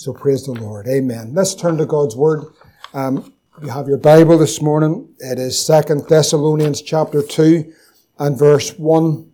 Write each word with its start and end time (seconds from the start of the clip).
So 0.00 0.14
praise 0.14 0.46
the 0.46 0.52
Lord. 0.52 0.88
Amen. 0.88 1.34
Let's 1.34 1.54
turn 1.54 1.76
to 1.76 1.84
God's 1.84 2.16
Word. 2.16 2.46
Um, 2.94 3.34
you 3.60 3.68
have 3.68 3.86
your 3.86 3.98
Bible 3.98 4.38
this 4.38 4.62
morning. 4.62 5.14
It 5.18 5.38
is 5.38 5.62
Second 5.62 6.08
Thessalonians 6.08 6.80
chapter 6.80 7.20
2 7.22 7.70
and 8.18 8.38
verse 8.38 8.70
1. 8.78 9.30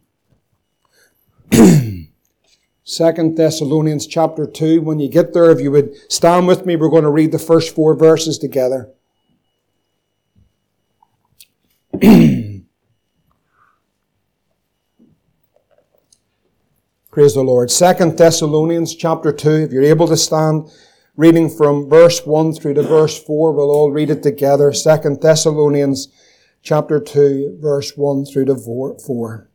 Second 2.82 3.36
Thessalonians 3.36 4.08
chapter 4.08 4.44
2. 4.44 4.82
When 4.82 4.98
you 4.98 5.08
get 5.08 5.32
there, 5.34 5.52
if 5.52 5.60
you 5.60 5.70
would 5.70 5.94
stand 6.12 6.48
with 6.48 6.66
me, 6.66 6.74
we're 6.74 6.88
going 6.88 7.04
to 7.04 7.10
read 7.10 7.30
the 7.30 7.38
first 7.38 7.72
four 7.72 7.94
verses 7.94 8.36
together. 8.36 8.90
Praise 17.16 17.32
the 17.32 17.40
Lord. 17.40 17.70
Second 17.70 18.18
Thessalonians 18.18 18.94
chapter 18.94 19.32
2. 19.32 19.48
If 19.48 19.72
you're 19.72 19.82
able 19.82 20.06
to 20.06 20.18
stand, 20.18 20.70
reading 21.16 21.48
from 21.48 21.88
verse 21.88 22.26
1 22.26 22.52
through 22.52 22.74
to 22.74 22.82
verse 22.82 23.18
4, 23.24 23.52
we'll 23.52 23.70
all 23.70 23.90
read 23.90 24.10
it 24.10 24.22
together. 24.22 24.70
Second 24.74 25.22
Thessalonians 25.22 26.08
chapter 26.62 27.00
2, 27.00 27.56
verse 27.58 27.96
1 27.96 28.26
through 28.26 28.44
to 28.44 28.54
4. 28.54 29.48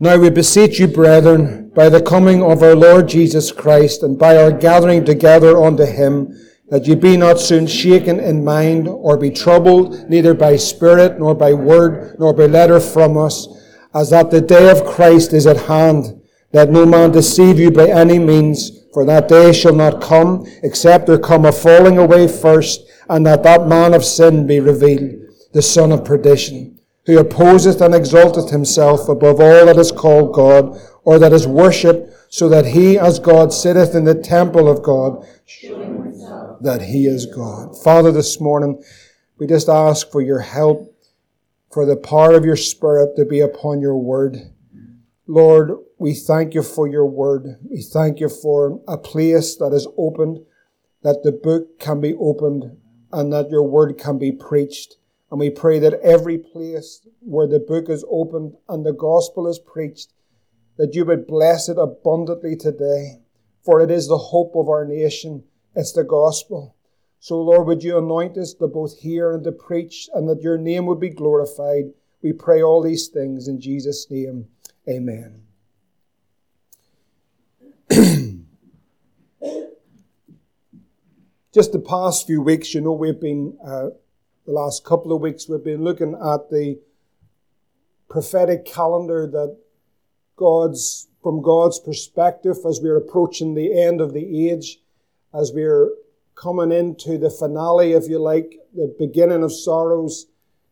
Now 0.00 0.16
we 0.16 0.28
beseech 0.28 0.80
you, 0.80 0.88
brethren, 0.88 1.70
by 1.72 1.88
the 1.88 2.02
coming 2.02 2.42
of 2.42 2.64
our 2.64 2.74
Lord 2.74 3.08
Jesus 3.08 3.52
Christ 3.52 4.02
and 4.02 4.18
by 4.18 4.36
our 4.36 4.50
gathering 4.50 5.04
together 5.04 5.56
unto 5.56 5.86
him, 5.86 6.36
that 6.68 6.84
ye 6.84 6.96
be 6.96 7.16
not 7.16 7.38
soon 7.38 7.68
shaken 7.68 8.18
in 8.18 8.44
mind 8.44 8.88
or 8.88 9.16
be 9.16 9.30
troubled, 9.30 10.10
neither 10.10 10.34
by 10.34 10.56
spirit, 10.56 11.16
nor 11.16 11.32
by 11.32 11.52
word, 11.52 12.18
nor 12.18 12.34
by 12.34 12.46
letter 12.46 12.80
from 12.80 13.16
us, 13.16 13.46
as 13.94 14.10
that 14.10 14.32
the 14.32 14.40
day 14.40 14.68
of 14.68 14.84
Christ 14.84 15.32
is 15.32 15.46
at 15.46 15.56
hand. 15.56 16.19
Let 16.52 16.70
no 16.70 16.84
man 16.84 17.12
deceive 17.12 17.58
you 17.58 17.70
by 17.70 17.88
any 17.88 18.18
means, 18.18 18.84
for 18.92 19.04
that 19.04 19.28
day 19.28 19.52
shall 19.52 19.74
not 19.74 20.02
come, 20.02 20.46
except 20.62 21.06
there 21.06 21.18
come 21.18 21.44
a 21.44 21.52
falling 21.52 21.96
away 21.96 22.26
first, 22.26 22.90
and 23.08 23.24
that 23.26 23.44
that 23.44 23.68
man 23.68 23.94
of 23.94 24.04
sin 24.04 24.46
be 24.46 24.58
revealed, 24.58 25.14
the 25.52 25.62
son 25.62 25.92
of 25.92 26.04
perdition, 26.04 26.80
who 27.06 27.18
opposeth 27.18 27.80
and 27.80 27.94
exalteth 27.94 28.50
himself 28.50 29.08
above 29.08 29.40
all 29.40 29.66
that 29.66 29.76
is 29.76 29.92
called 29.92 30.34
God, 30.34 30.76
or 31.04 31.18
that 31.18 31.32
is 31.32 31.46
worshipped, 31.46 32.12
so 32.28 32.48
that 32.48 32.66
he 32.66 32.98
as 32.98 33.18
God 33.18 33.52
sitteth 33.52 33.94
in 33.94 34.04
the 34.04 34.14
temple 34.14 34.68
of 34.68 34.82
God, 34.82 35.24
that 36.60 36.82
he 36.82 37.06
is 37.06 37.26
God. 37.26 37.80
Father, 37.80 38.12
this 38.12 38.40
morning, 38.40 38.82
we 39.38 39.46
just 39.46 39.68
ask 39.68 40.10
for 40.10 40.20
your 40.20 40.40
help, 40.40 40.94
for 41.72 41.86
the 41.86 41.96
power 41.96 42.34
of 42.34 42.44
your 42.44 42.56
Spirit 42.56 43.16
to 43.16 43.24
be 43.24 43.40
upon 43.40 43.80
your 43.80 43.96
word. 43.96 44.52
Lord, 45.26 45.78
we 46.00 46.14
thank 46.14 46.54
you 46.54 46.62
for 46.62 46.88
your 46.88 47.04
word. 47.04 47.58
We 47.70 47.82
thank 47.82 48.20
you 48.20 48.30
for 48.30 48.80
a 48.88 48.96
place 48.96 49.54
that 49.56 49.74
is 49.74 49.86
opened, 49.98 50.38
that 51.02 51.22
the 51.22 51.30
book 51.30 51.78
can 51.78 52.00
be 52.00 52.14
opened, 52.14 52.78
and 53.12 53.30
that 53.34 53.50
your 53.50 53.68
word 53.68 53.98
can 53.98 54.18
be 54.18 54.32
preached. 54.32 54.96
And 55.30 55.38
we 55.38 55.50
pray 55.50 55.78
that 55.78 56.00
every 56.00 56.38
place 56.38 57.06
where 57.20 57.46
the 57.46 57.58
book 57.60 57.90
is 57.90 58.02
opened 58.10 58.54
and 58.66 58.84
the 58.84 58.94
gospel 58.94 59.46
is 59.46 59.58
preached, 59.58 60.14
that 60.78 60.94
you 60.94 61.04
would 61.04 61.26
bless 61.26 61.68
it 61.68 61.76
abundantly 61.76 62.56
today. 62.56 63.20
For 63.62 63.82
it 63.82 63.90
is 63.90 64.08
the 64.08 64.16
hope 64.16 64.56
of 64.56 64.70
our 64.70 64.86
nation. 64.86 65.44
It's 65.76 65.92
the 65.92 66.02
gospel. 66.02 66.76
So, 67.18 67.38
Lord, 67.42 67.66
would 67.66 67.82
you 67.84 67.98
anoint 67.98 68.38
us 68.38 68.54
to 68.54 68.68
both 68.68 69.00
hear 69.00 69.32
and 69.34 69.44
to 69.44 69.52
preach, 69.52 70.08
and 70.14 70.26
that 70.30 70.40
your 70.40 70.56
name 70.56 70.86
would 70.86 70.98
be 70.98 71.10
glorified. 71.10 71.92
We 72.22 72.32
pray 72.32 72.62
all 72.62 72.82
these 72.82 73.08
things 73.08 73.48
in 73.48 73.60
Jesus' 73.60 74.10
name. 74.10 74.46
Amen. 74.88 75.39
Just 81.52 81.72
the 81.72 81.80
past 81.80 82.28
few 82.28 82.40
weeks, 82.40 82.74
you 82.74 82.80
know, 82.80 82.92
we've 82.92 83.20
been, 83.20 83.58
uh, 83.64 83.88
the 84.46 84.52
last 84.52 84.84
couple 84.84 85.12
of 85.12 85.20
weeks, 85.20 85.48
we've 85.48 85.64
been 85.64 85.82
looking 85.82 86.14
at 86.14 86.48
the 86.48 86.78
prophetic 88.08 88.64
calendar 88.64 89.26
that 89.26 89.58
God's, 90.36 91.08
from 91.20 91.42
God's 91.42 91.80
perspective, 91.80 92.58
as 92.64 92.78
we're 92.80 92.96
approaching 92.96 93.54
the 93.54 93.76
end 93.82 94.00
of 94.00 94.14
the 94.14 94.48
age, 94.48 94.78
as 95.34 95.50
we're 95.52 95.90
coming 96.36 96.70
into 96.70 97.18
the 97.18 97.30
finale, 97.30 97.94
if 97.94 98.08
you 98.08 98.20
like, 98.20 98.54
the 98.72 98.94
beginning 98.96 99.42
of 99.42 99.52
sorrows, 99.52 100.26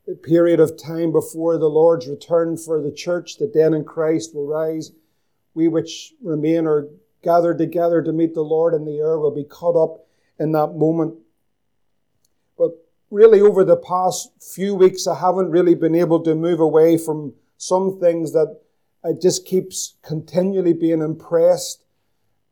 the 0.07 0.15
period 0.15 0.61
of 0.61 0.81
time 0.81 1.11
before 1.11 1.59
the 1.59 1.67
Lord's 1.67 2.07
return 2.07 2.57
for 2.57 2.81
the 2.81 2.93
church, 2.93 3.39
the 3.39 3.49
dead 3.49 3.73
in 3.73 3.83
Christ 3.83 4.33
will 4.33 4.47
rise. 4.47 4.93
We 5.55 5.67
which 5.67 6.15
remain 6.23 6.69
are 6.69 6.87
gathered 7.25 7.59
together 7.59 8.01
to 8.01 8.13
meet 8.13 8.35
the 8.35 8.43
Lord 8.43 8.75
in 8.75 8.85
the 8.85 8.99
air 8.99 9.19
will 9.19 9.35
be 9.35 9.43
caught 9.43 9.75
up 9.75 10.05
in 10.39 10.53
that 10.53 10.75
moment. 10.75 11.15
But 12.57 12.73
really, 13.11 13.41
over 13.41 13.65
the 13.65 13.77
past 13.77 14.31
few 14.41 14.75
weeks, 14.75 15.07
I 15.07 15.19
haven't 15.19 15.51
really 15.51 15.75
been 15.75 15.95
able 15.95 16.21
to 16.21 16.35
move 16.35 16.61
away 16.61 16.99
from 16.99 17.35
some 17.57 17.99
things 17.99 18.33
that 18.33 18.61
I 19.05 19.13
just 19.13 19.47
keeps 19.47 19.95
continually 20.03 20.73
being 20.73 21.03
impressed 21.03 21.83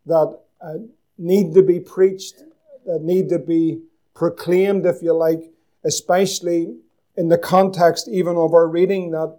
that 0.06 0.38
uh, 0.60 0.74
need 1.18 1.54
to 1.54 1.62
be 1.62 1.80
preached, 1.80 2.42
that 2.84 3.02
need 3.02 3.28
to 3.30 3.38
be 3.38 3.82
proclaimed, 4.14 4.86
if 4.86 5.02
you 5.02 5.12
like, 5.12 5.52
especially 5.84 6.76
in 7.16 7.28
the 7.28 7.38
context 7.38 8.08
even 8.08 8.36
of 8.36 8.54
our 8.54 8.68
reading 8.68 9.10
that, 9.10 9.36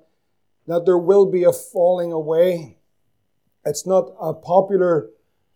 that 0.68 0.86
there 0.86 0.98
will 0.98 1.26
be 1.26 1.44
a 1.44 1.54
falling 1.54 2.12
away. 2.12 2.78
It's 3.66 3.86
not 3.86 4.14
a 4.20 4.34
popular 4.34 5.10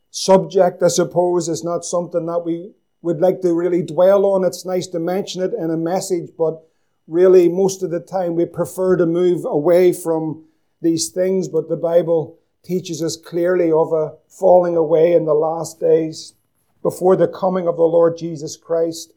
subject, 0.09 0.84
I 0.84 0.88
suppose. 0.88 1.50
It's 1.50 1.63
not 1.63 1.85
something 1.85 2.25
that 2.25 2.40
we 2.40 2.72
would 3.02 3.20
like 3.20 3.42
to 3.42 3.54
really 3.54 3.82
dwell 3.82 4.26
on. 4.26 4.44
It's 4.44 4.66
nice 4.66 4.88
to 4.88 5.00
mention 5.00 5.42
it 5.42 5.54
in 5.54 5.72
a 5.72 5.78
message, 5.78 6.30
but 6.38 6.62
really 7.08 7.50
most 7.50 7.84
of 7.84 7.92
the 7.92 8.00
time 8.00 8.36
we 8.36 8.46
prefer 8.46 8.96
to 8.96 9.06
move 9.06 9.46
away 9.46 9.92
from 9.92 10.46
these 10.82 11.10
things. 11.10 11.48
But 11.48 11.70
the 11.70 11.78
Bible 11.78 12.40
teaches 12.64 13.02
us 13.02 13.18
clearly 13.18 13.72
of 13.72 13.92
a 13.92 14.14
falling 14.28 14.76
away 14.76 15.14
in 15.14 15.26
the 15.26 15.34
last 15.34 15.80
days 15.80 16.34
before 16.82 17.16
the 17.16 17.28
coming 17.28 17.68
of 17.68 17.76
the 17.76 17.84
Lord 17.84 18.18
Jesus 18.18 18.56
Christ. 18.56 19.14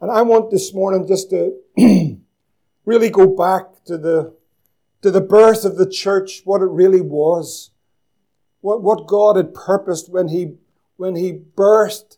And 0.00 0.10
I 0.10 0.22
want 0.22 0.50
this 0.50 0.72
morning 0.72 1.06
just 1.06 1.30
to 1.30 1.56
really 2.84 3.10
go 3.10 3.26
back 3.26 3.84
to 3.84 3.98
the, 3.98 4.34
to 5.02 5.10
the 5.10 5.20
birth 5.20 5.64
of 5.64 5.76
the 5.76 5.88
church, 5.88 6.42
what 6.44 6.62
it 6.62 6.70
really 6.70 7.00
was, 7.00 7.70
what, 8.60 8.82
what 8.82 9.06
God 9.06 9.36
had 9.36 9.52
purposed 9.52 10.10
when 10.10 10.28
He, 10.28 10.54
when 10.96 11.16
He 11.16 11.32
birthed 11.32 12.16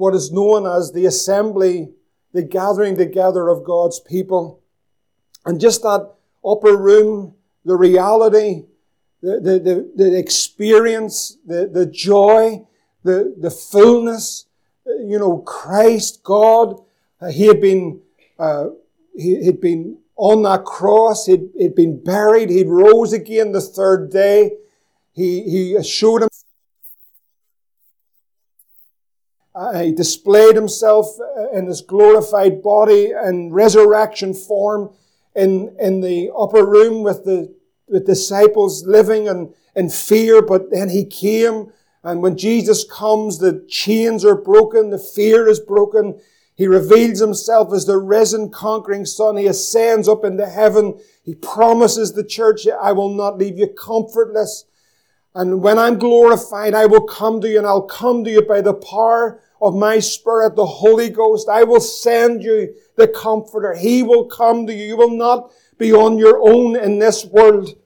what 0.00 0.14
is 0.14 0.32
known 0.32 0.66
as 0.66 0.92
the 0.92 1.04
assembly, 1.04 1.90
the 2.32 2.42
gathering 2.42 2.96
together 2.96 3.48
of 3.48 3.64
God's 3.64 4.00
people. 4.00 4.62
And 5.44 5.60
just 5.60 5.82
that 5.82 6.14
upper 6.42 6.74
room, 6.74 7.34
the 7.66 7.76
reality, 7.76 8.64
the, 9.20 9.38
the, 9.40 9.58
the, 9.58 9.92
the 9.94 10.18
experience, 10.18 11.36
the, 11.46 11.68
the 11.70 11.84
joy, 11.84 12.66
the, 13.04 13.34
the 13.38 13.50
fullness, 13.50 14.46
you 14.86 15.18
know, 15.18 15.38
Christ, 15.38 16.22
God, 16.22 16.80
uh, 17.20 17.28
He 17.28 17.44
had 17.44 17.60
been, 17.60 18.00
uh, 18.38 18.68
He 19.14 19.44
had 19.44 19.60
been 19.60 19.98
on 20.16 20.42
that 20.44 20.64
cross, 20.64 21.26
he'd, 21.26 21.50
he'd 21.58 21.74
been 21.74 22.02
buried, 22.02 22.48
he 22.48 22.64
rose 22.64 23.12
again 23.12 23.52
the 23.52 23.60
third 23.60 24.10
day. 24.10 24.52
He, 25.12 25.42
he 25.42 25.82
showed 25.82 26.22
him 26.22 26.28
Uh, 29.60 29.82
he 29.82 29.92
displayed 29.92 30.56
himself 30.56 31.18
uh, 31.20 31.50
in 31.50 31.66
his 31.66 31.82
glorified 31.82 32.62
body 32.62 33.12
and 33.12 33.54
resurrection 33.54 34.32
form 34.32 34.88
in, 35.36 35.76
in 35.78 36.00
the 36.00 36.30
upper 36.34 36.64
room 36.64 37.02
with 37.02 37.24
the 37.24 37.54
with 37.86 38.06
disciples 38.06 38.86
living 38.86 39.26
in, 39.26 39.52
in 39.76 39.90
fear, 39.90 40.40
but 40.40 40.70
then 40.70 40.88
he 40.88 41.04
came, 41.04 41.70
and 42.02 42.22
when 42.22 42.38
Jesus 42.38 42.84
comes, 42.90 43.38
the 43.38 43.62
chains 43.68 44.24
are 44.24 44.34
broken, 44.36 44.88
the 44.88 44.98
fear 44.98 45.46
is 45.46 45.60
broken. 45.60 46.18
He 46.54 46.66
reveals 46.66 47.18
himself 47.18 47.70
as 47.74 47.84
the 47.84 47.98
risen, 47.98 48.50
conquering 48.50 49.04
Son. 49.04 49.36
He 49.36 49.46
ascends 49.46 50.08
up 50.08 50.24
into 50.24 50.46
heaven. 50.46 51.00
He 51.22 51.34
promises 51.34 52.12
the 52.12 52.24
church, 52.24 52.66
I 52.66 52.92
will 52.92 53.12
not 53.12 53.36
leave 53.36 53.58
you 53.58 53.66
comfortless. 53.66 54.64
And 55.34 55.62
when 55.62 55.78
I'm 55.78 55.98
glorified, 55.98 56.74
I 56.74 56.86
will 56.86 57.06
come 57.06 57.40
to 57.40 57.48
you 57.48 57.58
and 57.58 57.66
I'll 57.66 57.82
come 57.82 58.24
to 58.24 58.30
you 58.30 58.42
by 58.42 58.60
the 58.60 58.74
power 58.74 59.40
of 59.62 59.76
my 59.76 59.98
Spirit, 59.98 60.56
the 60.56 60.66
Holy 60.66 61.08
Ghost. 61.08 61.48
I 61.48 61.62
will 61.62 61.80
send 61.80 62.42
you 62.42 62.74
the 62.96 63.06
Comforter. 63.06 63.74
He 63.74 64.02
will 64.02 64.24
come 64.24 64.66
to 64.66 64.72
you. 64.72 64.84
You 64.84 64.96
will 64.96 65.16
not 65.16 65.52
be 65.78 65.92
on 65.92 66.18
your 66.18 66.40
own 66.40 66.76
in 66.76 66.98
this 66.98 67.24
world. 67.24 67.76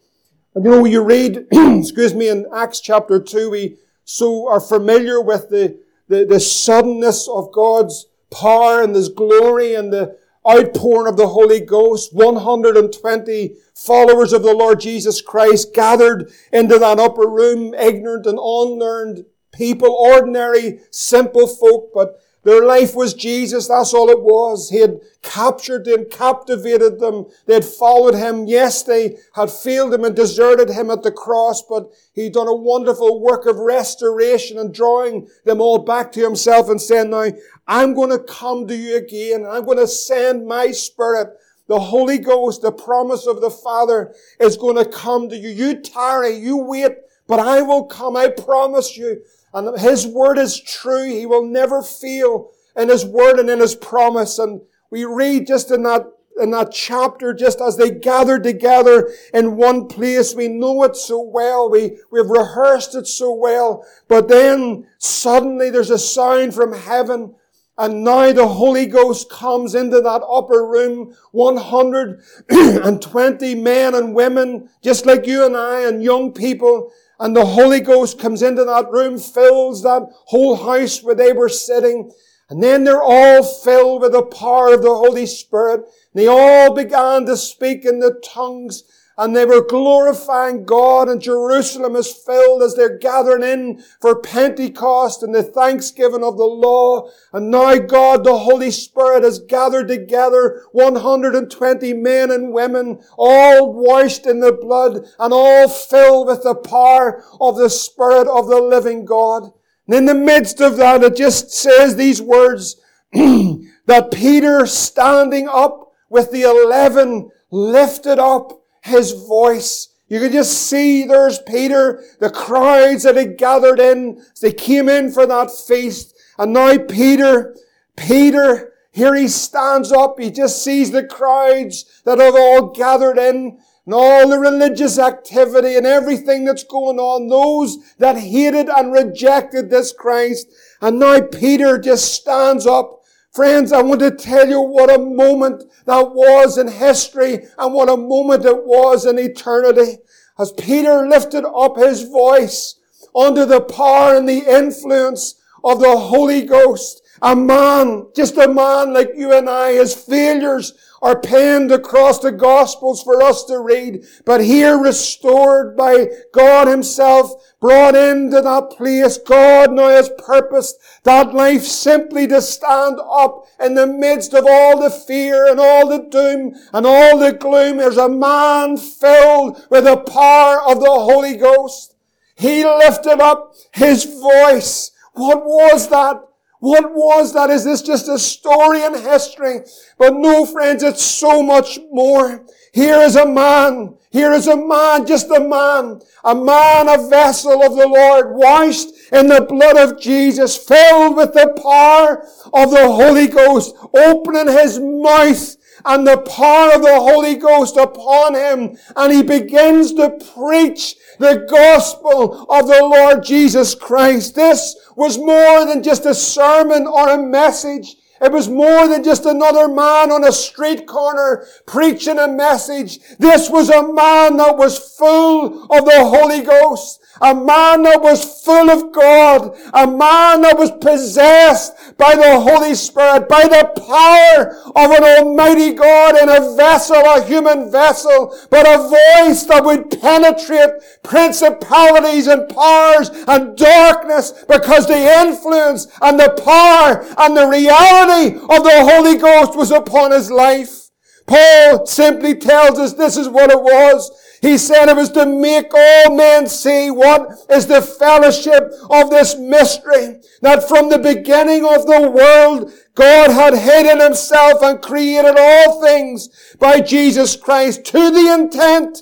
And 0.55 0.65
you 0.65 0.71
know, 0.71 0.85
you 0.85 1.03
read, 1.03 1.47
excuse 1.53 2.15
me, 2.15 2.29
in 2.29 2.47
Acts 2.55 2.81
chapter 2.81 3.21
2, 3.21 3.51
we 3.51 3.77
so 4.05 4.49
are 4.49 4.61
familiar 4.61 5.21
with 5.21 5.51
the, 5.51 5.79
the, 6.09 6.25
the 6.25 6.41
suddenness 6.41 7.29
of 7.29 7.53
God's 7.53 8.07
power 8.31 8.83
and 8.83 8.95
His 8.95 9.09
glory 9.09 9.75
and 9.75 9.93
the 9.93 10.17
outpouring 10.49 11.09
of 11.09 11.17
the 11.17 11.29
Holy 11.29 11.61
Ghost. 11.61 12.13
120 12.13 13.57
followers 13.75 14.33
of 14.33 14.43
the 14.43 14.55
Lord 14.55 14.81
Jesus 14.81 15.21
Christ 15.21 15.75
gathered 15.75 16.31
into 16.53 16.79
that 16.79 16.99
upper 16.99 17.29
room, 17.29 17.75
ignorant 17.75 18.27
and 18.27 18.39
unlearned 18.39 19.25
people, 19.53 19.91
ordinary, 19.93 20.81
simple 20.91 21.47
folk, 21.47 21.91
but 21.95 22.21
their 22.45 22.65
life 22.65 22.95
was 22.95 23.15
Jesus. 23.15 23.69
That's 23.69 23.95
all 23.95 24.11
it 24.11 24.23
was. 24.23 24.69
He 24.71 24.81
had 24.81 25.01
captured 25.23 25.87
them, 25.87 26.07
captivated 26.11 27.01
them. 27.01 27.27
They 27.47 27.55
had 27.55 27.65
followed 27.65 28.15
him. 28.15 28.47
Yes, 28.47 28.83
they 28.83 29.17
had 29.35 29.51
failed 29.51 29.95
him 29.95 30.05
and 30.05 30.15
deserted 30.15 30.69
him 30.69 30.91
at 30.91 31.03
the 31.03 31.11
cross, 31.11 31.63
but 31.63 31.91
he'd 32.13 32.35
done 32.35 32.49
a 32.49 32.55
wonderful 32.55 33.21
work 33.21 33.47
of 33.47 33.57
restoration 33.57 34.59
and 34.59 34.75
drawing 34.75 35.29
them 35.45 35.61
all 35.61 35.79
back 35.79 36.13
to 36.13 36.21
himself 36.21 36.69
and 36.69 36.81
saying, 36.81 37.11
now, 37.11 37.31
I'm 37.67 37.95
going 37.95 38.11
to 38.11 38.19
come 38.19 38.67
to 38.69 38.77
you 38.77 38.97
again. 38.97 39.47
I'm 39.47 39.65
going 39.65 39.79
to 39.79 39.89
send 39.89 40.47
my 40.47 40.71
spirit. 40.71 41.29
The 41.67 41.81
Holy 41.81 42.19
Ghost, 42.19 42.61
the 42.61 42.73
promise 42.73 43.27
of 43.27 43.41
the 43.41 43.51
Father 43.51 44.15
is 44.39 44.59
going 44.59 44.77
to 44.77 44.85
come 44.85 45.31
to 45.31 45.37
you. 45.37 45.49
You 45.49 45.81
tarry, 45.81 46.37
you 46.37 46.59
wait, 46.59 46.93
but 47.27 47.41
I 47.41 47.63
will 47.63 47.87
come. 47.87 48.17
I 48.17 48.29
promise 48.29 48.99
you. 48.99 49.23
And 49.55 49.79
His 49.79 50.07
word 50.07 50.37
is 50.37 50.61
true. 50.61 51.05
He 51.05 51.27
will 51.27 51.47
never 51.47 51.81
fail 51.81 52.51
in 52.77 52.89
His 52.89 53.07
word 53.07 53.39
and 53.39 53.49
in 53.49 53.61
His 53.61 53.77
promise. 53.77 54.39
And 54.39 54.61
we 54.91 55.05
read 55.05 55.47
just 55.47 55.71
in 55.71 55.85
that, 55.85 56.07
in 56.41 56.51
that 56.51 56.73
chapter, 56.73 57.33
just 57.33 57.61
as 57.61 57.77
they 57.77 57.93
gathered 57.93 58.43
together 58.43 59.13
in 59.33 59.57
one 59.57 59.87
place. 59.87 60.35
We 60.35 60.49
know 60.49 60.83
it 60.83 60.97
so 60.97 61.23
well. 61.23 61.71
We, 61.71 61.99
we've 62.11 62.29
rehearsed 62.29 62.97
it 62.97 63.07
so 63.07 63.33
well. 63.33 63.87
But 64.09 64.29
then 64.29 64.89
suddenly 64.99 65.71
there's 65.71 65.91
a 65.91 65.99
sound 65.99 66.55
from 66.55 66.73
heaven. 66.73 67.37
And 67.77 68.05
now 68.05 68.33
the 68.33 68.47
Holy 68.47 68.87
Ghost 68.87 69.29
comes 69.29 69.75
into 69.75 70.01
that 70.01 70.23
upper 70.23 70.65
room, 70.65 71.13
120 71.33 73.55
men 73.57 73.97
and 73.97 74.15
women, 74.15 74.69
just 74.81 75.07
like 75.07 75.27
you 75.27 75.45
and 75.45 75.57
I, 75.57 75.81
and 75.81 76.01
young 76.01 76.33
people, 76.33 76.93
and 77.25 77.35
the 77.35 77.47
Holy 77.47 77.81
Ghost 77.81 78.19
comes 78.19 78.43
into 78.43 78.65
that 78.65 78.91
room, 78.91 79.19
fills 79.19 79.83
that 79.83 80.11
whole 80.27 80.57
house 80.57 81.03
where 81.03 81.15
they 81.15 81.33
were 81.33 81.49
sitting. 81.49 82.13
And 82.51 82.63
then 82.63 82.85
they're 82.85 83.03
all 83.03 83.43
filled 83.43 84.03
with 84.03 84.13
the 84.13 84.27
power 84.27 84.75
of 84.75 84.83
the 84.83 84.95
Holy 84.95 85.25
Spirit. 85.25 85.77
And 85.81 85.87
they 86.23 86.27
all 86.27 86.75
began 86.75 87.25
to 87.25 87.39
speak 87.39 87.87
in 87.87 88.01
the 88.01 88.21
tongues 88.23 88.85
and 89.17 89.35
they 89.35 89.45
were 89.45 89.65
glorifying 89.65 90.65
God 90.65 91.09
and 91.09 91.21
Jerusalem 91.21 91.95
is 91.95 92.13
filled 92.13 92.63
as 92.63 92.75
they're 92.75 92.99
gathering 92.99 93.43
in 93.43 93.85
for 94.01 94.21
Pentecost 94.21 95.23
and 95.23 95.35
the 95.35 95.43
thanksgiving 95.43 96.25
of 96.25 96.37
the 96.37 96.45
law. 96.45 97.09
And 97.33 97.51
now 97.51 97.77
God, 97.77 98.25
the 98.25 98.39
Holy 98.39 98.71
Spirit 98.71 99.23
has 99.23 99.39
gathered 99.39 99.89
together 99.89 100.63
120 100.73 101.93
men 101.95 102.31
and 102.31 102.53
women, 102.53 103.01
all 103.17 103.73
washed 103.73 104.27
in 104.27 104.41
the 104.41 104.53
blood 104.53 105.07
and 105.19 105.33
all 105.33 105.69
filled 105.69 106.27
with 106.27 106.43
the 106.43 106.55
power 106.55 107.23
of 107.41 107.57
the 107.57 107.71
Spirit 107.71 108.27
of 108.27 108.49
the 108.49 108.61
living 108.61 109.05
God. 109.05 109.53
And 109.87 109.97
in 109.97 110.05
the 110.07 110.15
midst 110.15 110.61
of 110.61 110.77
that, 110.79 111.03
it 111.03 111.17
just 111.17 111.53
says 111.53 111.95
these 111.95 112.21
words, 112.21 112.81
that 113.13 114.11
Peter 114.13 114.67
standing 114.67 115.49
up 115.49 115.93
with 116.09 116.33
the 116.33 116.43
eleven 116.43 117.31
lifted 117.51 118.19
up 118.19 118.64
his 118.85 119.13
voice. 119.13 119.89
You 120.09 120.21
could 120.21 120.33
just 120.33 120.69
see 120.69 121.05
there's 121.05 121.39
Peter, 121.41 122.05
the 122.21 122.31
crowds 122.31 123.03
that 123.05 123.17
had 123.17 123.39
gathered 123.39 123.81
in 123.81 124.23
they 124.41 124.53
came 124.53 124.89
in 124.89 125.11
for 125.11 125.27
that 125.27 125.51
feast. 125.51 126.15
And 126.39 126.53
now 126.53 126.77
Peter, 126.79 127.57
Peter, 127.97 128.73
here 128.93 129.15
he 129.15 129.29
stands 129.29 129.91
up. 129.91 130.21
He 130.21 130.31
just 130.31 130.63
sees 130.63 130.91
the 130.91 131.05
crowds 131.05 132.03
that 132.05 132.19
have 132.19 132.35
all 132.37 132.71
gathered 132.71 133.19
in 133.19 133.59
and 133.87 133.95
all 133.95 134.29
the 134.29 134.39
religious 134.39 134.99
activity 134.99 135.77
and 135.77 135.87
everything 135.87 136.45
that's 136.45 136.65
going 136.65 136.99
on. 136.99 137.29
Those 137.29 137.79
that 137.99 138.19
hated 138.19 138.69
and 138.69 138.93
rejected 138.93 139.71
this 139.71 139.93
Christ. 139.93 140.47
And 140.81 140.99
now 140.99 141.23
Peter 141.23 141.79
just 141.79 142.13
stands 142.13 142.67
up 142.67 143.01
Friends, 143.35 143.73
I 143.73 143.83
want 143.83 143.99
to 143.99 144.13
tell 144.13 144.49
you 144.49 144.61
what 144.61 144.95
a 144.95 144.99
moment 144.99 145.65
that 145.87 146.13
was 146.13 146.57
in 146.57 146.69
history 146.69 147.41
and 147.59 147.75
what 147.75 147.89
a 147.89 147.97
moment 147.97 148.45
it 148.45 148.65
was 148.65 149.05
in 149.05 149.19
eternity. 149.19 149.99
As 150.39 150.53
Peter 150.53 151.09
lifted 151.09 151.45
up 151.45 151.77
his 151.77 152.05
voice 152.05 152.77
under 153.15 153.45
the 153.45 153.61
power 153.61 154.15
and 154.15 154.29
the 154.29 154.45
influence 154.49 155.35
of 155.65 155.81
the 155.81 155.97
Holy 155.97 156.43
Ghost, 156.43 157.03
a 157.23 157.35
man, 157.35 158.07
just 158.15 158.37
a 158.37 158.47
man 158.47 158.95
like 158.95 159.11
you 159.17 159.33
and 159.37 159.51
I, 159.51 159.73
his 159.73 159.97
failures 159.97 160.73
are 161.05 161.21
penned 161.21 161.71
across 161.71 162.19
the 162.19 162.33
Gospels 162.33 163.03
for 163.03 163.23
us 163.23 163.45
to 163.45 163.59
read, 163.61 164.07
but 164.25 164.41
here 164.41 164.79
restored 164.79 165.77
by 165.77 166.09
God 166.33 166.67
Himself, 166.67 167.31
brought 167.61 167.95
into 167.95 168.41
that 168.41 168.71
place. 168.71 169.19
God 169.19 169.73
now 169.73 169.89
has 169.89 170.11
purposed 170.17 170.77
that 171.03 171.35
life 171.35 171.63
simply 171.63 172.27
to 172.29 172.41
stand 172.41 172.99
up 173.01 173.45
in 173.63 173.75
the 173.75 173.87
midst 173.87 174.33
of 174.33 174.47
all 174.49 174.81
the 174.81 174.89
fear 174.89 175.47
and 175.47 175.61
all 175.61 175.87
the 175.87 176.09
doom 176.09 176.55
and 176.73 176.87
all 176.87 177.19
the 177.19 177.33
gloom. 177.33 177.77
There's 177.77 177.99
a 177.99 178.09
man 178.09 178.79
filled 178.79 179.63
with 179.71 179.85
the 179.85 179.99
power 179.99 180.63
of 180.63 180.81
the 180.81 180.87
Holy 180.87 181.37
Ghost. 181.37 181.97
He 182.35 182.65
lifted 182.65 183.21
up 183.21 183.53
his 183.73 184.05
voice. 184.05 184.91
What 185.13 185.45
was 185.45 185.91
that? 185.91 186.23
What 186.65 186.95
was 186.95 187.35
that? 187.35 187.51
Is 187.51 187.63
this 187.63 187.83
just 187.83 188.09
a 188.09 188.19
story 188.19 188.83
in 188.83 188.95
history? 188.95 189.61
But 189.99 190.15
no, 190.15 190.47
friends, 190.47 190.83
it's 190.83 191.03
so 191.03 191.43
much 191.43 191.79
more. 191.93 192.47
Here 192.73 193.01
is 193.01 193.17
a 193.17 193.27
man. 193.27 193.99
Here 194.11 194.33
is 194.33 194.47
a 194.47 194.57
man, 194.57 195.07
just 195.07 195.29
a 195.31 195.41
man. 195.41 196.01
A 196.25 196.35
man, 196.35 196.89
a 196.89 197.07
vessel 197.07 197.63
of 197.63 197.77
the 197.77 197.87
Lord, 197.87 198.35
washed 198.35 198.89
in 199.13 199.27
the 199.27 199.43
blood 199.43 199.77
of 199.77 200.01
Jesus, 200.01 200.57
filled 200.57 201.17
with 201.17 201.35
the 201.35 201.53
power 201.63 202.27
of 202.55 202.71
the 202.71 202.91
Holy 202.91 203.27
Ghost, 203.27 203.77
opening 203.95 204.49
his 204.49 204.81
mouth 204.81 205.57
and 205.85 206.07
the 206.07 206.19
power 206.19 206.73
of 206.75 206.83
the 206.83 206.95
Holy 206.95 207.37
Ghost 207.37 207.77
upon 207.77 208.35
him. 208.35 208.77
And 208.97 209.13
he 209.13 209.23
begins 209.23 209.93
to 209.95 210.19
preach 210.35 210.97
the 211.19 211.47
gospel 211.49 212.47
of 212.51 212.67
the 212.67 212.83
Lord 212.83 213.25
Jesus 213.25 213.75
Christ. 213.75 214.35
This 214.35 214.77
was 214.97 215.19
more 215.19 215.67
than 215.67 215.83
just 215.83 216.07
a 216.07 216.15
sermon 216.15 216.87
or 216.87 217.11
a 217.11 217.23
message. 217.23 217.97
It 218.21 218.33
was 218.33 218.49
more 218.49 218.89
than 218.89 219.05
just 219.05 219.27
another 219.27 219.69
man 219.69 220.11
on 220.11 220.25
a 220.25 220.33
street 220.33 220.87
corner 220.87 221.47
preaching 221.67 222.19
a 222.19 222.29
message. 222.29 223.01
This 223.19 223.51
was 223.51 223.69
a 223.69 223.83
man 223.83 224.39
that 224.39 224.57
was 224.57 224.97
full 224.97 225.65
of 225.65 225.85
the 225.85 226.05
Holy 226.05 226.41
Ghost. 226.41 227.01
A 227.21 227.35
man 227.35 227.83
that 227.85 228.03
was 228.03 228.43
full 228.43 228.71
of 228.71 228.93
God. 228.93 229.57
A 229.73 229.87
man 229.87 230.43
that 230.43 230.59
was 230.59 230.71
possessed 230.73 231.73
by 231.97 232.15
the 232.15 232.41
Holy 232.41 232.75
Spirit, 232.75 233.29
by 233.29 233.43
the 233.43 233.71
power 233.87 234.57
of 234.75 234.91
an 234.91 235.05
almighty 235.05 235.73
God 235.75 236.17
in 236.17 236.29
a 236.29 236.57
vessel, 236.57 236.97
a 236.97 237.25
human 237.25 237.71
vessel, 237.71 238.37
but 238.51 238.67
a 238.67 238.79
voice 238.79 239.45
that 239.45 239.65
would 239.65 239.91
penetrate 240.01 240.71
principalities 241.03 242.27
and 242.27 242.49
powers 242.49 243.11
and 243.29 243.57
darkness 243.57 244.33
because 244.49 244.87
the 244.87 245.21
influence 245.21 245.87
and 246.03 246.19
the 246.19 246.31
power 246.45 247.07
and 247.19 247.37
the 247.37 247.47
reality 247.47 248.37
of 248.37 248.65
the 248.65 248.85
Holy 248.85 249.17
Ghost 249.17 249.57
was 249.57 249.71
upon 249.71 250.11
his 250.11 250.31
life. 250.31 250.91
Paul 251.27 251.87
simply 251.87 252.35
tells 252.35 252.79
us 252.79 252.95
this 252.95 253.17
is 253.17 253.29
what 253.29 253.51
it 253.51 253.61
was. 253.61 254.11
He 254.45 254.59
said 254.59 254.91
it 254.91 254.97
was 254.97 255.09
to 255.13 255.25
make 255.25 255.73
all 255.73 256.15
men 256.15 256.47
see 256.47 256.91
what 256.91 257.31
is 257.49 257.67
the 257.67 257.81
fellowship 257.81 258.75
of 258.91 259.09
this 259.09 259.39
mystery. 259.39 260.21
That 260.43 260.69
from 260.69 260.91
the 260.91 260.99
beginning 260.99 261.65
of 261.65 261.87
the 261.87 262.11
world, 262.11 262.71
God 262.95 263.31
had 263.31 263.55
hidden 263.55 264.01
himself 264.01 264.61
and 264.61 264.83
created 264.83 265.37
all 265.39 265.81
things 265.81 266.29
by 266.59 266.83
Jesus 266.83 267.37
Christ 267.37 267.87
to 267.87 268.11
the 268.11 268.35
intent 268.35 268.99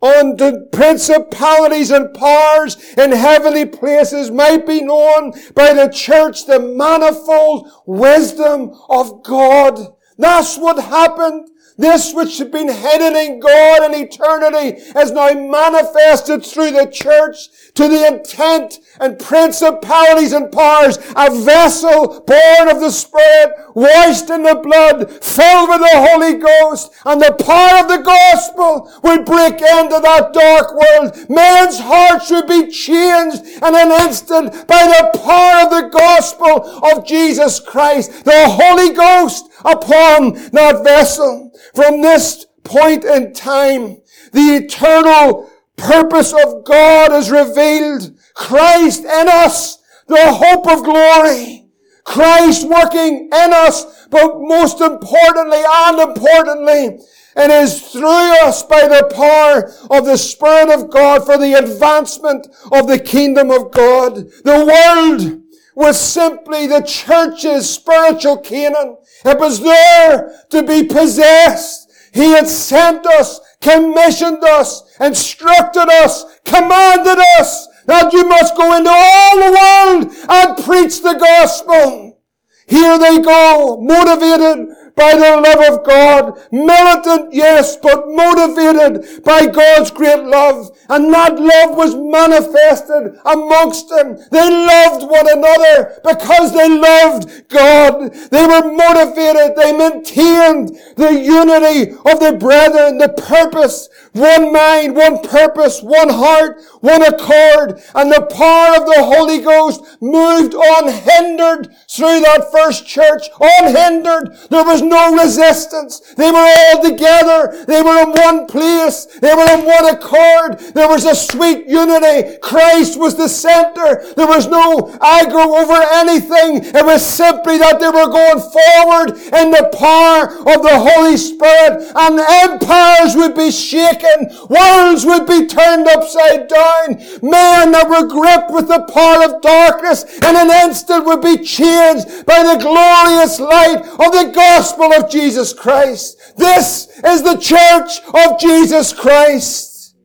on 0.00 0.36
the 0.36 0.66
principalities 0.72 1.90
and 1.90 2.14
powers 2.14 2.78
in 2.96 3.12
heavenly 3.12 3.66
places 3.66 4.30
might 4.30 4.66
be 4.66 4.80
known 4.80 5.32
by 5.54 5.74
the 5.74 5.88
church 5.88 6.46
the 6.46 6.60
manifold 6.60 7.68
wisdom 7.84 8.72
of 8.88 9.22
God. 9.22 9.78
That's 10.16 10.56
what 10.56 10.82
happened 10.82 11.50
this 11.78 12.12
which 12.12 12.38
had 12.38 12.50
been 12.50 12.68
hidden 12.68 13.16
in 13.16 13.40
God 13.40 13.84
in 13.84 14.02
eternity 14.04 14.82
has 14.94 15.12
now 15.12 15.32
manifested 15.32 16.44
through 16.44 16.72
the 16.72 16.86
church 16.86 17.48
to 17.78 17.86
the 17.86 18.08
intent 18.08 18.80
and 18.98 19.20
principalities 19.20 20.32
and 20.32 20.50
powers, 20.50 20.98
a 21.14 21.30
vessel 21.30 22.24
born 22.26 22.68
of 22.68 22.80
the 22.80 22.90
Spirit, 22.90 23.54
washed 23.72 24.28
in 24.30 24.42
the 24.42 24.56
blood, 24.56 25.08
filled 25.22 25.68
with 25.68 25.78
the 25.78 26.08
Holy 26.10 26.34
Ghost, 26.34 26.90
and 27.06 27.20
the 27.20 27.36
power 27.38 27.78
of 27.78 27.88
the 27.88 28.02
gospel 28.02 28.92
would 29.04 29.24
break 29.24 29.62
into 29.62 30.00
that 30.02 30.32
dark 30.32 30.74
world. 30.74 31.30
Man's 31.30 31.78
heart 31.78 32.20
should 32.24 32.48
be 32.48 32.68
changed 32.68 33.44
in 33.46 33.62
an 33.62 33.92
instant 34.08 34.66
by 34.66 34.82
the 34.82 35.16
power 35.20 35.62
of 35.62 35.70
the 35.70 35.88
gospel 35.96 36.84
of 36.84 37.06
Jesus 37.06 37.60
Christ, 37.60 38.24
the 38.24 38.48
Holy 38.48 38.92
Ghost 38.92 39.52
upon 39.64 40.32
that 40.50 40.82
vessel. 40.82 41.52
From 41.76 42.00
this 42.00 42.44
point 42.64 43.04
in 43.04 43.32
time, 43.32 43.98
the 44.32 44.64
eternal 44.64 45.47
purpose 45.78 46.32
of 46.32 46.64
God 46.64 47.12
is 47.12 47.30
revealed. 47.30 48.18
Christ 48.34 49.04
in 49.04 49.28
us, 49.28 49.78
the 50.06 50.32
hope 50.32 50.68
of 50.68 50.84
glory. 50.84 51.66
Christ 52.04 52.66
working 52.68 53.26
in 53.26 53.52
us, 53.52 54.06
but 54.10 54.38
most 54.38 54.80
importantly 54.80 55.62
and 55.62 56.00
importantly, 56.00 56.98
it 57.36 57.50
is 57.50 57.92
through 57.92 58.32
us 58.42 58.62
by 58.62 58.88
the 58.88 59.10
power 59.14 59.70
of 59.96 60.06
the 60.06 60.16
Spirit 60.16 60.70
of 60.70 60.90
God 60.90 61.24
for 61.24 61.38
the 61.38 61.54
advancement 61.54 62.48
of 62.72 62.88
the 62.88 62.98
kingdom 62.98 63.50
of 63.50 63.70
God. 63.70 64.28
The 64.42 64.64
world 64.64 65.42
was 65.74 66.00
simply 66.00 66.66
the 66.66 66.80
church's 66.80 67.70
spiritual 67.70 68.38
Canaan. 68.38 68.96
It 69.24 69.38
was 69.38 69.60
there 69.60 70.44
to 70.50 70.62
be 70.64 70.82
possessed. 70.82 71.88
He 72.12 72.32
had 72.32 72.48
sent 72.48 73.06
us, 73.06 73.38
commissioned 73.60 74.42
us, 74.44 74.82
instructed 75.00 75.88
us, 75.88 76.24
commanded 76.44 77.18
us 77.38 77.66
that 77.86 78.12
you 78.12 78.28
must 78.28 78.56
go 78.56 78.76
into 78.76 78.90
all 78.90 79.36
the 79.36 79.52
world 79.58 80.14
and 80.28 80.64
preach 80.64 81.02
the 81.02 81.14
gospel. 81.14 82.20
Here 82.66 82.98
they 82.98 83.20
go, 83.20 83.78
motivated 83.80 84.68
by 84.98 85.14
the 85.14 85.40
love 85.40 85.72
of 85.72 85.86
God. 85.86 86.38
Militant, 86.50 87.32
yes, 87.32 87.76
but 87.76 88.08
motivated 88.08 89.22
by 89.22 89.46
God's 89.46 89.90
great 89.92 90.24
love. 90.24 90.76
And 90.88 91.12
that 91.14 91.38
love 91.38 91.76
was 91.76 91.94
manifested 91.94 93.20
amongst 93.24 93.88
them. 93.88 94.18
They 94.30 94.50
loved 94.50 95.08
one 95.08 95.28
another 95.30 96.00
because 96.02 96.52
they 96.52 96.68
loved 96.68 97.48
God. 97.48 98.12
They 98.30 98.46
were 98.46 98.72
motivated. 98.72 99.56
They 99.56 99.72
maintained 99.76 100.76
the 100.96 101.12
unity 101.12 101.92
of 101.92 102.20
the 102.20 102.36
brethren, 102.38 102.98
the 102.98 103.10
purpose, 103.10 103.88
one 104.12 104.52
mind, 104.52 104.96
one 104.96 105.22
purpose, 105.22 105.80
one 105.82 106.08
heart, 106.08 106.60
one 106.80 107.02
accord. 107.02 107.80
And 107.94 108.10
the 108.10 108.26
power 108.26 108.80
of 108.80 108.86
the 108.86 109.04
Holy 109.04 109.40
Ghost 109.40 109.84
moved 110.00 110.54
unhindered 110.56 111.68
through 111.88 112.20
that 112.20 112.50
first 112.50 112.86
church. 112.86 113.28
Unhindered. 113.40 114.36
There 114.50 114.64
was 114.64 114.82
no 114.88 115.14
resistance. 115.14 116.00
They 116.16 116.30
were 116.30 116.38
all 116.38 116.82
together. 116.82 117.64
They 117.66 117.82
were 117.82 118.02
in 118.02 118.10
one 118.10 118.46
place. 118.46 119.06
They 119.20 119.34
were 119.34 119.48
in 119.50 119.64
one 119.64 119.94
accord. 119.94 120.58
There 120.74 120.88
was 120.88 121.04
a 121.04 121.14
sweet 121.14 121.66
unity. 121.66 122.38
Christ 122.38 122.98
was 122.98 123.16
the 123.16 123.28
center. 123.28 124.04
There 124.14 124.26
was 124.26 124.46
no 124.48 124.96
anger 125.00 125.38
over 125.38 125.78
anything. 125.94 126.64
It 126.64 126.84
was 126.84 127.04
simply 127.04 127.58
that 127.58 127.80
they 127.80 127.88
were 127.88 128.08
going 128.08 128.40
forward 128.40 129.10
in 129.40 129.50
the 129.50 129.68
power 129.76 130.28
of 130.52 130.62
the 130.62 130.78
Holy 130.78 131.16
Spirit 131.16 131.92
and 131.94 132.18
empires 132.18 133.16
would 133.16 133.34
be 133.34 133.50
shaken. 133.50 134.30
Worlds 134.48 135.04
would 135.04 135.26
be 135.26 135.46
turned 135.46 135.86
upside 135.88 136.48
down. 136.48 136.98
Men 137.22 137.72
that 137.72 137.88
were 137.88 138.06
gripped 138.06 138.50
with 138.50 138.68
the 138.68 138.82
power 138.92 139.24
of 139.24 139.42
darkness 139.42 140.04
in 140.18 140.36
an 140.36 140.50
instant 140.66 141.04
would 141.04 141.20
be 141.20 141.38
changed 141.38 142.26
by 142.26 142.42
the 142.42 142.62
glorious 142.62 143.40
light 143.40 143.82
of 143.82 144.12
the 144.12 144.30
gospel 144.34 144.77
of 144.86 145.10
Jesus 145.10 145.52
Christ. 145.52 146.36
This 146.36 146.88
is 147.04 147.22
the 147.22 147.36
church 147.36 148.00
of 148.14 148.38
Jesus 148.38 148.92
Christ. 148.92 149.96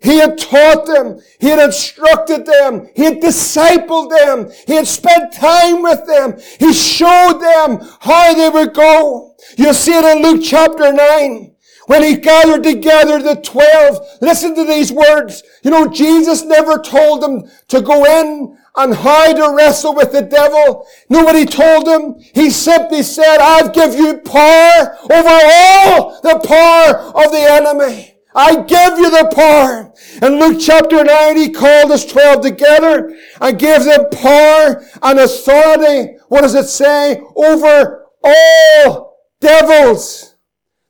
He 0.00 0.18
had 0.18 0.38
taught 0.38 0.86
them. 0.86 1.20
He 1.40 1.48
had 1.48 1.58
instructed 1.58 2.46
them. 2.46 2.88
He 2.94 3.02
had 3.02 3.20
discipled 3.20 4.10
them. 4.10 4.52
He 4.66 4.74
had 4.74 4.86
spent 4.86 5.32
time 5.32 5.82
with 5.82 6.06
them. 6.06 6.38
He 6.60 6.72
showed 6.72 7.40
them 7.40 7.80
how 8.00 8.34
they 8.34 8.48
would 8.48 8.74
go. 8.74 9.34
You 9.56 9.72
see 9.72 9.92
it 9.92 10.04
in 10.04 10.22
Luke 10.22 10.42
chapter 10.44 10.92
9. 10.92 11.56
When 11.86 12.02
he 12.02 12.16
gathered 12.16 12.64
together 12.64 13.22
the 13.22 13.36
twelve, 13.36 14.00
listen 14.20 14.56
to 14.56 14.64
these 14.64 14.92
words. 14.92 15.44
You 15.62 15.70
know, 15.70 15.86
Jesus 15.86 16.42
never 16.42 16.78
told 16.78 17.22
them 17.22 17.48
to 17.68 17.80
go 17.80 18.04
in 18.04 18.58
and 18.76 18.94
how 18.94 19.32
to 19.32 19.54
wrestle 19.56 19.94
with 19.94 20.12
the 20.12 20.22
devil. 20.22 20.86
Nobody 21.08 21.44
told 21.46 21.88
him. 21.88 22.18
He 22.34 22.50
simply 22.50 23.02
said, 23.02 23.38
I've 23.38 23.72
give 23.72 23.94
you 23.94 24.18
power 24.18 24.98
over 25.10 25.40
all 25.44 26.20
the 26.22 26.40
power 26.46 27.24
of 27.24 27.32
the 27.32 27.46
enemy. 27.48 28.16
I 28.34 28.56
give 28.56 28.98
you 28.98 29.10
the 29.10 29.32
power. 29.34 29.92
In 30.22 30.38
Luke 30.38 30.60
chapter 30.60 31.02
9, 31.02 31.36
he 31.36 31.50
called 31.50 31.90
us 31.90 32.04
12 32.04 32.42
together 32.42 33.16
and 33.40 33.58
gave 33.58 33.84
them 33.84 34.10
power 34.10 34.84
and 35.02 35.18
authority. 35.18 36.18
What 36.28 36.42
does 36.42 36.54
it 36.54 36.66
say? 36.66 37.22
Over 37.34 38.04
all 38.22 39.18
devils. 39.40 40.34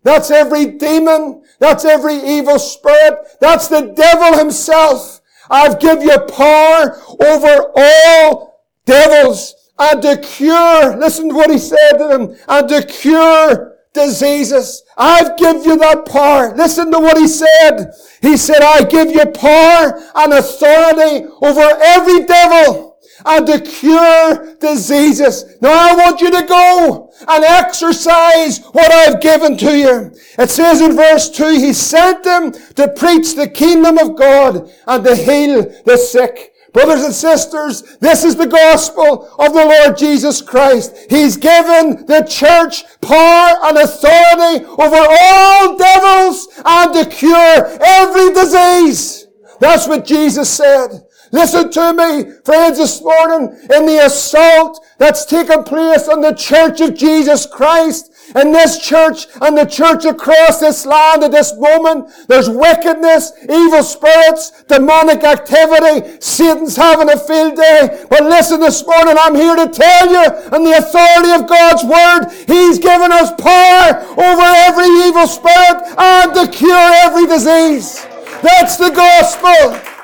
That's 0.03 0.33
every 0.33 0.67
demon. 0.67 1.45
That's 1.61 1.85
every 1.85 2.17
evil 2.17 2.59
spirit. 2.59 3.15
That's 3.41 3.69
the 3.69 3.93
devil 3.97 4.39
himself. 4.39 5.16
I've 5.51 5.79
give 5.81 6.03
you 6.03 6.19
power 6.19 7.01
over 7.21 7.73
all 7.77 8.65
devils 8.85 9.55
and 9.79 10.03
to 10.03 10.17
cure, 10.19 10.97
listen 10.97 11.29
to 11.29 11.35
what 11.35 11.51
he 11.51 11.59
said 11.59 11.99
to 11.99 12.09
them, 12.09 12.37
and 12.49 12.69
to 12.69 12.83
cure 12.87 13.77
diseases. 13.93 14.83
I've 14.97 15.37
give 15.37 15.67
you 15.67 15.77
that 15.79 16.07
power. 16.07 16.55
Listen 16.55 16.91
to 16.93 16.99
what 16.99 17.19
he 17.19 17.29
said. 17.29 17.93
He 18.23 18.37
said, 18.37 18.63
I 18.63 18.85
give 18.85 19.11
you 19.11 19.27
power 19.27 20.03
and 20.15 20.33
authority 20.33 21.27
over 21.43 21.79
every 21.81 22.25
devil 22.25 22.86
and 23.25 23.47
to 23.47 23.61
cure 23.61 24.57
diseases. 24.57 25.57
Now 25.61 25.73
I 25.73 25.95
want 25.95 26.21
you 26.21 26.31
to 26.31 26.47
go 26.47 27.13
and 27.29 27.45
exercise 27.45 28.65
what 28.67 28.93
I've 28.93 29.21
given 29.21 29.57
to 29.59 29.77
you. 29.77 30.13
It 30.39 30.51
says 30.51 30.81
in 30.81 30.97
verse 30.97 31.31
2, 31.31 31.59
He 31.59 31.73
sent 31.73 32.25
them 32.25 32.53
to 32.53 32.89
preach 32.89 33.35
the 33.35 33.49
kingdom 33.49 33.99
of 33.99 34.17
God 34.17 34.71
and 34.87 35.05
to 35.05 35.17
heal 35.17 35.63
the 35.85 35.97
sick. 35.97 36.53
Brothers 36.77 37.05
and 37.05 37.15
sisters, 37.15 37.97
this 38.01 38.23
is 38.23 38.37
the 38.37 38.47
gospel 38.47 39.35
of 39.39 39.55
the 39.55 39.65
Lord 39.65 39.97
Jesus 39.97 40.43
Christ. 40.43 40.95
He's 41.09 41.39
given 41.39 42.05
the 42.05 42.23
church 42.29 42.85
power 43.01 43.57
and 43.63 43.79
authority 43.79 44.67
over 44.67 45.07
all 45.09 45.79
devils 45.79 46.49
and 46.63 46.93
to 46.93 47.07
cure 47.07 47.67
every 47.81 48.35
disease. 48.35 49.27
That's 49.59 49.89
what 49.89 50.05
Jesus 50.05 50.51
said. 50.51 51.06
Listen 51.33 51.71
to 51.73 51.93
me, 51.93 52.31
friends, 52.45 52.79
this 52.79 53.03
morning 53.03 53.57
in 53.75 53.87
the 53.87 54.03
assault 54.05 54.85
that's 54.99 55.25
taken 55.25 55.65
place 55.65 56.09
on 56.09 56.21
the 56.21 56.33
church 56.33 56.81
of 56.81 56.95
Jesus 56.95 57.47
Christ. 57.47 58.13
In 58.35 58.53
this 58.53 58.85
church 58.85 59.27
and 59.41 59.57
the 59.57 59.65
church 59.65 60.05
across 60.05 60.61
this 60.61 60.85
land 60.85 61.23
at 61.23 61.31
this 61.31 61.57
moment, 61.57 62.11
there's 62.27 62.51
wickedness, 62.51 63.33
evil 63.43 63.83
spirits, 63.83 64.65
demonic 64.65 65.23
activity. 65.23 66.19
Satan's 66.21 66.77
having 66.77 67.09
a 67.09 67.19
field 67.19 67.57
day. 67.57 68.05
But 68.11 68.25
listen 68.25 68.61
this 68.61 68.85
morning, 68.85 69.15
I'm 69.19 69.35
here 69.35 69.55
to 69.55 69.69
tell 69.69 70.11
you, 70.11 70.25
in 70.57 70.65
the 70.65 70.77
authority 70.77 71.33
of 71.33 71.49
God's 71.49 71.85
word, 71.85 72.31
He's 72.47 72.79
given 72.79 73.13
us 73.13 73.31
power 73.41 74.03
over 74.19 74.43
every 74.43 74.91
evil 75.07 75.27
spirit 75.27 75.83
and 75.97 76.35
to 76.35 76.49
cure 76.51 76.91
every 77.05 77.27
disease. 77.27 78.05
That's 78.43 78.77
the 78.77 78.91
gospel. 78.91 79.96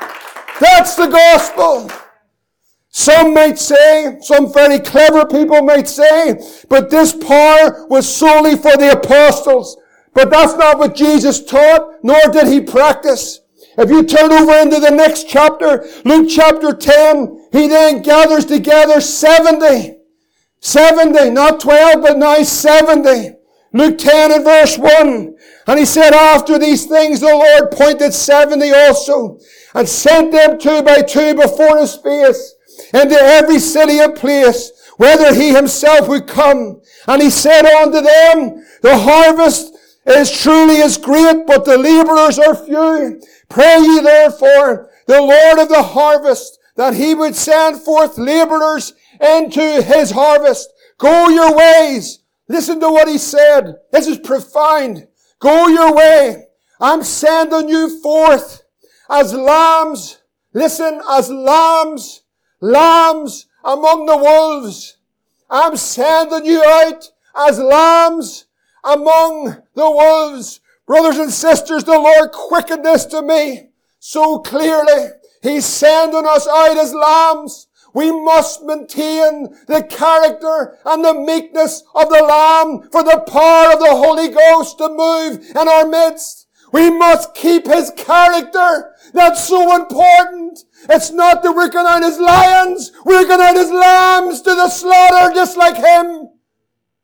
That's 0.62 0.95
the 0.95 1.09
gospel. 1.09 1.90
Some 2.88 3.35
might 3.35 3.59
say, 3.59 4.19
some 4.21 4.52
very 4.52 4.78
clever 4.78 5.26
people 5.26 5.61
might 5.61 5.88
say, 5.88 6.40
but 6.69 6.88
this 6.88 7.12
power 7.12 7.85
was 7.88 8.09
solely 8.09 8.54
for 8.54 8.76
the 8.76 8.92
apostles. 8.92 9.76
But 10.14 10.31
that's 10.31 10.54
not 10.54 10.78
what 10.78 10.95
Jesus 10.95 11.45
taught, 11.45 12.04
nor 12.04 12.21
did 12.31 12.47
he 12.47 12.61
practice. 12.61 13.40
If 13.76 13.90
you 13.90 14.04
turn 14.04 14.31
over 14.31 14.57
into 14.59 14.78
the 14.78 14.92
next 14.92 15.28
chapter, 15.28 15.85
Luke 16.04 16.28
chapter 16.31 16.73
10, 16.73 17.49
he 17.50 17.66
then 17.66 18.02
gathers 18.02 18.45
together 18.45 19.00
70. 19.00 19.97
70, 20.61 21.31
not 21.31 21.59
12, 21.59 22.02
but 22.02 22.19
now 22.19 22.40
70. 22.40 23.35
Luke 23.73 23.99
10 23.99 24.31
and 24.31 24.45
verse 24.45 24.78
1. 24.78 25.35
And 25.66 25.78
he 25.78 25.87
said, 25.87 26.12
after 26.12 26.57
these 26.57 26.87
things 26.87 27.19
the 27.19 27.26
Lord 27.26 27.73
pointed 27.73 28.12
70 28.12 28.71
also 28.71 29.40
and 29.75 29.88
sent 29.88 30.33
them 30.33 30.59
two 30.59 30.83
by 30.83 31.02
two 31.02 31.35
before 31.35 31.79
his 31.79 31.95
face 31.97 32.55
into 32.93 33.17
every 33.17 33.59
city 33.59 33.99
and 33.99 34.14
place, 34.14 34.73
whether 34.97 35.35
he 35.35 35.55
himself 35.55 36.09
would 36.09 36.26
come. 36.26 36.81
And 37.07 37.23
he 37.23 37.31
said 37.31 37.64
unto 37.64 38.00
them, 38.00 38.64
the 38.83 38.99
harvest 38.99 39.75
is 40.07 40.31
truly 40.31 40.83
as 40.83 40.99
great, 40.99 41.47
but 41.47 41.64
the 41.64 41.79
laborers 41.79 42.38
are 42.38 42.55
few. 42.55 43.23
Pray 43.49 43.79
ye 43.81 44.00
therefore 44.00 44.91
the 45.07 45.21
Lord 45.21 45.59
of 45.59 45.69
the 45.69 45.83
harvest 45.83 46.59
that 46.76 46.95
he 46.95 47.14
would 47.14 47.35
send 47.35 47.81
forth 47.81 48.19
laborers 48.19 48.95
into 49.21 49.83
his 49.83 50.11
harvest. 50.11 50.73
Go 50.99 51.29
your 51.29 51.55
ways. 51.57 52.21
Listen 52.49 52.81
to 52.81 52.91
what 52.91 53.09
he 53.09 53.19
said. 53.19 53.76
This 53.93 54.07
is 54.07 54.19
profound. 54.19 55.07
Go 55.38 55.69
your 55.69 55.95
way. 55.95 56.47
I'm 56.81 57.02
sending 57.02 57.69
you 57.69 58.00
forth 58.00 58.62
as 59.11 59.35
lambs, 59.35 60.23
listen, 60.52 61.00
as 61.11 61.30
lambs, 61.30 62.23
lambs 62.61 63.47
among 63.64 64.06
the 64.06 64.16
wolves. 64.16 64.97
I'm 65.50 65.76
sending 65.76 66.47
you 66.47 66.64
out 66.64 67.11
as 67.37 67.59
lambs 67.59 68.47
among 68.85 69.62
the 69.75 69.90
wolves. 69.90 70.61
Brothers 70.87 71.18
and 71.18 71.32
sisters, 71.32 71.85
the 71.85 71.92
Lord 71.92 72.32
quickened 72.32 72.85
this 72.85 73.04
to 73.06 73.23
me 73.23 73.68
so 73.99 74.40
clearly. 74.40 75.11
He's 75.42 75.64
sending 75.64 76.26
us 76.26 76.47
out 76.49 76.76
as 76.76 76.94
lambs. 76.94 77.68
We 77.94 78.11
must 78.11 78.62
maintain 78.62 79.54
the 79.66 79.82
character 79.82 80.78
and 80.85 81.04
the 81.04 81.14
meekness 81.14 81.82
of 81.94 82.09
the 82.09 82.23
Lamb 82.23 82.88
for 82.90 83.02
the 83.02 83.23
power 83.28 83.73
of 83.73 83.78
the 83.78 83.94
Holy 83.94 84.28
Ghost 84.28 84.78
to 84.78 84.88
move 84.88 85.50
in 85.50 85.68
our 85.68 85.87
midst. 85.87 86.47
We 86.73 86.90
must 86.90 87.35
keep 87.35 87.66
His 87.66 87.92
character. 87.97 88.92
That's 89.12 89.47
so 89.47 89.76
important. 89.76 90.59
It's 90.88 91.11
not 91.11 91.42
that 91.42 91.52
we're 91.52 91.71
out 91.76 92.02
as 92.02 92.19
lions. 92.19 92.92
We're 93.04 93.26
going 93.26 93.40
out 93.40 93.57
as 93.57 93.71
lambs 93.71 94.40
to 94.42 94.50
the 94.54 94.69
slaughter 94.69 95.35
just 95.35 95.57
like 95.57 95.76
Him. 95.76 96.28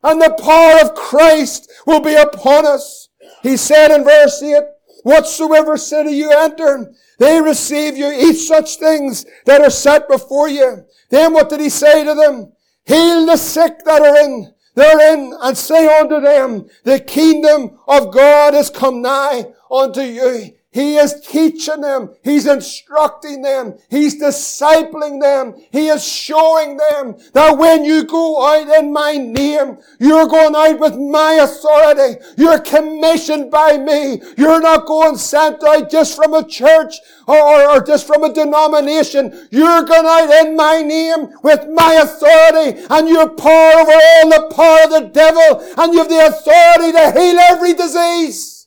And 0.02 0.22
the 0.22 0.36
power 0.40 0.80
of 0.80 0.94
Christ 0.94 1.70
will 1.86 2.00
be 2.00 2.14
upon 2.14 2.66
us. 2.66 3.08
He 3.42 3.56
said 3.56 3.94
in 3.94 4.04
verse 4.04 4.42
8, 4.42 4.62
Whatsoever 5.02 5.76
city 5.76 6.12
you 6.12 6.30
enter, 6.30 6.92
they 7.18 7.40
receive 7.40 7.96
you, 7.96 8.10
eat 8.10 8.34
such 8.34 8.76
things 8.76 9.26
that 9.46 9.60
are 9.60 9.70
set 9.70 10.08
before 10.08 10.48
you. 10.48 10.84
Then 11.10 11.32
what 11.32 11.48
did 11.48 11.60
he 11.60 11.68
say 11.68 12.04
to 12.04 12.14
them? 12.14 12.52
Heal 12.84 13.26
the 13.26 13.36
sick 13.36 13.84
that 13.84 14.02
are 14.02 14.16
in, 14.16 14.52
therein, 14.74 15.34
and 15.40 15.56
say 15.56 15.86
unto 15.98 16.20
them, 16.20 16.68
the 16.84 17.00
kingdom 17.00 17.78
of 17.86 18.12
God 18.12 18.54
is 18.54 18.70
come 18.70 19.02
nigh 19.02 19.46
unto 19.70 20.00
you. 20.00 20.57
He 20.70 20.96
is 20.96 21.26
teaching 21.26 21.80
them. 21.80 22.10
He's 22.22 22.46
instructing 22.46 23.40
them. 23.40 23.78
He's 23.88 24.20
discipling 24.20 25.18
them. 25.18 25.54
He 25.72 25.88
is 25.88 26.06
showing 26.06 26.76
them 26.76 27.16
that 27.32 27.56
when 27.56 27.86
you 27.86 28.04
go 28.04 28.44
out 28.46 28.68
in 28.78 28.92
my 28.92 29.16
name, 29.16 29.78
you're 29.98 30.26
going 30.26 30.54
out 30.54 30.78
with 30.78 30.94
my 30.96 31.38
authority. 31.40 32.20
You're 32.36 32.60
commissioned 32.60 33.50
by 33.50 33.78
me. 33.78 34.20
You're 34.36 34.60
not 34.60 34.86
going 34.86 35.16
sent 35.16 35.64
out 35.64 35.90
just 35.90 36.14
from 36.14 36.34
a 36.34 36.46
church 36.46 36.96
or, 37.26 37.40
or, 37.40 37.70
or 37.70 37.82
just 37.82 38.06
from 38.06 38.24
a 38.24 38.32
denomination. 38.32 39.48
You're 39.50 39.84
going 39.84 40.06
out 40.06 40.44
in 40.44 40.54
my 40.54 40.82
name 40.82 41.30
with 41.42 41.66
my 41.70 41.94
authority 41.94 42.84
and 42.90 43.08
you 43.08 43.18
have 43.20 43.38
power 43.38 43.80
over 43.80 43.92
all 43.92 44.28
the 44.28 44.54
power 44.54 44.84
of 44.84 44.90
the 44.90 45.10
devil 45.14 45.74
and 45.78 45.94
you 45.94 46.00
have 46.00 46.10
the 46.10 46.26
authority 46.26 46.92
to 46.92 47.18
heal 47.18 47.38
every 47.38 47.72
disease. 47.72 48.57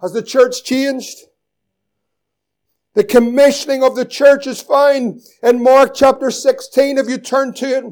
Has 0.00 0.12
the 0.12 0.22
church 0.22 0.62
changed? 0.64 1.18
The 2.94 3.04
commissioning 3.04 3.82
of 3.82 3.94
the 3.94 4.04
church 4.04 4.46
is 4.46 4.62
found 4.62 5.20
in 5.42 5.62
Mark 5.62 5.94
chapter 5.94 6.30
16, 6.30 6.98
if 6.98 7.08
you 7.08 7.18
turn 7.18 7.52
to 7.54 7.66
it. 7.66 7.84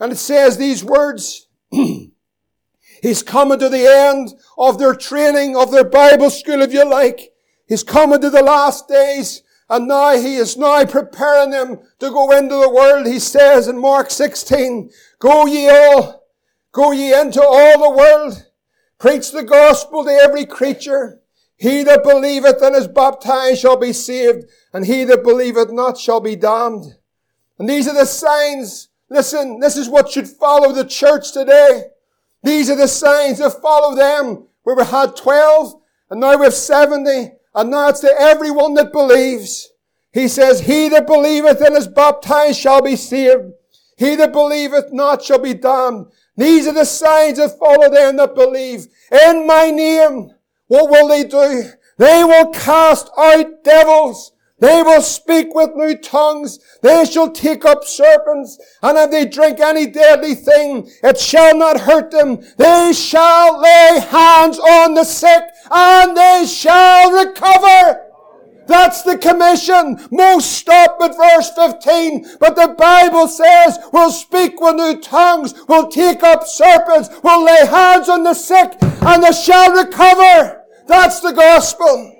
And 0.00 0.12
it 0.12 0.16
says 0.16 0.58
these 0.58 0.84
words. 0.84 1.48
He's 3.02 3.22
coming 3.22 3.58
to 3.58 3.68
the 3.68 3.86
end 3.86 4.34
of 4.58 4.78
their 4.78 4.94
training, 4.94 5.56
of 5.56 5.70
their 5.70 5.84
Bible 5.84 6.30
school, 6.30 6.62
if 6.62 6.72
you 6.72 6.88
like. 6.88 7.32
He's 7.66 7.82
coming 7.82 8.20
to 8.20 8.30
the 8.30 8.42
last 8.42 8.88
days. 8.88 9.42
And 9.68 9.88
now 9.88 10.16
he 10.16 10.36
is 10.36 10.58
now 10.58 10.84
preparing 10.84 11.50
them 11.50 11.78
to 11.98 12.10
go 12.10 12.30
into 12.36 12.54
the 12.54 12.68
world. 12.68 13.06
He 13.06 13.18
says 13.18 13.66
in 13.66 13.78
Mark 13.78 14.10
16, 14.10 14.90
Go 15.18 15.46
ye 15.46 15.70
all, 15.70 16.26
go 16.72 16.92
ye 16.92 17.18
into 17.18 17.42
all 17.42 17.82
the 17.82 17.96
world, 17.96 18.46
preach 18.98 19.32
the 19.32 19.42
gospel 19.42 20.04
to 20.04 20.10
every 20.10 20.44
creature. 20.44 21.22
He 21.56 21.84
that 21.84 22.02
believeth 22.02 22.60
and 22.62 22.74
is 22.74 22.88
baptized 22.88 23.60
shall 23.60 23.76
be 23.76 23.92
saved, 23.92 24.44
and 24.72 24.86
he 24.86 25.04
that 25.04 25.22
believeth 25.22 25.70
not 25.70 25.98
shall 25.98 26.20
be 26.20 26.36
damned. 26.36 26.96
And 27.58 27.68
these 27.68 27.86
are 27.86 27.94
the 27.94 28.06
signs. 28.06 28.88
Listen, 29.08 29.60
this 29.60 29.76
is 29.76 29.88
what 29.88 30.10
should 30.10 30.28
follow 30.28 30.72
the 30.72 30.84
church 30.84 31.32
today. 31.32 31.84
These 32.42 32.70
are 32.70 32.76
the 32.76 32.88
signs 32.88 33.38
that 33.38 33.62
follow 33.62 33.94
them. 33.94 34.48
Where 34.64 34.76
we 34.76 34.84
had 34.84 35.14
12, 35.14 35.74
and 36.10 36.20
now 36.20 36.38
we 36.38 36.44
have 36.44 36.54
70, 36.54 37.32
and 37.54 37.70
now 37.70 37.88
it's 37.88 38.00
to 38.00 38.10
everyone 38.18 38.74
that 38.74 38.92
believes. 38.92 39.70
He 40.12 40.26
says, 40.26 40.60
He 40.60 40.88
that 40.88 41.06
believeth 41.06 41.60
and 41.60 41.76
is 41.76 41.86
baptized 41.86 42.58
shall 42.58 42.80
be 42.80 42.96
saved. 42.96 43.52
He 43.96 44.16
that 44.16 44.32
believeth 44.32 44.92
not 44.92 45.22
shall 45.22 45.38
be 45.38 45.54
damned. 45.54 46.06
These 46.36 46.66
are 46.66 46.72
the 46.72 46.84
signs 46.84 47.38
that 47.38 47.58
follow 47.58 47.90
them 47.90 48.16
that 48.16 48.34
believe. 48.34 48.86
In 49.12 49.46
my 49.46 49.70
name, 49.70 50.30
what 50.68 50.90
will 50.90 51.08
they 51.08 51.24
do? 51.24 51.70
They 51.98 52.24
will 52.24 52.50
cast 52.50 53.10
out 53.16 53.64
devils. 53.64 54.32
They 54.60 54.82
will 54.82 55.02
speak 55.02 55.54
with 55.54 55.74
new 55.74 55.96
tongues. 55.96 56.58
They 56.80 57.04
shall 57.04 57.30
take 57.30 57.64
up 57.64 57.84
serpents. 57.84 58.58
And 58.82 58.96
if 58.96 59.10
they 59.10 59.26
drink 59.26 59.60
any 59.60 59.86
deadly 59.86 60.34
thing, 60.34 60.90
it 61.02 61.18
shall 61.18 61.56
not 61.56 61.80
hurt 61.80 62.10
them. 62.10 62.40
They 62.56 62.92
shall 62.94 63.60
lay 63.60 64.00
hands 64.08 64.58
on 64.58 64.94
the 64.94 65.04
sick 65.04 65.42
and 65.70 66.16
they 66.16 66.46
shall 66.46 67.12
recover. 67.12 68.03
That's 68.66 69.02
the 69.02 69.18
commission. 69.18 70.00
Most 70.10 70.52
stop 70.52 70.96
at 71.02 71.16
verse 71.16 71.50
15, 71.50 72.38
but 72.40 72.56
the 72.56 72.74
Bible 72.78 73.28
says 73.28 73.78
we'll 73.92 74.10
speak 74.10 74.60
with 74.60 74.76
new 74.76 75.00
tongues, 75.00 75.54
we'll 75.68 75.88
take 75.88 76.22
up 76.22 76.46
serpents, 76.46 77.10
we'll 77.22 77.44
lay 77.44 77.66
hands 77.66 78.08
on 78.08 78.24
the 78.24 78.34
sick, 78.34 78.72
and 78.80 79.22
they 79.22 79.32
shall 79.32 79.72
recover. 79.72 80.62
That's 80.86 81.20
the 81.20 81.32
gospel. 81.32 82.14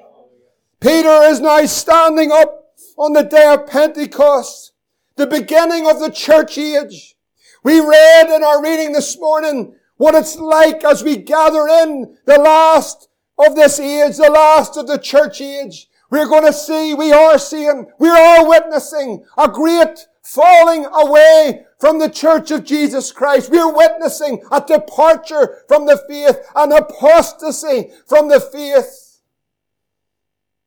Peter 0.81 1.23
is 1.23 1.41
now 1.41 1.65
standing 1.67 2.31
up 2.31 2.75
on 2.97 3.13
the 3.15 3.23
day 3.23 3.53
of 3.53 3.67
Pentecost, 3.67 4.73
the 5.17 5.27
beginning 5.27 5.89
of 5.89 6.01
the 6.01 6.11
church 6.11 6.59
age. 6.59 7.17
We 7.63 7.81
read 7.81 8.35
in 8.35 8.45
our 8.45 8.63
reading 8.63 8.93
this 8.93 9.19
morning 9.19 9.77
what 9.97 10.15
it's 10.15 10.37
like 10.37 10.85
as 10.85 11.03
we 11.03 11.17
gather 11.17 11.67
in 11.67 12.19
the 12.27 12.39
last 12.39 13.09
of 13.39 13.57
this 13.57 13.81
age, 13.81 14.17
the 14.17 14.31
last 14.31 14.77
of 14.77 14.87
the 14.87 14.99
church 14.99 15.41
age. 15.41 15.89
We're 16.15 16.29
going 16.29 16.47
to 16.47 16.53
see, 16.53 16.95
we 16.95 17.13
are 17.13 17.41
seeing, 17.41 17.91
we're 17.99 18.49
witnessing 18.49 19.25
a 19.37 19.49
great 19.49 20.07
falling 20.23 20.87
away 20.87 21.65
from 21.81 21.99
the 21.99 22.09
church 22.09 22.53
of 22.53 22.63
Jesus 22.63 23.11
Christ. 23.11 23.51
We're 23.51 23.75
witnessing 23.75 24.41
a 24.53 24.61
departure 24.61 25.65
from 25.67 25.87
the 25.87 26.01
faith, 26.09 26.37
an 26.55 26.71
apostasy 26.71 27.91
from 28.07 28.29
the 28.29 28.39
faith. 28.39 29.23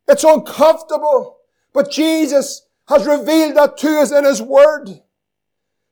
It's 0.10 0.26
uncomfortable, 0.26 1.38
but 1.72 1.92
Jesus 1.92 2.64
has 2.90 3.08
revealed 3.08 3.56
that 3.56 3.78
to 3.78 4.02
us 4.02 4.12
in 4.12 4.26
His 4.26 4.42
Word. 4.42 5.00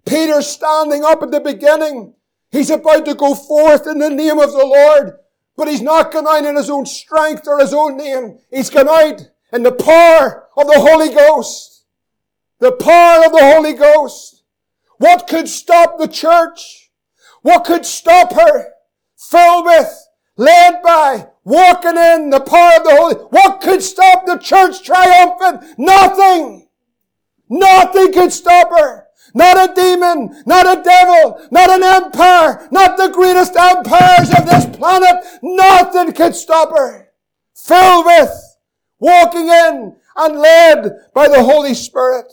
Peter's 0.06 0.48
standing 0.48 1.06
up 1.06 1.24
at 1.24 1.32
the 1.32 1.40
beginning. 1.40 2.14
He's 2.52 2.72
about 2.72 3.06
to 3.06 3.16
go 3.16 3.34
forth 3.34 3.88
in 3.88 4.00
the 4.00 4.10
name 4.10 4.38
of 4.38 4.52
the 4.52 4.66
Lord, 4.66 5.14
but 5.56 5.70
he's 5.70 5.82
not 5.82 6.12
going 6.12 6.28
out 6.28 6.44
in 6.44 6.58
his 6.58 6.70
own 6.70 6.86
strength 6.86 7.48
or 7.48 7.60
his 7.60 7.74
own 7.74 7.96
name. 7.96 8.40
He's 8.52 8.70
going 8.70 8.90
out 8.90 9.30
in 9.56 9.64
the 9.64 9.72
power 9.72 10.48
of 10.58 10.68
the 10.68 10.80
Holy 10.80 11.14
Ghost. 11.14 11.86
The 12.60 12.74
power 12.74 13.26
of 13.26 13.32
the 13.32 13.54
Holy 13.54 13.74
Ghost. 13.74 14.44
What 14.98 15.28
could 15.28 15.48
stop 15.48 15.98
the 15.98 16.08
church? 16.08 16.92
What 17.42 17.64
could 17.64 17.86
stop 17.86 18.34
her? 18.34 18.74
Filled 19.18 19.66
with, 19.66 20.08
led 20.36 20.82
by, 20.84 21.28
walking 21.46 21.98
in 21.98 22.30
the 22.30 22.42
power 22.42 22.78
of 22.78 22.84
the 22.84 22.96
Holy. 22.96 23.16
What 23.16 23.62
could 23.62 23.82
stop 23.82 24.26
the 24.26 24.38
church 24.38 24.84
triumphant? 24.84 25.78
Nothing. 25.78 26.68
Nothing 27.50 28.12
could 28.12 28.34
stop 28.34 28.70
her. 28.70 29.06
Not 29.34 29.70
a 29.70 29.74
demon, 29.74 30.44
not 30.46 30.66
a 30.66 30.82
devil, 30.82 31.46
not 31.52 31.70
an 31.70 31.84
empire, 31.84 32.68
not 32.72 32.98
the 32.98 33.10
greatest 33.10 33.56
empires 33.56 34.30
of 34.30 34.46
this 34.46 34.78
planet. 34.78 35.26
Nothing 35.42 36.14
could 36.14 36.36
stop 36.36 36.70
her. 36.70 37.10
Filled 37.54 38.06
with, 38.06 38.45
walking 39.00 39.48
in 39.48 39.96
and 40.16 40.40
led 40.40 40.92
by 41.14 41.28
the 41.28 41.44
Holy 41.44 41.74
Spirit. 41.74 42.32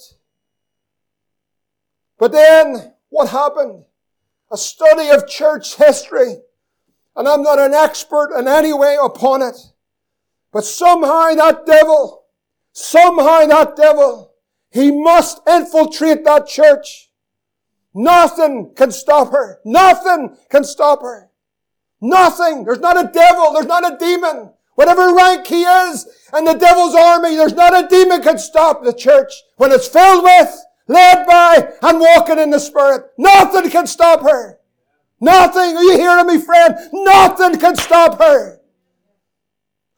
But 2.18 2.32
then, 2.32 2.94
what 3.08 3.30
happened? 3.30 3.84
A 4.50 4.56
study 4.56 5.10
of 5.10 5.28
church 5.28 5.76
history, 5.76 6.36
and 7.16 7.26
I'm 7.26 7.42
not 7.42 7.58
an 7.58 7.74
expert 7.74 8.38
in 8.38 8.46
any 8.46 8.72
way 8.72 8.96
upon 9.02 9.42
it, 9.42 9.56
but 10.52 10.64
somehow 10.64 11.34
that 11.34 11.66
devil, 11.66 12.24
somehow 12.72 13.46
that 13.46 13.76
devil, 13.76 14.34
he 14.70 14.90
must 14.90 15.40
infiltrate 15.48 16.24
that 16.24 16.46
church. 16.46 17.10
Nothing 17.94 18.72
can 18.74 18.90
stop 18.90 19.32
her. 19.32 19.60
Nothing 19.64 20.36
can 20.50 20.64
stop 20.64 21.02
her. 21.02 21.30
Nothing. 22.00 22.64
There's 22.64 22.80
not 22.80 22.98
a 22.98 23.10
devil. 23.12 23.52
There's 23.52 23.66
not 23.66 23.92
a 23.92 23.96
demon. 23.98 24.52
Whatever 24.74 25.14
rank 25.14 25.46
he 25.46 25.64
is 25.64 26.06
in 26.36 26.44
the 26.44 26.54
devil's 26.54 26.94
army, 26.94 27.36
there's 27.36 27.54
not 27.54 27.84
a 27.84 27.88
demon 27.88 28.22
can 28.22 28.38
stop 28.38 28.82
the 28.82 28.92
church 28.92 29.32
when 29.56 29.70
it's 29.70 29.88
filled 29.88 30.24
with, 30.24 30.64
led 30.88 31.26
by, 31.26 31.72
and 31.82 32.00
walking 32.00 32.38
in 32.38 32.50
the 32.50 32.58
Spirit. 32.58 33.10
Nothing 33.18 33.70
can 33.70 33.86
stop 33.86 34.22
her. 34.22 34.58
Nothing. 35.20 35.76
Are 35.76 35.82
you 35.82 35.98
hearing 35.98 36.26
me, 36.26 36.38
friend? 36.38 36.74
Nothing 36.92 37.60
can 37.60 37.76
stop 37.76 38.18
her. 38.18 38.60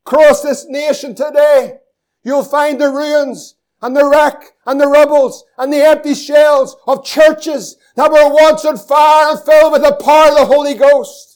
Across 0.07 0.43
this 0.43 0.67
nation 0.69 1.15
today, 1.15 1.79
you'll 2.23 2.45
find 2.45 2.79
the 2.79 2.91
ruins 2.91 3.55
and 3.81 3.97
the 3.97 4.07
wreck 4.07 4.53
and 4.67 4.79
the 4.81 4.87
rubbles 4.87 5.45
and 5.57 5.73
the 5.73 5.83
empty 5.83 6.15
shells 6.15 6.77
of 6.87 7.05
churches 7.05 7.77
that 7.97 8.11
were 8.11 8.29
once 8.29 8.65
on 8.65 8.77
fire 8.77 9.31
and 9.31 9.41
filled 9.41 9.73
with 9.73 9.83
the 9.83 9.93
power 9.93 10.29
of 10.29 10.35
the 10.37 10.45
Holy 10.45 10.75
Ghost. 10.75 11.34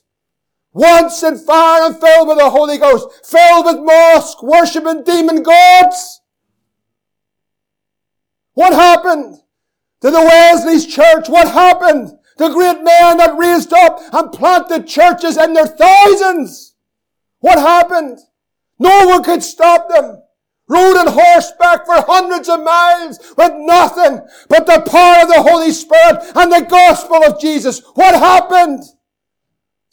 Once 0.79 1.23
in 1.23 1.37
fire 1.37 1.87
and 1.87 2.01
filled 2.01 2.29
with 2.29 2.39
the 2.39 2.51
Holy 2.51 2.79
Ghost, 2.79 3.09
filled 3.27 3.67
with 3.67 3.81
mosque, 3.81 4.43
worshipping 4.43 5.03
demon 5.05 5.43
gods. 5.43 6.21
What 8.55 8.73
happened? 8.73 9.41
to 10.01 10.11
the 10.11 10.21
Wesley's 10.21 10.87
church. 10.87 11.29
What 11.29 11.49
happened? 11.49 12.13
The 12.37 12.51
great 12.51 12.83
men 12.83 13.17
that 13.17 13.37
raised 13.37 13.73
up 13.73 14.01
and 14.13 14.33
planted 14.33 14.87
churches 14.87 15.37
in 15.37 15.55
their 15.55 15.67
thousands. 15.67 16.75
What 17.41 17.59
happened? 17.59 18.19
No 18.79 19.07
one 19.09 19.25
could 19.25 19.43
stop 19.43 19.89
them. 19.89 20.23
Rode 20.69 20.99
on 20.99 21.07
horseback 21.09 21.87
for 21.87 22.05
hundreds 22.07 22.49
of 22.49 22.63
miles 22.63 23.19
with 23.37 23.53
nothing 23.57 24.21
but 24.49 24.67
the 24.67 24.83
power 24.89 25.23
of 25.23 25.29
the 25.29 25.43
Holy 25.43 25.73
Spirit 25.73 26.23
and 26.37 26.53
the 26.53 26.67
gospel 26.69 27.25
of 27.25 27.41
Jesus. 27.41 27.81
What 27.95 28.15
happened? 28.15 28.83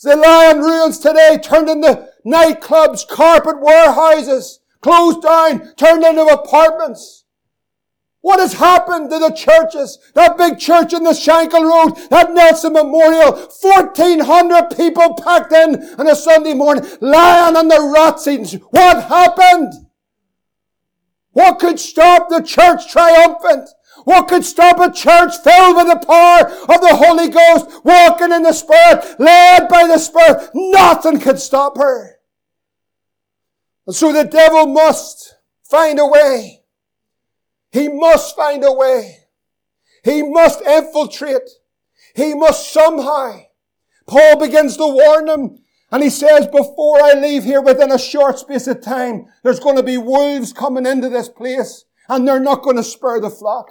The 0.04 0.16
lion 0.16 0.60
ruins 0.60 1.00
today 1.00 1.40
turned 1.42 1.70
into 1.70 2.10
nightclubs, 2.26 3.08
carpet 3.08 3.62
warehouses, 3.62 4.60
closed 4.82 5.22
down, 5.22 5.74
turned 5.76 6.04
into 6.04 6.24
apartments. 6.26 7.24
What 8.22 8.40
has 8.40 8.54
happened 8.54 9.12
to 9.12 9.20
the 9.20 9.30
churches? 9.30 10.00
That 10.16 10.36
big 10.38 10.58
church 10.58 10.94
in 10.94 11.04
the 11.04 11.12
Shankill 11.12 11.64
Road, 11.64 12.10
that 12.10 12.34
Nelson 12.34 12.74
Memorial, 12.74 13.34
1,400 13.34 14.76
people 14.76 15.14
packed 15.14 15.54
in 15.54 15.76
on 16.00 16.08
a 16.08 16.16
Sunday 16.16 16.56
morning, 16.56 16.86
lying 17.02 17.56
on 17.56 17.68
the 17.68 17.92
rat 17.94 18.20
seats. 18.20 18.54
What 18.72 19.04
happened? 19.06 19.74
What 21.34 21.60
could 21.60 21.80
stop 21.80 22.30
the 22.30 22.42
church 22.42 22.92
triumphant? 22.92 23.70
What 24.06 24.28
could 24.28 24.46
stop 24.46 24.80
a 24.80 24.94
church 24.94 25.34
filled 25.44 25.76
with 25.76 25.88
the 25.88 26.06
power 26.06 26.48
of 26.48 26.82
the 26.82 26.96
Holy 26.96 27.28
Ghost, 27.28 27.84
walking 27.84 28.32
in 28.32 28.44
the 28.44 28.54
Spirit, 28.54 29.20
led 29.20 29.68
by 29.68 29.88
the 29.88 29.98
Spirit? 29.98 30.50
Nothing 30.54 31.20
could 31.20 31.40
stop 31.40 31.78
her. 31.78 32.16
And 33.88 33.96
so 33.96 34.14
the 34.14 34.24
devil 34.24 34.68
must 34.68 35.36
find 35.64 36.00
a 36.00 36.06
way. 36.06 36.62
He 37.72 37.88
must 37.88 38.36
find 38.36 38.64
a 38.64 38.72
way. 38.72 39.28
He 40.04 40.22
must 40.22 40.62
infiltrate. 40.62 41.50
He 42.16 42.36
must 42.36 42.72
somehow. 42.72 43.42
Paul 44.08 44.40
begins 44.40 44.78
to 44.78 44.86
warn 44.86 45.26
them 45.26 45.58
and 45.92 46.04
he 46.04 46.10
says, 46.10 46.48
before 46.48 47.02
I 47.02 47.14
leave 47.14 47.44
here 47.44 47.62
within 47.62 47.92
a 47.92 47.98
short 47.98 48.38
space 48.38 48.68
of 48.68 48.82
time, 48.82 49.28
there's 49.44 49.60
going 49.60 49.78
to 49.78 49.84
be 49.84 49.98
wolves 49.98 50.54
coming 50.54 50.86
into 50.86 51.10
this 51.10 51.28
place 51.28 51.86
and 52.08 52.28
they're 52.28 52.40
not 52.40 52.62
going 52.62 52.76
to 52.76 52.84
spare 52.84 53.20
the 53.20 53.30
flock. 53.30 53.70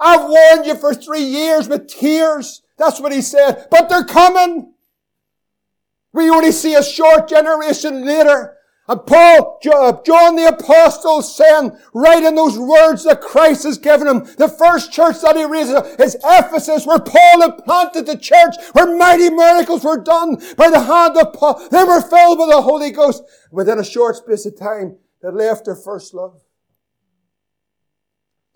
I've 0.00 0.28
warned 0.28 0.66
you 0.66 0.76
for 0.76 0.94
three 0.94 1.22
years 1.22 1.68
with 1.68 1.88
tears. 1.88 2.62
That's 2.78 3.00
what 3.00 3.12
he 3.12 3.22
said. 3.22 3.66
But 3.70 3.88
they're 3.88 4.04
coming. 4.04 4.74
We 6.12 6.30
only 6.30 6.52
see 6.52 6.74
a 6.74 6.82
short 6.82 7.28
generation 7.28 8.04
later 8.04 8.56
and 8.90 9.06
Paul, 9.06 9.60
uh, 9.72 10.02
John 10.04 10.34
the 10.34 10.48
Apostle 10.48 11.22
saying, 11.22 11.78
writing 11.94 12.34
those 12.34 12.58
words 12.58 13.04
that 13.04 13.20
Christ 13.20 13.62
has 13.62 13.78
given 13.78 14.08
him. 14.08 14.24
The 14.36 14.48
first 14.48 14.92
church 14.92 15.20
that 15.20 15.36
he 15.36 15.44
raised 15.44 15.70
is 16.00 16.16
Ephesus, 16.24 16.88
where 16.88 16.98
Paul 16.98 17.42
had 17.42 17.64
planted 17.64 18.06
the 18.06 18.18
church, 18.18 18.56
where 18.72 18.96
mighty 18.96 19.30
miracles 19.30 19.84
were 19.84 20.02
done 20.02 20.42
by 20.56 20.70
the 20.70 20.80
hand 20.80 21.16
of 21.16 21.32
Paul. 21.34 21.68
They 21.68 21.84
were 21.84 22.00
filled 22.00 22.40
with 22.40 22.50
the 22.50 22.62
Holy 22.62 22.90
Ghost. 22.90 23.22
Within 23.52 23.78
a 23.78 23.84
short 23.84 24.16
space 24.16 24.44
of 24.44 24.58
time, 24.58 24.96
they 25.22 25.30
left 25.30 25.66
their 25.66 25.76
first 25.76 26.12
love. 26.12 26.40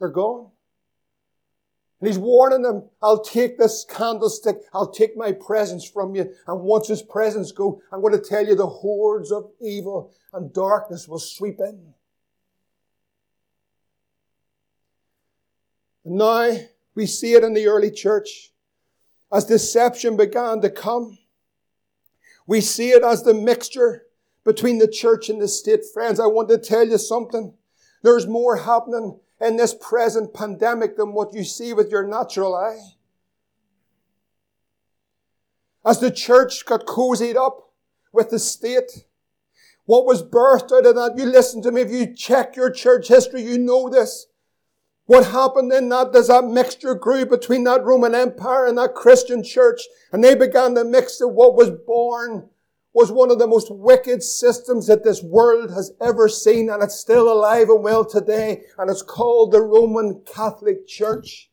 They're 0.01 0.09
gone. 0.09 0.51
And 2.05 2.13
he's 2.13 2.19
warning 2.19 2.61
them, 2.61 2.85
I'll 3.01 3.23
take 3.23 3.57
this 3.57 3.87
candlestick, 3.89 4.59
I'll 4.75 4.91
take 4.91 5.17
my 5.17 5.33
presence 5.33 5.89
from 5.89 6.15
you, 6.15 6.31
and 6.47 6.61
once 6.61 6.87
his 6.87 7.01
presence 7.01 7.51
go, 7.51 7.81
I'm 7.91 8.03
going 8.03 8.13
to 8.13 8.21
tell 8.21 8.47
you 8.47 8.55
the 8.55 8.67
hordes 8.67 9.33
of 9.33 9.51
evil 9.59 10.13
and 10.35 10.53
darkness 10.53 11.09
will 11.09 11.19
sweep 11.19 11.61
in. 11.61 11.95
And 16.05 16.17
now 16.17 16.59
we 16.95 17.07
see 17.07 17.33
it 17.33 17.43
in 17.43 17.55
the 17.55 17.69
early 17.69 17.91
church. 17.91 18.53
As 19.33 19.47
deception 19.47 20.19
began 20.19 20.61
to 20.61 20.69
come, 20.69 21.17
we 22.47 22.61
see 22.61 22.91
it 22.91 23.03
as 23.03 23.23
the 23.23 23.33
mixture 23.33 24.03
between 24.45 24.77
the 24.77 24.89
church 24.89 25.31
and 25.31 25.41
the 25.41 25.49
state. 25.49 25.81
Friends, 25.95 26.21
I 26.21 26.27
want 26.27 26.51
to 26.51 26.59
tell 26.59 26.87
you 26.87 26.99
something. 26.99 27.55
There's 28.03 28.27
more 28.27 28.59
happening 28.59 29.19
in 29.45 29.57
this 29.57 29.75
present 29.75 30.33
pandemic 30.33 30.97
than 30.97 31.13
what 31.13 31.35
you 31.35 31.45
see 31.45 31.73
with 31.73 31.91
your 31.91 32.07
natural 32.07 32.55
eye. 32.55 32.79
As 35.85 36.01
the 36.01 36.11
church 36.11 36.65
got 36.65 36.87
cozied 36.87 37.37
up 37.37 37.73
with 38.11 38.31
the 38.31 38.39
state, 38.39 39.05
what 39.85 40.07
was 40.07 40.23
birthed 40.23 40.73
out 40.73 40.87
of 40.87 40.95
that? 40.95 41.19
You 41.19 41.27
listen 41.27 41.61
to 41.63 41.71
me. 41.71 41.83
If 41.83 41.91
you 41.91 42.15
check 42.15 42.57
your 42.57 42.71
church 42.71 43.09
history, 43.09 43.43
you 43.43 43.59
know 43.59 43.91
this. 43.91 44.27
What 45.05 45.27
happened 45.27 45.71
in 45.73 45.91
that? 45.91 46.15
There's 46.15 46.29
that 46.29 46.47
mixture 46.47 46.95
grew 46.95 47.27
between 47.27 47.65
that 47.65 47.85
Roman 47.85 48.15
Empire 48.15 48.67
and 48.67 48.79
that 48.79 48.95
Christian 48.95 49.45
church. 49.45 49.83
And 50.11 50.25
they 50.25 50.35
began 50.35 50.75
to 50.77 50.85
mix 50.85 51.21
of 51.21 51.33
what 51.33 51.55
was 51.55 51.71
born 51.71 52.49
was 52.95 53.11
one 53.11 53.31
of 53.31 53.41
the 53.41 53.47
most 53.47 53.69
wicked 53.71 54.23
systems 54.23 54.87
that 54.87 55.03
this 55.03 55.23
world 55.23 55.71
has 55.71 55.93
ever 56.01 56.29
seen, 56.29 56.71
and 56.71 56.83
it's 56.83 56.95
still 56.95 57.31
alive 57.31 57.69
and 57.69 57.83
well 57.83 58.05
today, 58.05 58.63
and 58.79 58.89
it's 58.89 59.03
called 59.03 59.51
the 59.51 59.61
Roman 59.61 60.23
Catholic 60.25 60.87
Church. 60.87 61.51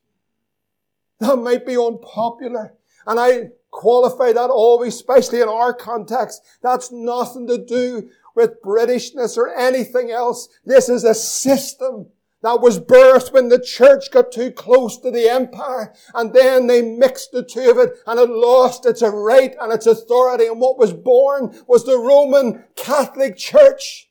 That 1.20 1.38
might 1.38 1.66
be 1.66 1.76
unpopular, 1.76 2.76
and 3.08 3.20
I 3.20 3.50
qualify 3.72 4.32
that 4.34 4.50
always, 4.52 4.94
especially 4.94 5.42
in 5.42 5.50
our 5.50 5.74
context. 5.74 6.42
That's 6.62 6.92
nothing 6.92 7.48
to 7.48 7.58
do 7.58 8.10
with 8.36 8.62
Britishness 8.62 9.36
or 9.38 9.50
anything 9.50 10.12
else. 10.12 10.48
This 10.66 10.90
is 10.90 11.04
a 11.04 11.16
system 11.16 12.08
that 12.44 12.62
was 12.62 12.80
birthed 12.80 13.32
when 13.32 13.50
the 13.50 13.60
church 13.60 14.12
got 14.12 14.32
too 14.32 14.52
close 14.52 14.98
to 14.98 15.12
the 15.12 15.30
empire 15.30 15.94
and 16.16 16.34
then 16.34 16.68
they 16.68 16.82
mixed 16.82 17.32
the 17.32 17.44
two 17.44 17.70
of 17.70 17.78
it 17.78 17.92
and 18.08 18.20
it 18.20 18.30
lost 18.30 18.86
its 18.86 19.04
right 19.04 19.56
and 19.62 19.72
its 19.72 19.86
authority 19.86 20.48
and 20.48 20.60
what 20.60 20.80
was 20.80 20.94
born 20.94 21.56
was 21.68 21.86
the 21.86 21.98
Roman 21.98 22.64
Catholic 22.76 23.38
Church. 23.38 24.10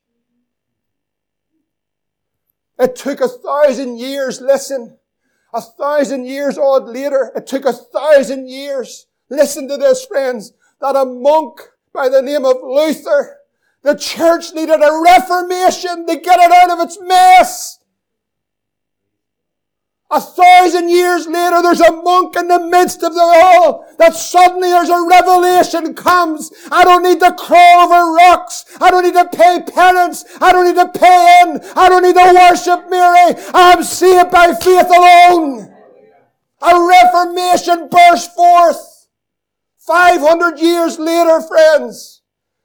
It 2.78 2.96
took 2.96 3.20
a 3.20 3.28
thousand 3.28 3.98
years, 3.98 4.40
listen, 4.40 4.96
a 5.52 5.60
thousand 5.60 6.26
years 6.26 6.56
odd 6.56 6.88
later, 6.88 7.32
it 7.34 7.46
took 7.46 7.64
a 7.64 7.72
thousand 7.72 8.48
years, 8.48 9.06
listen 9.28 9.68
to 9.68 9.76
this 9.76 10.06
friends, 10.06 10.52
that 10.80 10.96
a 10.96 11.04
monk 11.04 11.60
by 11.92 12.08
the 12.08 12.22
name 12.22 12.44
of 12.44 12.56
Luther, 12.62 13.38
the 13.82 13.96
church 13.96 14.54
needed 14.54 14.80
a 14.80 15.00
reformation 15.02 16.06
to 16.06 16.16
get 16.16 16.38
it 16.38 16.52
out 16.52 16.70
of 16.70 16.80
its 16.80 16.98
mess. 17.00 17.79
A 20.12 20.20
thousand 20.20 20.88
years 20.88 21.28
later, 21.28 21.62
there's 21.62 21.80
a 21.80 21.92
monk 21.92 22.34
in 22.34 22.48
the 22.48 22.58
midst 22.58 23.04
of 23.04 23.14
the 23.14 23.20
all 23.20 23.86
that 23.98 24.16
suddenly 24.16 24.68
there's 24.68 24.88
a 24.88 25.06
revelation 25.08 25.94
comes. 25.94 26.50
I 26.72 26.82
don't 26.82 27.04
need 27.04 27.20
to 27.20 27.32
crawl 27.34 27.84
over 27.84 28.12
rocks. 28.14 28.64
I 28.80 28.90
don't 28.90 29.04
need 29.04 29.14
to 29.14 29.28
pay 29.28 29.62
penance. 29.62 30.24
I 30.40 30.50
don't 30.50 30.64
need 30.66 30.82
to 30.82 30.98
pay 30.98 31.42
in. 31.42 31.60
I 31.76 31.88
don't 31.88 32.02
need 32.02 32.16
to 32.16 32.34
worship 32.34 32.90
Mary. 32.90 33.40
I'm 33.54 33.84
saved 33.84 34.32
by 34.32 34.52
faith 34.54 34.88
alone. 34.88 35.72
A 36.62 36.88
reformation 36.88 37.88
burst 37.88 38.34
forth. 38.34 39.06
500 39.78 40.58
years 40.58 40.98
later, 40.98 41.40
friends. 41.40 42.22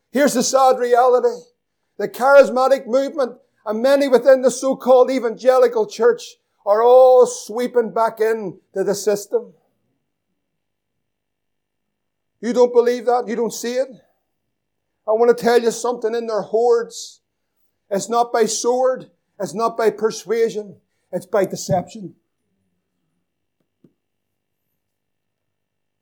Here's 0.10 0.34
the 0.34 0.42
sad 0.42 0.80
reality. 0.80 1.44
The 1.98 2.10
charismatic 2.10 2.88
movement 2.88 3.38
and 3.68 3.84
many 3.84 4.08
within 4.08 4.42
the 4.42 4.50
so-called 4.50 5.12
evangelical 5.12 5.86
church 5.86 6.38
are 6.66 6.82
all 6.82 7.28
sweeping 7.28 7.92
back 7.92 8.20
into 8.20 8.84
the 8.84 8.96
system. 8.96 9.54
You 12.42 12.54
don't 12.54 12.74
believe 12.74 13.06
that? 13.06 13.28
You 13.28 13.36
don't 13.36 13.54
see 13.54 13.74
it? 13.74 13.88
I 15.08 15.12
want 15.12 15.36
to 15.36 15.44
tell 15.44 15.62
you 15.62 15.72
something 15.72 16.16
in 16.16 16.28
their 16.28 16.42
hordes. 16.42 17.22
It's 17.90 18.10
not 18.10 18.34
by 18.34 18.46
sword. 18.46 19.12
It's 19.40 19.54
not 19.54 19.78
by 19.78 19.92
persuasion. 19.92 20.78
It's 21.12 21.28
by 21.28 21.46
deception. 21.46 22.16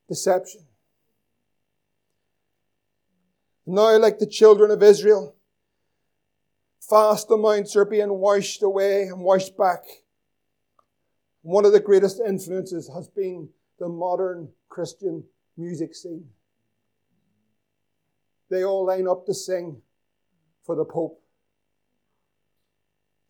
Deception. 0.08 0.62
Now, 3.66 3.98
like 3.98 4.20
the 4.20 4.28
children 4.28 4.72
of 4.72 4.84
Israel, 4.84 5.36
vast 6.90 7.30
amounts 7.32 7.76
are 7.76 7.86
being 7.86 8.14
washed 8.14 8.64
away 8.64 9.04
and 9.04 9.22
washed 9.22 9.58
back 9.58 9.84
one 11.44 11.66
of 11.66 11.74
the 11.74 11.80
greatest 11.80 12.20
influences 12.26 12.90
has 12.94 13.08
been 13.10 13.50
the 13.78 13.88
modern 13.88 14.50
Christian 14.70 15.24
music 15.58 15.94
scene. 15.94 16.26
They 18.50 18.64
all 18.64 18.86
line 18.86 19.08
up 19.08 19.26
to 19.26 19.34
sing 19.34 19.82
for 20.66 20.76
the 20.76 20.86
Pope. 20.86 21.22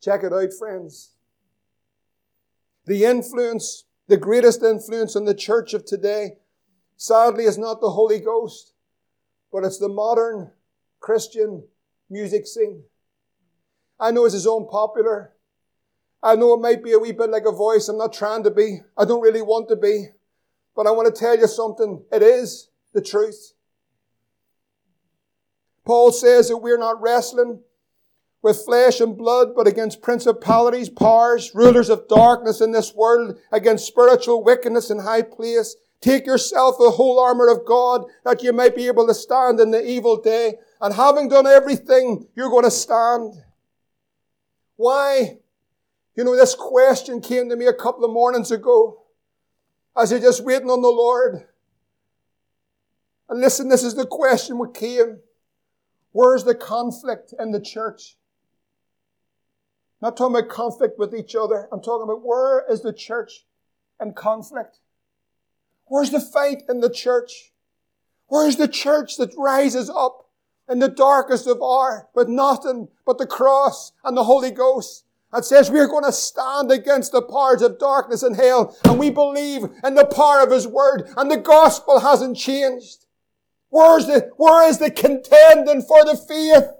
Check 0.01 0.23
it 0.23 0.31
out, 0.31 0.53
friends. 0.53 1.11
The 2.85 3.05
influence, 3.05 3.85
the 4.07 4.17
greatest 4.17 4.61
influence 4.61 5.15
on 5.15 5.25
the 5.25 5.33
church 5.33 5.73
of 5.73 5.85
today, 5.85 6.37
sadly, 6.97 7.45
is 7.45 7.57
not 7.57 7.81
the 7.81 7.91
Holy 7.91 8.19
Ghost, 8.19 8.73
but 9.51 9.63
it's 9.63 9.79
the 9.79 9.89
modern 9.89 10.51
Christian 10.99 11.63
music 12.09 12.45
scene. 12.45 12.83
I 13.99 14.11
know 14.11 14.25
this 14.25 14.33
is 14.33 14.45
unpopular. 14.45 15.32
I 16.23 16.35
know 16.35 16.53
it 16.53 16.61
might 16.61 16.81
be 16.81 16.93
a 16.93 16.99
wee 16.99 17.11
bit 17.11 17.29
like 17.29 17.45
a 17.45 17.51
voice. 17.51 17.89
I'm 17.89 17.97
not 17.97 18.13
trying 18.13 18.43
to 18.43 18.51
be. 18.51 18.79
I 18.97 19.03
don't 19.03 19.21
really 19.21 19.41
want 19.41 19.67
to 19.69 19.75
be. 19.75 20.07
But 20.73 20.87
I 20.87 20.91
want 20.91 21.13
to 21.13 21.19
tell 21.19 21.37
you 21.37 21.47
something. 21.47 22.01
It 22.13 22.23
is 22.23 22.69
the 22.93 23.01
truth. 23.01 23.53
Paul 25.85 26.13
says 26.13 26.47
that 26.47 26.57
we're 26.57 26.77
not 26.77 27.01
wrestling 27.01 27.59
with 28.41 28.63
flesh 28.63 29.01
and 29.01 29.17
blood, 29.17 29.49
but 29.53 29.67
against 29.67 30.01
principalities, 30.01 30.89
powers, 30.89 31.51
rulers 31.53 31.89
of 31.89 32.07
darkness 32.07 32.61
in 32.61 32.71
this 32.71 32.93
world, 32.95 33.37
against 33.51 33.85
spiritual 33.85 34.43
wickedness 34.43 34.89
in 34.89 34.99
high 34.99 35.21
place. 35.21 35.75
Take 35.99 36.25
yourself 36.25 36.75
the 36.77 36.91
whole 36.91 37.19
armor 37.19 37.49
of 37.49 37.65
God 37.65 38.03
that 38.23 38.43
you 38.43 38.53
might 38.53 38.75
be 38.75 38.87
able 38.87 39.07
to 39.07 39.13
stand 39.13 39.59
in 39.59 39.71
the 39.71 39.85
evil 39.85 40.21
day. 40.21 40.55
And 40.81 40.93
having 40.93 41.29
done 41.29 41.47
everything, 41.47 42.27
you're 42.35 42.49
going 42.49 42.65
to 42.65 42.71
stand. 42.71 43.35
Why? 44.75 45.37
You 46.15 46.23
know, 46.23 46.35
this 46.35 46.53
question 46.53 47.21
came 47.21 47.49
to 47.49 47.55
me 47.55 47.65
a 47.65 47.73
couple 47.73 48.05
of 48.05 48.11
mornings 48.11 48.51
ago 48.51 49.03
as 49.97 50.13
I 50.13 50.19
just 50.19 50.43
waiting 50.43 50.69
on 50.69 50.81
the 50.81 50.89
Lord. 50.89 51.47
And 53.29 53.41
listen, 53.41 53.69
this 53.69 53.83
is 53.83 53.95
the 53.95 54.05
question 54.05 54.57
what 54.57 54.75
came. 54.75 55.19
Where's 56.11 56.43
the 56.43 56.53
conflict 56.53 57.33
in 57.39 57.51
the 57.51 57.59
church? 57.59 58.15
I'm 60.01 60.07
Not 60.07 60.17
talking 60.17 60.35
about 60.35 60.49
conflict 60.49 60.99
with 60.99 61.15
each 61.15 61.35
other. 61.35 61.67
I'm 61.71 61.81
talking 61.81 62.03
about 62.03 62.23
where 62.23 62.63
is 62.69 62.81
the 62.81 62.93
church 62.93 63.45
in 63.99 64.13
conflict? 64.13 64.79
Where's 65.85 66.11
the 66.11 66.19
fight 66.19 66.63
in 66.69 66.81
the 66.81 66.89
church? 66.89 67.53
Where's 68.27 68.57
the 68.57 68.67
church 68.67 69.17
that 69.17 69.33
rises 69.37 69.89
up 69.89 70.29
in 70.69 70.79
the 70.79 70.87
darkest 70.87 71.47
of 71.47 71.61
hour 71.61 72.09
with 72.13 72.27
nothing 72.27 72.89
but 73.05 73.17
the 73.17 73.25
cross 73.25 73.93
and 74.03 74.15
the 74.15 74.25
Holy 74.25 74.51
Ghost? 74.51 75.02
And 75.33 75.43
says 75.43 75.71
we're 75.71 75.87
going 75.87 76.03
to 76.03 76.11
stand 76.11 76.71
against 76.71 77.11
the 77.11 77.21
powers 77.21 77.63
of 77.63 77.79
darkness 77.79 78.21
and 78.21 78.35
hell 78.35 78.77
and 78.85 78.99
we 78.99 79.09
believe 79.09 79.63
in 79.83 79.95
the 79.95 80.05
power 80.05 80.41
of 80.41 80.51
His 80.51 80.67
Word 80.67 81.09
and 81.17 81.29
the 81.29 81.37
gospel 81.37 81.99
hasn't 81.99 82.37
changed. 82.37 83.05
Where's 83.69 84.05
the, 84.05 84.29
where 84.37 84.69
is 84.69 84.77
the 84.77 84.91
contending 84.91 85.81
for 85.81 86.05
the 86.05 86.15
faith? 86.15 86.71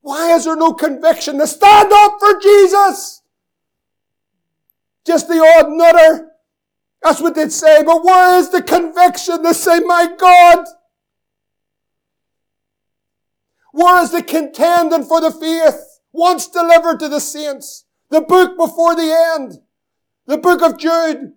Why 0.00 0.34
is 0.34 0.46
there 0.46 0.56
no 0.56 0.72
conviction 0.72 1.38
to 1.38 1.46
stand 1.46 1.92
up 1.92 2.16
for 2.18 2.40
Jesus? 2.40 3.22
Just 5.04 5.28
the 5.28 5.34
odd 5.34 5.70
nutter. 5.70 6.30
That's 7.02 7.20
what 7.20 7.34
they'd 7.34 7.52
say. 7.52 7.82
But 7.82 8.04
where 8.04 8.38
is 8.38 8.50
the 8.50 8.62
conviction 8.62 9.42
to 9.42 9.52
say, 9.52 9.80
my 9.80 10.08
God? 10.18 10.64
Where 13.72 14.02
is 14.02 14.12
the 14.12 14.22
contending 14.22 15.04
for 15.04 15.20
the 15.20 15.30
faith 15.30 15.95
once 16.16 16.48
delivered 16.48 16.98
to 17.00 17.08
the 17.08 17.20
saints? 17.20 17.84
The 18.10 18.20
book 18.20 18.56
before 18.56 18.94
the 18.96 19.34
end. 19.34 19.60
The 20.26 20.38
book 20.38 20.62
of 20.62 20.78
Jude. 20.78 21.32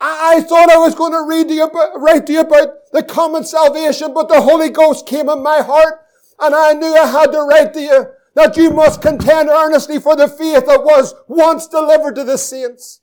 I, 0.00 0.36
I 0.36 0.40
thought 0.40 0.70
I 0.70 0.78
was 0.78 0.94
going 0.94 1.12
to 1.12 1.26
read 1.28 1.48
to 1.48 1.54
you 1.54 1.64
about, 1.64 2.00
write 2.00 2.26
to 2.26 2.32
you 2.32 2.40
about 2.40 2.68
the 2.92 3.02
common 3.02 3.44
salvation, 3.44 4.14
but 4.14 4.28
the 4.28 4.40
Holy 4.40 4.70
Ghost 4.70 5.06
came 5.06 5.28
in 5.28 5.42
my 5.42 5.60
heart 5.60 6.00
and 6.40 6.54
I 6.54 6.72
knew 6.72 6.94
I 6.94 7.06
had 7.06 7.32
to 7.32 7.40
write 7.42 7.74
to 7.74 7.80
you 7.80 8.06
that 8.34 8.56
you 8.56 8.70
must 8.70 9.02
contend 9.02 9.48
earnestly 9.48 10.00
for 10.00 10.16
the 10.16 10.28
faith 10.28 10.66
that 10.66 10.84
was 10.84 11.14
once 11.28 11.66
delivered 11.66 12.16
to 12.16 12.24
the 12.24 12.36
saints. 12.36 13.00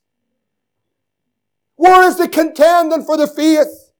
Where 1.76 2.06
is 2.06 2.16
the 2.16 2.28
contending 2.28 3.04
for 3.04 3.16
the 3.16 3.26
faith? 3.26 3.90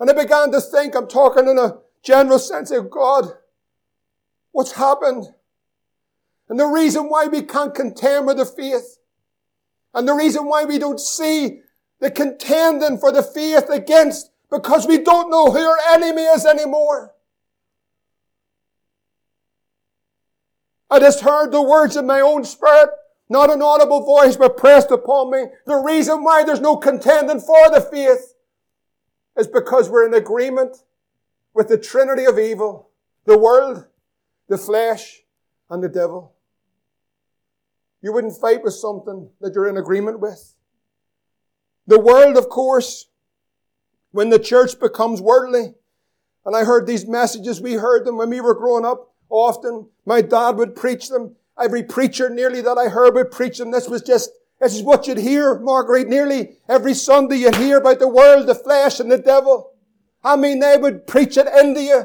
And 0.00 0.10
I 0.10 0.14
began 0.14 0.50
to 0.50 0.60
think, 0.60 0.96
I'm 0.96 1.06
talking 1.06 1.48
in 1.48 1.58
a 1.58 1.76
general 2.02 2.38
sense 2.38 2.70
of 2.70 2.90
God, 2.90 3.26
what's 4.52 4.72
happened? 4.72 5.26
And 6.48 6.60
the 6.60 6.66
reason 6.66 7.08
why 7.08 7.26
we 7.26 7.42
can't 7.42 7.74
contend 7.74 8.26
with 8.26 8.36
the 8.36 8.44
faith, 8.44 8.98
and 9.94 10.06
the 10.06 10.14
reason 10.14 10.46
why 10.46 10.64
we 10.64 10.78
don't 10.78 11.00
see 11.00 11.60
the 12.00 12.10
contending 12.10 12.98
for 12.98 13.12
the 13.12 13.22
faith 13.22 13.68
against 13.70 14.30
because 14.50 14.86
we 14.86 14.98
don't 14.98 15.30
know 15.30 15.50
who 15.50 15.58
our 15.58 15.78
enemy 15.94 16.22
is 16.22 16.44
anymore. 16.44 17.14
I 20.90 21.00
just 21.00 21.20
heard 21.20 21.52
the 21.52 21.62
words 21.62 21.96
of 21.96 22.04
my 22.04 22.20
own 22.20 22.44
spirit, 22.44 22.90
not 23.30 23.50
an 23.50 23.62
audible 23.62 24.04
voice, 24.04 24.36
but 24.36 24.58
pressed 24.58 24.90
upon 24.90 25.30
me. 25.30 25.44
The 25.66 25.76
reason 25.76 26.22
why 26.22 26.44
there's 26.44 26.60
no 26.60 26.76
contending 26.76 27.40
for 27.40 27.70
the 27.70 27.80
faith 27.80 28.34
is 29.38 29.46
because 29.46 29.88
we're 29.88 30.06
in 30.06 30.12
agreement 30.12 30.76
with 31.54 31.68
the 31.68 31.78
trinity 31.78 32.26
of 32.26 32.38
evil, 32.38 32.90
the 33.24 33.38
world, 33.38 33.86
the 34.52 34.58
flesh, 34.58 35.22
and 35.70 35.82
the 35.82 35.88
devil. 35.88 36.34
You 38.02 38.12
wouldn't 38.12 38.38
fight 38.38 38.62
with 38.62 38.74
something 38.74 39.30
that 39.40 39.54
you're 39.54 39.66
in 39.66 39.78
agreement 39.78 40.20
with. 40.20 40.56
The 41.86 41.98
world, 41.98 42.36
of 42.36 42.50
course, 42.50 43.06
when 44.10 44.28
the 44.28 44.38
church 44.38 44.78
becomes 44.78 45.22
worldly. 45.22 45.72
And 46.44 46.54
I 46.54 46.64
heard 46.64 46.86
these 46.86 47.06
messages, 47.06 47.62
we 47.62 47.74
heard 47.74 48.04
them 48.04 48.18
when 48.18 48.28
we 48.28 48.42
were 48.42 48.54
growing 48.54 48.84
up 48.84 49.14
often. 49.30 49.88
My 50.04 50.20
dad 50.20 50.56
would 50.56 50.76
preach 50.76 51.08
them. 51.08 51.34
Every 51.58 51.82
preacher 51.82 52.28
nearly 52.28 52.60
that 52.60 52.76
I 52.76 52.90
heard 52.90 53.14
would 53.14 53.30
preach 53.30 53.56
them. 53.56 53.70
This 53.70 53.88
was 53.88 54.02
just, 54.02 54.32
this 54.60 54.74
is 54.74 54.82
what 54.82 55.06
you'd 55.06 55.16
hear, 55.16 55.58
Marguerite. 55.60 56.08
Nearly 56.08 56.58
every 56.68 56.92
Sunday 56.92 57.36
you'd 57.36 57.56
hear 57.56 57.78
about 57.78 58.00
the 58.00 58.08
world, 58.08 58.46
the 58.46 58.54
flesh, 58.54 59.00
and 59.00 59.10
the 59.10 59.16
devil. 59.16 59.72
I 60.22 60.36
mean, 60.36 60.58
they 60.58 60.76
would 60.76 61.06
preach 61.06 61.38
it 61.38 61.46
into 61.46 61.80
you. 61.80 62.04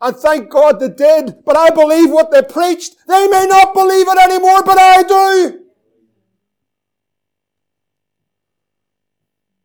And 0.00 0.16
thank 0.16 0.48
God 0.48 0.78
they 0.78 0.88
did. 0.88 1.44
But 1.44 1.56
I 1.56 1.70
believe 1.70 2.10
what 2.10 2.30
they 2.30 2.42
preached. 2.42 2.96
They 3.06 3.26
may 3.28 3.46
not 3.46 3.74
believe 3.74 4.06
it 4.08 4.18
anymore, 4.18 4.62
but 4.62 4.78
I 4.78 5.02
do. 5.02 5.64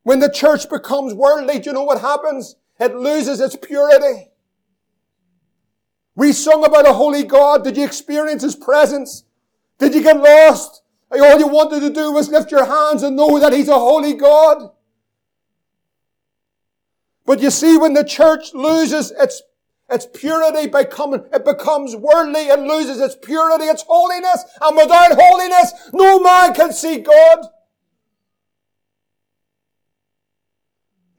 When 0.04 0.19
the 0.19 0.30
church 0.30 0.69
becomes 0.69 1.13
worldly, 1.13 1.60
do 1.60 1.69
you 1.69 1.74
know 1.74 1.84
what 1.84 2.02
happens? 2.02 2.56
It 2.80 2.96
loses 2.96 3.39
its 3.39 3.56
purity. 3.56 4.30
We 6.15 6.34
sung 6.34 6.65
about 6.65 6.88
a 6.88 6.93
holy 6.93 7.24
God. 7.24 7.63
Did 7.63 7.78
you 7.78 7.86
experience 7.86 8.43
His 8.43 8.56
presence? 8.56 9.24
Did 9.80 9.96
you 9.96 10.04
get 10.04 10.17
lost? 10.17 10.82
All 11.12 11.39
you 11.39 11.48
wanted 11.48 11.80
to 11.82 11.89
do 11.89 12.12
was 12.12 12.30
lift 12.30 12.52
your 12.52 12.65
hands 12.65 13.04
and 13.04 13.15
know 13.15 13.39
that 13.39 13.54
He's 13.54 13.69
a 13.69 13.80
holy 13.80 14.13
God. 14.13 14.72
But 17.26 17.39
you 17.39 17.50
see, 17.52 17.78
when 17.78 17.93
the 17.93 18.04
church 18.04 18.54
loses 18.54 19.12
its, 19.12 19.41
its 19.93 20.08
purity 20.12 20.67
by 20.67 20.84
coming, 20.84 21.23
it 21.32 21.45
becomes 21.45 21.95
worldly, 21.95 22.47
it 22.47 22.60
loses 22.60 22.99
its 22.99 23.15
purity, 23.15 23.65
its 23.65 23.84
holiness, 23.88 24.43
and 24.62 24.75
without 24.75 25.17
holiness, 25.17 25.71
no 25.93 26.19
man 26.19 26.53
can 26.53 26.73
see 26.73 26.97
God. 26.97 27.45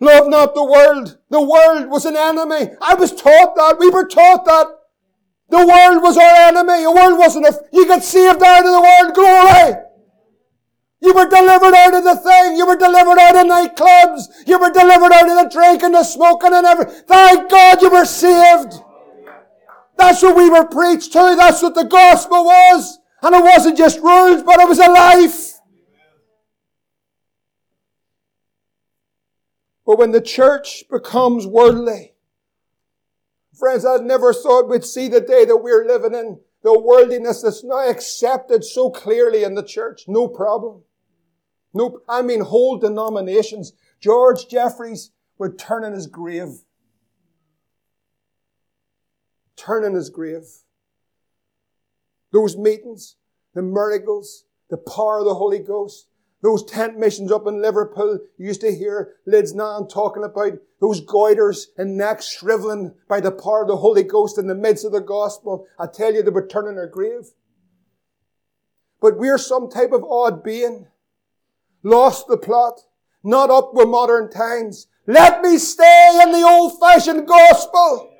Love 0.00 0.28
not 0.28 0.54
the 0.54 0.64
world. 0.64 1.18
The 1.30 1.40
world 1.40 1.88
was 1.88 2.04
an 2.04 2.16
enemy. 2.16 2.74
I 2.80 2.94
was 2.94 3.12
taught 3.14 3.54
that. 3.56 3.76
We 3.78 3.88
were 3.88 4.06
taught 4.06 4.44
that. 4.44 4.66
The 5.48 5.58
world 5.58 6.02
was 6.02 6.18
our 6.18 6.48
enemy. 6.48 6.82
The 6.82 6.92
world 6.92 7.18
wasn't 7.18 7.46
a, 7.46 7.62
you 7.72 7.86
got 7.86 8.02
saved 8.02 8.42
out 8.42 8.66
of 8.66 8.72
the 8.72 8.80
world. 8.80 9.14
Glory. 9.14 9.83
You 11.04 11.12
were 11.12 11.28
delivered 11.28 11.74
out 11.74 11.92
of 11.92 12.02
the 12.02 12.16
thing. 12.16 12.56
You 12.56 12.66
were 12.66 12.76
delivered 12.76 13.18
out 13.18 13.36
of 13.36 13.44
nightclubs. 13.44 14.22
You 14.46 14.58
were 14.58 14.70
delivered 14.70 15.12
out 15.12 15.28
of 15.28 15.36
the 15.36 15.50
drinking, 15.52 15.92
the 15.92 16.02
smoking 16.02 16.54
and 16.54 16.64
everything. 16.64 17.02
Thank 17.06 17.50
God 17.50 17.82
you 17.82 17.90
were 17.90 18.06
saved. 18.06 18.72
That's 19.98 20.22
what 20.22 20.34
we 20.34 20.48
were 20.48 20.64
preached 20.64 21.12
to. 21.12 21.34
That's 21.36 21.60
what 21.60 21.74
the 21.74 21.84
gospel 21.84 22.46
was. 22.46 23.00
And 23.20 23.34
it 23.34 23.42
wasn't 23.42 23.76
just 23.76 24.00
rules, 24.00 24.42
but 24.44 24.58
it 24.58 24.66
was 24.66 24.78
a 24.78 24.90
life. 24.90 25.60
But 29.84 29.98
when 29.98 30.12
the 30.12 30.22
church 30.22 30.84
becomes 30.90 31.46
worldly, 31.46 32.14
friends, 33.52 33.84
I 33.84 33.98
never 33.98 34.32
thought 34.32 34.70
we'd 34.70 34.86
see 34.86 35.08
the 35.08 35.20
day 35.20 35.44
that 35.44 35.58
we're 35.58 35.86
living 35.86 36.14
in, 36.14 36.40
the 36.62 36.80
worldliness 36.80 37.42
that's 37.42 37.62
now 37.62 37.86
accepted 37.90 38.64
so 38.64 38.88
clearly 38.88 39.44
in 39.44 39.54
the 39.54 39.62
church. 39.62 40.04
No 40.08 40.28
problem. 40.28 40.84
No, 41.74 42.00
I 42.08 42.22
mean 42.22 42.40
whole 42.40 42.78
denominations. 42.78 43.72
George 44.00 44.48
Jeffreys 44.48 45.10
would 45.38 45.58
turn 45.58 45.84
in 45.84 45.92
his 45.92 46.06
grave. 46.06 46.62
Turn 49.56 49.84
in 49.84 49.94
his 49.94 50.08
grave. 50.08 50.44
Those 52.32 52.56
meetings, 52.56 53.16
the 53.54 53.62
miracles, 53.62 54.44
the 54.70 54.76
power 54.76 55.18
of 55.18 55.24
the 55.24 55.34
Holy 55.34 55.58
Ghost, 55.58 56.08
those 56.42 56.64
tent 56.64 56.98
missions 56.98 57.32
up 57.32 57.46
in 57.46 57.62
Liverpool, 57.62 58.18
you 58.36 58.48
used 58.48 58.60
to 58.60 58.74
hear 58.74 59.14
Lids 59.26 59.54
Nan 59.54 59.88
talking 59.88 60.24
about 60.24 60.58
those 60.80 61.00
goiters 61.00 61.68
and 61.78 61.96
necks 61.96 62.28
shriveling 62.28 62.94
by 63.08 63.20
the 63.20 63.32
power 63.32 63.62
of 63.62 63.68
the 63.68 63.78
Holy 63.78 64.02
Ghost 64.02 64.36
in 64.36 64.46
the 64.46 64.54
midst 64.54 64.84
of 64.84 64.92
the 64.92 65.00
gospel. 65.00 65.66
I 65.78 65.86
tell 65.86 66.12
you, 66.12 66.22
they 66.22 66.30
were 66.30 66.46
turning 66.46 66.74
their 66.74 66.86
grave. 66.86 67.30
But 69.00 69.16
we're 69.16 69.38
some 69.38 69.70
type 69.70 69.92
of 69.92 70.04
odd 70.04 70.44
being. 70.44 70.88
Lost 71.84 72.26
the 72.26 72.38
plot. 72.38 72.80
Not 73.22 73.50
up 73.50 73.74
with 73.74 73.88
modern 73.88 74.30
times. 74.30 74.88
Let 75.06 75.42
me 75.42 75.58
stay 75.58 76.18
in 76.22 76.32
the 76.32 76.42
old 76.42 76.80
fashioned 76.80 77.28
gospel. 77.28 78.10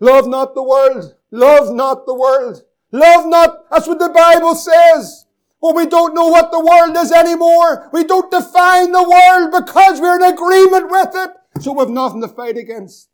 Love 0.00 0.26
not 0.26 0.54
the 0.54 0.62
world. 0.62 1.14
Love 1.30 1.74
not 1.74 2.06
the 2.06 2.14
world. 2.14 2.62
Love 2.90 3.26
not. 3.26 3.70
That's 3.70 3.86
what 3.86 3.98
the 3.98 4.08
Bible 4.08 4.54
says. 4.54 5.26
But 5.60 5.76
we 5.76 5.86
don't 5.86 6.14
know 6.14 6.28
what 6.28 6.50
the 6.50 6.60
world 6.60 6.96
is 6.96 7.12
anymore. 7.12 7.90
We 7.92 8.04
don't 8.04 8.30
define 8.30 8.92
the 8.92 9.02
world 9.02 9.52
because 9.52 10.00
we're 10.00 10.16
in 10.16 10.22
agreement 10.22 10.90
with 10.90 11.10
it. 11.14 11.62
So 11.62 11.72
we've 11.72 11.88
nothing 11.88 12.22
to 12.22 12.28
fight 12.28 12.56
against. 12.56 13.10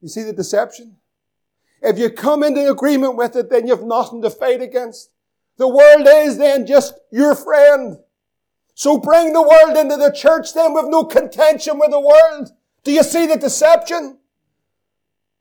You 0.00 0.08
see 0.08 0.22
the 0.22 0.32
deception? 0.32 0.96
If 1.82 1.98
you 1.98 2.10
come 2.10 2.42
into 2.42 2.70
agreement 2.70 3.16
with 3.16 3.36
it, 3.36 3.50
then 3.50 3.66
you've 3.66 3.84
nothing 3.84 4.22
to 4.22 4.30
fight 4.30 4.62
against. 4.62 5.09
The 5.60 5.68
world 5.68 6.08
is 6.08 6.38
then 6.38 6.66
just 6.66 6.94
your 7.10 7.34
friend. 7.34 7.98
So 8.74 8.96
bring 8.96 9.34
the 9.34 9.42
world 9.42 9.76
into 9.76 9.98
the 9.98 10.10
church 10.10 10.54
then 10.54 10.72
with 10.72 10.86
no 10.88 11.04
contention 11.04 11.78
with 11.78 11.90
the 11.90 12.00
world. 12.00 12.52
Do 12.82 12.90
you 12.90 13.02
see 13.02 13.26
the 13.26 13.36
deception? 13.36 14.20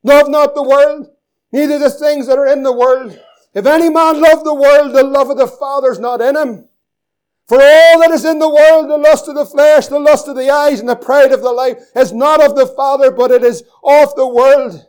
Love 0.04 0.28
not 0.28 0.56
the 0.56 0.62
world, 0.62 1.08
neither 1.54 1.80
the 1.80 1.90
things 1.90 2.28
that 2.28 2.38
are 2.38 2.48
in 2.48 2.64
the 2.64 2.74
world. 2.74 3.18
If 3.54 3.66
any 3.66 3.90
man 3.90 4.20
love 4.20 4.44
the 4.44 4.54
world, 4.54 4.92
the 4.94 5.04
love 5.04 5.30
of 5.30 5.38
the 5.38 5.48
Father 5.48 5.90
is 5.90 6.00
not 6.00 6.20
in 6.20 6.36
him. 6.36 6.68
For 7.48 7.62
all 7.62 8.02
that 8.02 8.12
is 8.12 8.26
in 8.26 8.40
the 8.40 8.50
world, 8.50 8.90
the 8.90 8.98
lust 8.98 9.30
of 9.30 9.36
the 9.36 9.46
flesh, 9.46 9.88
the 9.88 10.00
lust 10.00 10.28
of 10.28 10.36
the 10.36 10.50
eyes, 10.50 10.82
and 10.82 10.90
the 10.90 10.98
pride 10.98 11.32
of 11.32 11.42
the 11.42 11.54
life, 11.54 11.78
is 11.96 12.12
not 12.12 12.44
of 12.44 12.58
the 12.58 12.68
Father, 12.68 13.10
but 13.10 13.32
it 13.32 13.46
is 13.46 13.64
of 13.86 14.14
the 14.16 14.28
world. 14.28 14.86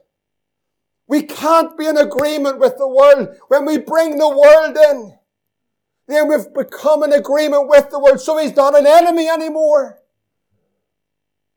We 1.07 1.23
can't 1.23 1.79
be 1.79 1.87
in 1.87 1.97
agreement 1.97 2.59
with 2.59 2.79
the 2.79 2.89
world 2.89 3.37
when 3.47 3.65
we 3.65 3.79
bring 3.79 4.19
the 4.19 4.29
world 4.29 4.77
in. 4.77 5.20
Then 6.11 6.27
we've 6.27 6.53
become 6.53 7.05
in 7.05 7.13
agreement 7.13 7.69
with 7.69 7.89
the 7.91 8.01
world, 8.01 8.21
so 8.21 8.37
he's 8.37 8.57
not 8.57 8.77
an 8.77 8.85
enemy 8.85 9.29
anymore. 9.29 10.01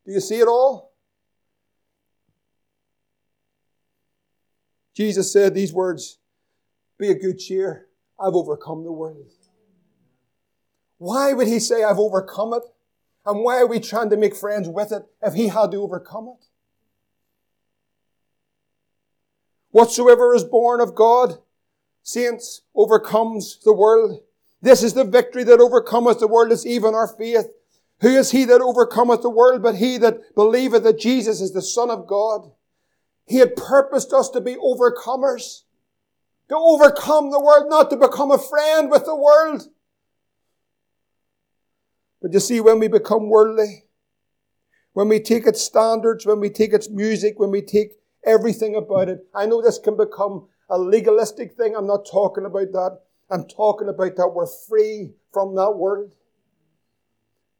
Do 0.06 0.12
you 0.12 0.20
see 0.20 0.40
it 0.40 0.48
all? 0.48 0.92
Jesus 4.94 5.34
said 5.34 5.56
these 5.56 5.74
words, 5.74 6.20
be 7.00 7.10
a 7.10 7.16
good 7.16 7.40
cheer. 7.40 7.88
I've 8.20 8.36
overcome 8.36 8.84
the 8.84 8.92
world. 8.92 9.32
Why 11.00 11.34
would 11.34 11.48
he 11.48 11.60
say, 11.60 11.84
I've 11.84 11.98
overcome 11.98 12.54
it? 12.54 12.64
And 13.26 13.44
why 13.44 13.58
are 13.58 13.66
we 13.66 13.80
trying 13.80 14.12
to 14.12 14.18
make 14.18 14.36
friends 14.36 14.70
with 14.70 14.92
it 14.92 15.02
if 15.24 15.34
he 15.34 15.48
had 15.48 15.72
to 15.72 15.82
overcome 15.82 16.28
it? 16.28 16.46
Whatsoever 19.72 20.36
is 20.36 20.44
born 20.44 20.80
of 20.80 20.94
God, 20.94 21.40
saints, 22.04 22.62
overcomes 22.76 23.58
the 23.66 23.74
world. 23.74 24.22
This 24.64 24.82
is 24.82 24.94
the 24.94 25.04
victory 25.04 25.44
that 25.44 25.60
overcometh 25.60 26.20
the 26.20 26.28
world, 26.28 26.54
is 26.54 26.66
even 26.66 26.96
our 26.96 27.08
faith. 27.08 27.48
Who 28.00 28.08
is 28.08 28.32
he 28.32 28.46
that 28.46 28.62
overcometh 28.62 29.22
the 29.22 29.30
world 29.30 29.62
but 29.62 29.76
he 29.76 29.98
that 29.98 30.34
believeth 30.36 30.84
that 30.84 30.98
Jesus 30.98 31.42
is 31.42 31.52
the 31.52 31.62
Son 31.62 31.90
of 31.90 32.08
God? 32.08 32.50
He 33.26 33.40
had 33.40 33.58
purposed 33.58 34.14
us 34.14 34.30
to 34.30 34.40
be 34.40 34.56
overcomers, 34.56 35.64
to 36.48 36.56
overcome 36.56 37.30
the 37.30 37.42
world, 37.42 37.66
not 37.68 37.90
to 37.90 37.98
become 37.98 38.32
a 38.32 38.38
friend 38.38 38.90
with 38.90 39.04
the 39.04 39.18
world. 39.18 39.64
But 42.22 42.32
you 42.32 42.40
see, 42.40 42.62
when 42.62 42.80
we 42.80 42.88
become 42.88 43.30
worldly, 43.30 43.84
when 44.94 45.10
we 45.10 45.20
take 45.20 45.46
its 45.46 45.62
standards, 45.62 46.26
when 46.26 46.40
we 46.40 46.50
take 46.50 46.72
its 46.72 46.90
music, 46.90 47.38
when 47.38 47.52
we 47.52 47.62
take 47.62 47.98
everything 48.26 48.78
about 48.78 49.10
it, 49.10 49.28
I 49.36 49.46
know 49.46 49.62
this 49.62 49.78
can 49.78 49.98
become 49.98 50.48
a 50.70 50.80
legalistic 50.80 51.52
thing. 51.58 51.76
I'm 51.76 51.88
not 51.88 52.08
talking 52.10 52.46
about 52.46 52.72
that. 52.72 53.00
I'm 53.30 53.46
talking 53.46 53.90
about 53.90 54.16
that 54.16 54.30
we're 54.30 54.46
free 54.46 55.12
from 55.32 55.56
that 55.56 55.72
world. 55.72 56.14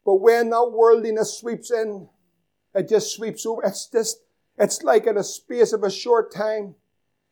But 0.04 0.16
when 0.16 0.50
that 0.50 0.70
worldliness 0.72 1.38
sweeps 1.38 1.70
in, 1.70 2.08
it 2.74 2.88
just 2.88 3.14
sweeps 3.14 3.46
over. 3.46 3.62
It's 3.62 3.86
just, 3.86 4.18
it's 4.58 4.82
like 4.82 5.06
in 5.06 5.16
a 5.16 5.24
space 5.24 5.72
of 5.72 5.82
a 5.82 5.90
short 5.90 6.32
time. 6.32 6.74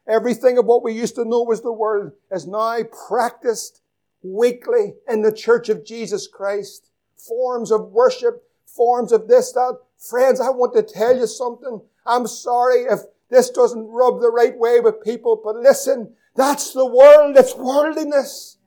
Everything 0.08 0.58
of 0.58 0.66
what 0.66 0.82
we 0.82 0.92
used 0.92 1.14
to 1.16 1.24
know 1.24 1.42
was 1.42 1.62
the 1.62 1.72
world 1.72 2.12
is 2.30 2.46
now 2.46 2.78
practiced 3.08 3.82
weekly 4.22 4.94
in 5.08 5.22
the 5.22 5.32
church 5.32 5.68
of 5.68 5.84
Jesus 5.84 6.26
Christ 6.26 6.90
forms 7.16 7.70
of 7.70 7.92
worship, 7.92 8.42
forms 8.66 9.12
of 9.12 9.28
this, 9.28 9.52
that. 9.52 9.78
Friends, 9.98 10.40
I 10.40 10.50
want 10.50 10.74
to 10.74 10.82
tell 10.82 11.16
you 11.16 11.26
something. 11.26 11.80
I'm 12.04 12.26
sorry 12.26 12.82
if 12.82 13.00
this 13.30 13.50
doesn't 13.50 13.88
rub 13.88 14.20
the 14.20 14.30
right 14.30 14.56
way 14.56 14.80
with 14.80 15.04
people, 15.04 15.40
but 15.42 15.56
listen, 15.56 16.14
that's 16.34 16.72
the 16.72 16.86
world. 16.86 17.36
It's 17.36 17.54
worldliness. 17.54 18.58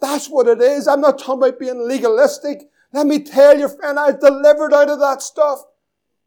That's 0.00 0.28
what 0.28 0.46
it 0.46 0.60
is. 0.60 0.86
I'm 0.86 1.00
not 1.00 1.18
talking 1.18 1.48
about 1.48 1.58
being 1.58 1.88
legalistic. 1.88 2.62
Let 2.92 3.06
me 3.06 3.20
tell 3.20 3.58
you, 3.58 3.68
friend, 3.68 3.98
I 3.98 4.12
was 4.12 4.20
delivered 4.20 4.72
out 4.72 4.90
of 4.90 5.00
that 5.00 5.22
stuff. 5.22 5.64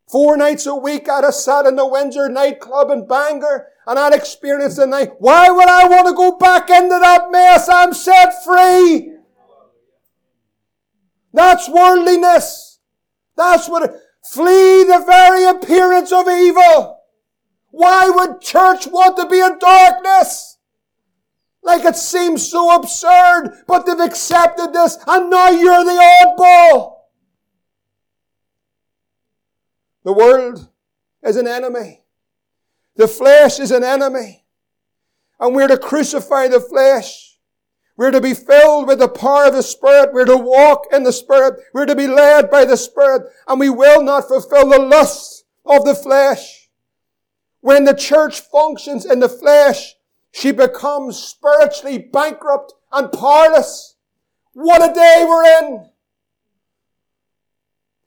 Four 0.10 0.38
nights 0.38 0.66
a 0.66 0.76
week, 0.76 1.10
I'd 1.10 1.26
have 1.26 1.34
sat 1.34 1.66
in 1.66 1.76
the 1.76 1.86
Windsor 1.86 2.30
nightclub 2.30 2.92
in 2.92 3.08
Bangor 3.08 3.68
and 3.86 4.00
I'd 4.00 4.14
experienced 4.14 4.78
the 4.78 4.88
night. 4.88 5.14
Why 5.20 5.50
would 5.50 5.68
I 5.68 5.88
want 5.88 6.08
to 6.08 6.14
go 6.14 6.38
back 6.38 6.70
into 6.70 6.98
that 7.00 7.30
mess? 7.32 7.70
I'm 7.70 7.94
set 7.94 8.44
free. 8.44 9.14
That's 11.34 11.70
worldliness. 11.70 12.80
That's 13.36 13.70
what, 13.70 13.84
it, 13.84 13.96
flee 14.26 14.84
the 14.84 15.04
very 15.06 15.46
appearance 15.46 16.12
of 16.12 16.28
evil. 16.28 17.00
Why 17.70 18.10
would 18.10 18.42
church 18.42 18.88
want 18.88 19.18
to 19.18 19.28
be 19.28 19.40
in 19.40 19.60
darkness? 19.60 20.57
Like 21.68 21.84
it 21.84 21.98
seems 21.98 22.50
so 22.50 22.74
absurd, 22.74 23.66
but 23.68 23.86
they've 23.86 24.00
accepted 24.00 24.72
this 24.72 24.98
and 25.06 25.30
now 25.30 25.50
you're 25.50 25.84
the 25.84 26.02
oddball. 26.24 26.94
The 30.06 30.14
world 30.14 30.70
is 31.22 31.36
an 31.36 31.46
enemy. 31.46 32.04
The 32.96 33.10
flesh 33.10 33.60
is 33.60 33.72
an 33.72 33.84
enemy. 33.84 34.46
And 35.42 35.54
we're 35.54 35.68
to 35.68 35.78
crucify 35.78 36.48
the 36.48 36.62
flesh. 36.62 37.38
We're 37.98 38.12
to 38.12 38.22
be 38.22 38.34
filled 38.34 38.88
with 38.88 39.00
the 39.00 39.10
power 39.10 39.48
of 39.48 39.54
the 39.54 39.62
Spirit. 39.62 40.14
We're 40.14 40.24
to 40.24 40.38
walk 40.38 40.86
in 40.94 41.04
the 41.04 41.12
Spirit. 41.12 41.60
We're 41.74 41.86
to 41.86 41.96
be 41.98 42.08
led 42.08 42.50
by 42.50 42.64
the 42.64 42.78
Spirit. 42.78 43.24
And 43.46 43.60
we 43.60 43.70
will 43.70 44.02
not 44.02 44.30
fulfill 44.30 44.70
the 44.70 44.80
lusts 44.80 45.44
of 45.66 45.84
the 45.84 45.96
flesh. 45.96 46.70
When 47.60 47.84
the 47.84 47.94
church 47.94 48.40
functions 48.40 49.06
in 49.06 49.20
the 49.20 49.28
flesh, 49.28 49.97
she 50.38 50.52
becomes 50.52 51.18
spiritually 51.18 51.98
bankrupt 51.98 52.72
and 52.92 53.12
powerless. 53.12 53.96
What 54.54 54.88
a 54.88 54.94
day 54.94 55.26
we're 55.28 55.66
in! 55.66 55.90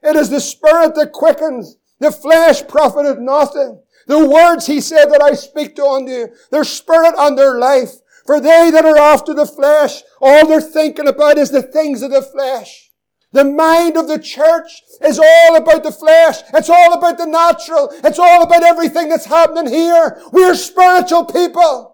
It 0.05 0.15
is 0.15 0.31
the 0.31 0.41
Spirit 0.41 0.95
that 0.95 1.11
quickens. 1.11 1.77
The 1.99 2.13
flesh 2.13 2.67
profited 2.69 3.19
nothing. 3.19 3.83
The 4.07 4.25
words 4.29 4.69
he 4.69 4.81
said 4.81 5.07
that 5.07 5.21
I 5.21 5.35
speak 5.35 5.75
to 5.77 5.85
unto 5.85 6.13
you, 6.13 6.29
their 6.53 6.63
spirit 6.63 7.15
and 7.19 7.37
their 7.37 7.59
life. 7.59 7.97
For 8.27 8.41
they 8.41 8.71
that 8.71 8.85
are 8.85 8.97
after 8.97 9.35
the 9.35 9.45
flesh, 9.45 10.03
all 10.21 10.47
they're 10.47 10.61
thinking 10.61 11.09
about 11.09 11.37
is 11.37 11.51
the 11.51 11.63
things 11.63 12.01
of 12.01 12.13
the 12.13 12.23
flesh. 12.23 12.93
The 13.33 13.45
mind 13.45 13.97
of 13.97 14.07
the 14.07 14.21
church 14.21 14.83
is 15.03 15.19
all 15.19 15.57
about 15.57 15.83
the 15.83 15.93
flesh. 15.93 16.43
It's 16.55 16.71
all 16.71 16.95
about 16.95 17.19
the 17.19 17.27
natural. 17.27 17.91
It's 18.05 18.21
all 18.21 18.45
about 18.45 18.63
everything 18.63 19.09
that's 19.09 19.27
happening 19.27 19.73
here. 19.73 20.23
We're 20.33 20.55
spiritual 20.55 21.25
people. 21.25 21.90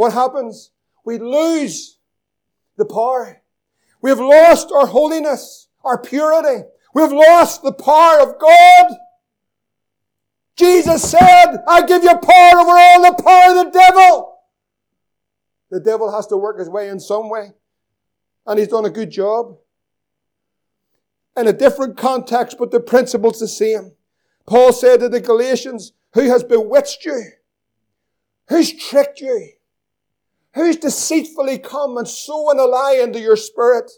What 0.00 0.14
happens? 0.14 0.70
We 1.04 1.18
lose 1.18 1.98
the 2.78 2.86
power. 2.86 3.42
We've 4.00 4.18
lost 4.18 4.72
our 4.72 4.86
holiness, 4.86 5.68
our 5.84 6.00
purity. 6.00 6.64
We've 6.94 7.12
lost 7.12 7.62
the 7.62 7.72
power 7.74 8.20
of 8.20 8.40
God. 8.40 8.96
Jesus 10.56 11.02
said, 11.02 11.58
I 11.68 11.84
give 11.84 12.02
you 12.02 12.16
power 12.16 12.60
over 12.60 12.70
all 12.70 13.02
the 13.02 13.22
power 13.22 13.50
of 13.50 13.66
the 13.66 13.78
devil. 13.78 14.38
The 15.70 15.80
devil 15.80 16.10
has 16.10 16.26
to 16.28 16.36
work 16.38 16.58
his 16.58 16.70
way 16.70 16.88
in 16.88 16.98
some 16.98 17.28
way. 17.28 17.52
And 18.46 18.58
he's 18.58 18.68
done 18.68 18.86
a 18.86 18.90
good 18.90 19.10
job. 19.10 19.58
In 21.36 21.46
a 21.46 21.52
different 21.52 21.98
context, 21.98 22.56
but 22.58 22.70
the 22.70 22.80
principle's 22.80 23.38
the 23.38 23.48
same. 23.48 23.92
Paul 24.46 24.72
said 24.72 25.00
to 25.00 25.10
the 25.10 25.20
Galatians, 25.20 25.92
who 26.14 26.22
has 26.30 26.42
bewitched 26.42 27.04
you? 27.04 27.22
Who's 28.48 28.72
tricked 28.72 29.20
you? 29.20 29.50
Who's 30.54 30.76
deceitfully 30.76 31.58
come 31.58 31.96
and 31.96 32.08
sown 32.08 32.58
a 32.58 32.64
lie 32.64 33.00
into 33.02 33.20
your 33.20 33.36
spirit? 33.36 33.90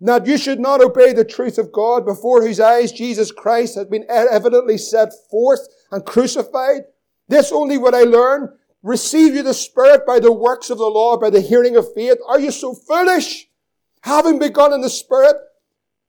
That 0.00 0.26
you 0.26 0.36
should 0.36 0.60
not 0.60 0.82
obey 0.82 1.12
the 1.12 1.24
truth 1.24 1.58
of 1.58 1.72
God 1.72 2.04
before 2.04 2.42
whose 2.42 2.60
eyes 2.60 2.92
Jesus 2.92 3.32
Christ 3.32 3.76
has 3.76 3.86
been 3.86 4.04
evidently 4.08 4.78
set 4.78 5.12
forth 5.30 5.66
and 5.90 6.04
crucified. 6.04 6.82
This 7.28 7.50
only 7.50 7.78
would 7.78 7.94
I 7.94 8.02
learn, 8.02 8.56
receive 8.82 9.34
you 9.34 9.42
the 9.42 9.54
Spirit 9.54 10.06
by 10.06 10.20
the 10.20 10.32
works 10.32 10.70
of 10.70 10.78
the 10.78 10.84
law, 10.84 11.16
by 11.16 11.30
the 11.30 11.40
hearing 11.40 11.76
of 11.76 11.94
faith? 11.94 12.18
Are 12.28 12.38
you 12.38 12.50
so 12.50 12.74
foolish? 12.74 13.48
Having 14.02 14.38
begun 14.38 14.72
in 14.72 14.80
the 14.80 14.90
Spirit, 14.90 15.36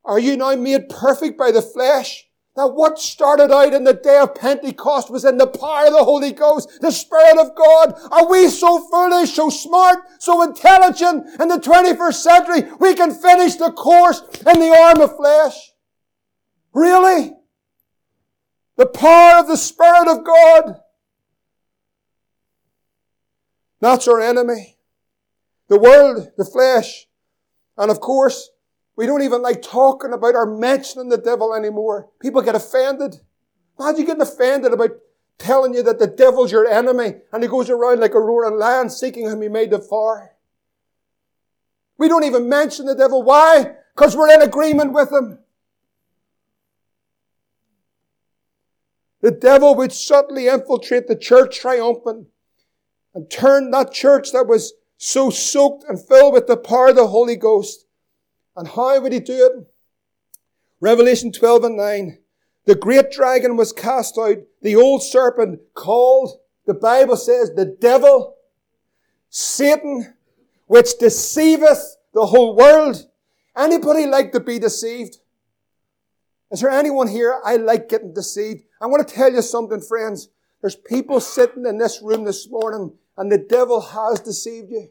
are 0.04 0.20
you 0.20 0.38
now 0.38 0.56
made 0.56 0.90
perfect 0.90 1.38
by 1.38 1.52
the 1.52 1.62
flesh? 1.62 2.27
Now 2.58 2.70
what 2.70 2.98
started 2.98 3.52
out 3.54 3.76
in 3.76 3.84
the 3.84 3.94
day 3.94 4.18
of 4.18 4.34
Pentecost 4.34 5.12
was 5.12 5.24
in 5.26 5.38
the 5.38 5.46
power 5.46 5.86
of 5.86 5.94
the 5.94 6.04
Holy 6.04 6.32
Ghost, 6.32 6.82
the 6.82 6.90
Spirit 6.90 7.38
of 7.38 7.56
God. 7.56 7.94
Are 8.12 8.28
we 8.28 8.50
so 8.50 8.80
foolish, 8.90 9.34
so 9.34 9.52
smart, 9.52 10.00
so 10.18 10.42
intelligent 10.42 11.40
in 11.40 11.50
the 11.50 11.60
21st 11.60 12.16
century 12.16 12.68
we 12.80 12.96
can 12.96 13.14
finish 13.14 13.58
the 13.58 13.72
course 13.72 14.24
in 14.40 14.60
the 14.60 14.76
arm 14.76 15.02
of 15.02 15.16
flesh? 15.16 15.72
Really? 16.74 17.36
The 18.76 18.88
power 18.88 19.40
of 19.40 19.48
the 19.48 19.56
Spirit 19.56 20.08
of 20.08 20.26
God. 20.26 20.82
That's 23.82 24.08
our 24.08 24.20
enemy. 24.20 24.78
The 25.68 25.78
world, 25.78 26.32
the 26.38 26.46
flesh. 26.46 27.06
And 27.78 27.92
of 27.92 28.00
course, 28.00 28.50
we 28.98 29.06
don't 29.06 29.22
even 29.22 29.44
like 29.44 29.62
talking 29.62 30.12
about 30.12 30.36
or 30.36 30.58
mentioning 30.58 31.10
the 31.10 31.20
devil 31.20 31.54
anymore. 31.54 32.10
People 32.20 32.42
get 32.42 32.56
offended. 32.56 33.18
Imagine 33.80 34.06
getting 34.06 34.22
offended 34.22 34.74
about 34.74 34.90
telling 35.38 35.76
you 35.76 35.84
that 35.84 36.00
the 36.00 36.08
devil's 36.08 36.52
your 36.52 36.68
enemy 36.68 37.14
and 37.32 37.44
he 37.44 37.48
goes 37.48 37.70
around 37.70 38.00
like 38.00 38.16
a 38.16 38.20
roaring 38.20 38.58
lion 38.58 38.90
seeking 38.90 39.30
whom 39.30 39.44
he 39.44 39.50
may 39.50 39.68
devour. 39.68 40.36
We 42.00 42.08
don't 42.08 42.24
even 42.24 42.50
mention 42.50 42.88
the 42.88 42.96
devil. 42.96 43.22
Why? 43.22 43.76
Because 43.96 44.16
we're 44.16 44.34
in 44.34 44.42
agreement 44.42 44.94
with 44.94 45.12
him. 45.12 45.40
The 49.22 49.32
devil 49.32 49.76
would 49.76 49.94
subtly 49.94 50.48
infiltrate 50.48 51.08
the 51.08 51.16
church 51.16 51.60
triumphant 51.60 52.28
and 53.14 53.30
turn 53.30 53.70
that 53.72 53.92
church 53.92 54.32
that 54.32 54.48
was 54.48 54.74
so 54.98 55.30
soaked 55.30 55.84
and 55.88 56.04
filled 56.04 56.34
with 56.34 56.48
the 56.48 56.58
power 56.58 56.90
of 56.90 56.96
the 56.96 57.08
Holy 57.08 57.36
Ghost. 57.36 57.87
And 58.58 58.68
how 58.68 59.00
would 59.00 59.14
he 59.14 59.20
do 59.20 59.46
it? 59.46 59.68
Revelation 60.82 61.32
12 61.32 61.64
and 61.64 61.78
9. 61.78 62.18
The 62.66 62.76
great 62.76 63.12
dragon 63.12 63.56
was 63.56 63.72
cast 63.72 64.18
out, 64.18 64.38
the 64.62 64.76
old 64.76 65.02
serpent 65.04 65.62
called, 65.74 66.40
the 66.66 66.74
Bible 66.74 67.16
says, 67.16 67.54
the 67.56 67.66
devil, 67.66 68.36
Satan, 69.30 70.16
which 70.66 70.98
deceiveth 71.00 71.98
the 72.14 72.26
whole 72.26 72.56
world. 72.56 73.08
Anybody 73.56 74.06
like 74.06 74.34
to 74.34 74.40
be 74.40 74.60
deceived? 74.60 75.18
Is 76.52 76.62
there 76.62 76.70
anyone 76.70 77.08
here? 77.08 77.40
I 77.46 77.58
like 77.58 77.90
getting 77.90 78.14
deceived. 78.14 78.64
I 78.82 78.88
want 78.88 79.08
to 79.08 79.14
tell 79.14 79.32
you 79.32 79.42
something, 79.42 79.82
friends. 79.82 80.30
There's 80.62 80.76
people 80.76 81.20
sitting 81.20 81.66
in 81.66 81.78
this 81.78 82.02
room 82.02 82.26
this 82.26 82.50
morning 82.50 82.94
and 83.18 83.32
the 83.32 83.38
devil 83.38 83.80
has 83.80 84.20
deceived 84.20 84.72
you. 84.72 84.90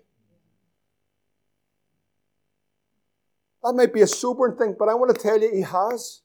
That 3.67 3.75
might 3.75 3.93
be 3.93 4.03
a 4.03 4.07
sobering 4.07 4.57
thing, 4.57 4.77
but 4.79 4.89
I 4.89 4.95
want 4.95 5.13
to 5.13 5.21
tell 5.21 5.41
you 5.41 5.51
he 5.53 5.63
has. 5.63 6.23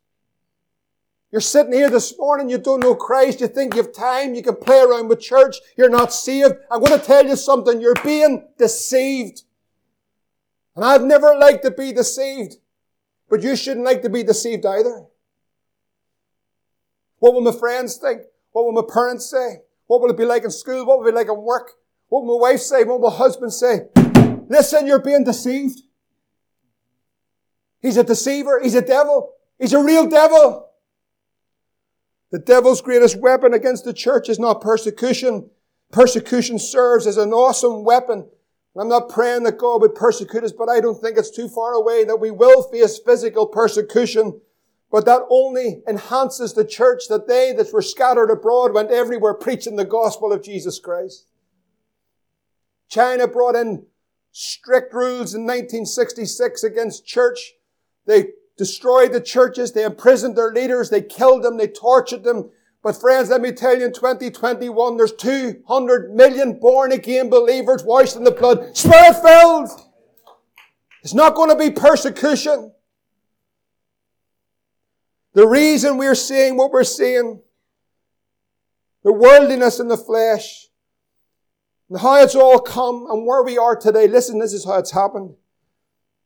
You're 1.31 1.41
sitting 1.41 1.73
here 1.73 1.89
this 1.89 2.15
morning, 2.19 2.51
you 2.51 2.59
don't 2.59 2.81
know 2.81 2.93
Christ, 2.93 3.41
you 3.41 3.47
think 3.47 3.73
you 3.73 3.81
have 3.81 3.93
time, 3.93 4.35
you 4.35 4.43
can 4.43 4.57
play 4.57 4.79
around 4.79 5.07
with 5.07 5.21
church, 5.21 5.55
you're 5.75 5.89
not 5.89 6.13
saved. 6.13 6.53
I'm 6.69 6.81
going 6.81 6.99
to 6.99 7.03
tell 7.03 7.25
you 7.25 7.35
something, 7.35 7.81
you're 7.81 7.95
being 8.03 8.47
deceived. 8.59 9.41
And 10.75 10.85
I've 10.85 11.01
never 11.01 11.35
liked 11.35 11.63
to 11.63 11.71
be 11.71 11.91
deceived, 11.91 12.57
but 13.27 13.41
you 13.41 13.55
shouldn't 13.55 13.87
like 13.87 14.03
to 14.03 14.09
be 14.09 14.21
deceived 14.21 14.63
either. 14.63 15.07
What 17.17 17.33
will 17.33 17.41
my 17.41 17.57
friends 17.57 17.97
think? 17.97 18.21
What 18.51 18.65
will 18.65 18.73
my 18.73 18.87
parents 18.87 19.25
say? 19.31 19.61
What 19.87 19.99
will 20.01 20.11
it 20.11 20.17
be 20.17 20.25
like 20.25 20.43
in 20.43 20.51
school? 20.51 20.85
What 20.85 20.99
will 20.99 21.07
it 21.07 21.11
be 21.11 21.15
like 21.15 21.27
in 21.27 21.41
work? 21.41 21.71
What 22.09 22.23
will 22.23 22.37
my 22.37 22.49
wife 22.49 22.59
say? 22.59 22.83
What 22.83 23.01
will 23.01 23.09
my 23.09 23.15
husband 23.15 23.51
say? 23.51 23.87
Listen, 24.47 24.85
you're 24.85 25.01
being 25.01 25.23
deceived. 25.23 25.81
He's 27.81 27.97
a 27.97 28.03
deceiver. 28.03 28.59
He's 28.61 28.75
a 28.75 28.81
devil. 28.81 29.33
He's 29.59 29.73
a 29.73 29.83
real 29.83 30.07
devil. 30.07 30.69
The 32.31 32.39
devil's 32.39 32.81
greatest 32.81 33.17
weapon 33.17 33.53
against 33.53 33.83
the 33.83 33.93
church 33.93 34.29
is 34.29 34.39
not 34.39 34.61
persecution. 34.61 35.49
Persecution 35.91 36.57
serves 36.59 37.05
as 37.05 37.17
an 37.17 37.33
awesome 37.33 37.83
weapon. 37.83 38.27
I'm 38.77 38.87
not 38.87 39.09
praying 39.09 39.43
that 39.43 39.57
God 39.57 39.81
would 39.81 39.95
persecute 39.95 40.43
us, 40.43 40.53
but 40.53 40.69
I 40.69 40.79
don't 40.79 40.99
think 40.99 41.17
it's 41.17 41.29
too 41.29 41.49
far 41.49 41.73
away 41.73 42.05
that 42.05 42.21
we 42.21 42.31
will 42.31 42.63
face 42.63 42.97
physical 42.97 43.45
persecution. 43.45 44.39
But 44.89 45.05
that 45.05 45.23
only 45.29 45.83
enhances 45.87 46.53
the 46.53 46.65
church 46.65 47.03
that 47.09 47.27
they 47.27 47.53
that 47.53 47.73
were 47.73 47.81
scattered 47.81 48.29
abroad 48.29 48.73
went 48.73 48.91
everywhere 48.91 49.33
preaching 49.33 49.75
the 49.75 49.85
gospel 49.85 50.31
of 50.31 50.43
Jesus 50.43 50.79
Christ. 50.79 51.27
China 52.89 53.27
brought 53.27 53.55
in 53.55 53.85
strict 54.31 54.93
rules 54.93 55.33
in 55.33 55.43
1966 55.43 56.63
against 56.63 57.05
church. 57.05 57.53
They 58.05 58.29
destroyed 58.57 59.13
the 59.13 59.21
churches, 59.21 59.71
they 59.71 59.83
imprisoned 59.83 60.37
their 60.37 60.51
leaders, 60.51 60.89
they 60.89 61.01
killed 61.01 61.43
them, 61.43 61.57
they 61.57 61.67
tortured 61.67 62.23
them. 62.23 62.51
But 62.83 62.99
friends, 62.99 63.29
let 63.29 63.41
me 63.41 63.51
tell 63.51 63.77
you, 63.77 63.85
in 63.85 63.93
2021, 63.93 64.97
there's 64.97 65.13
200 65.13 66.13
million 66.13 66.59
born 66.59 66.91
again 66.91 67.29
believers 67.29 67.83
washed 67.83 68.15
in 68.15 68.23
the 68.23 68.31
blood, 68.31 68.75
spirit 68.75 69.21
filled. 69.21 69.69
It's 71.03 71.13
not 71.13 71.35
going 71.35 71.49
to 71.49 71.55
be 71.55 71.71
persecution. 71.71 72.71
The 75.33 75.47
reason 75.47 75.97
we're 75.97 76.15
seeing 76.15 76.57
what 76.57 76.71
we're 76.71 76.83
seeing, 76.83 77.41
the 79.03 79.13
worldliness 79.13 79.79
in 79.79 79.87
the 79.87 79.97
flesh, 79.97 80.67
and 81.89 81.99
how 81.99 82.21
it's 82.21 82.35
all 82.35 82.59
come 82.59 83.07
and 83.09 83.25
where 83.25 83.43
we 83.43 83.57
are 83.57 83.75
today. 83.75 84.07
Listen, 84.07 84.39
this 84.39 84.53
is 84.53 84.65
how 84.65 84.77
it's 84.77 84.91
happened. 84.91 85.35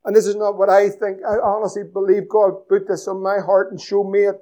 And 0.06 0.16
this 0.16 0.28
is 0.28 0.36
not 0.36 0.58
what 0.58 0.70
I 0.70 0.89
think. 0.89 1.20
I 1.28 1.38
honestly 1.43 1.84
believe 1.84 2.30
God 2.30 2.68
put 2.70 2.88
this 2.88 3.08
on 3.08 3.24
my 3.24 3.39
heart 3.39 3.72
and 3.72 3.82
showed 3.82 4.10
me 4.10 4.20
it. 4.20 4.36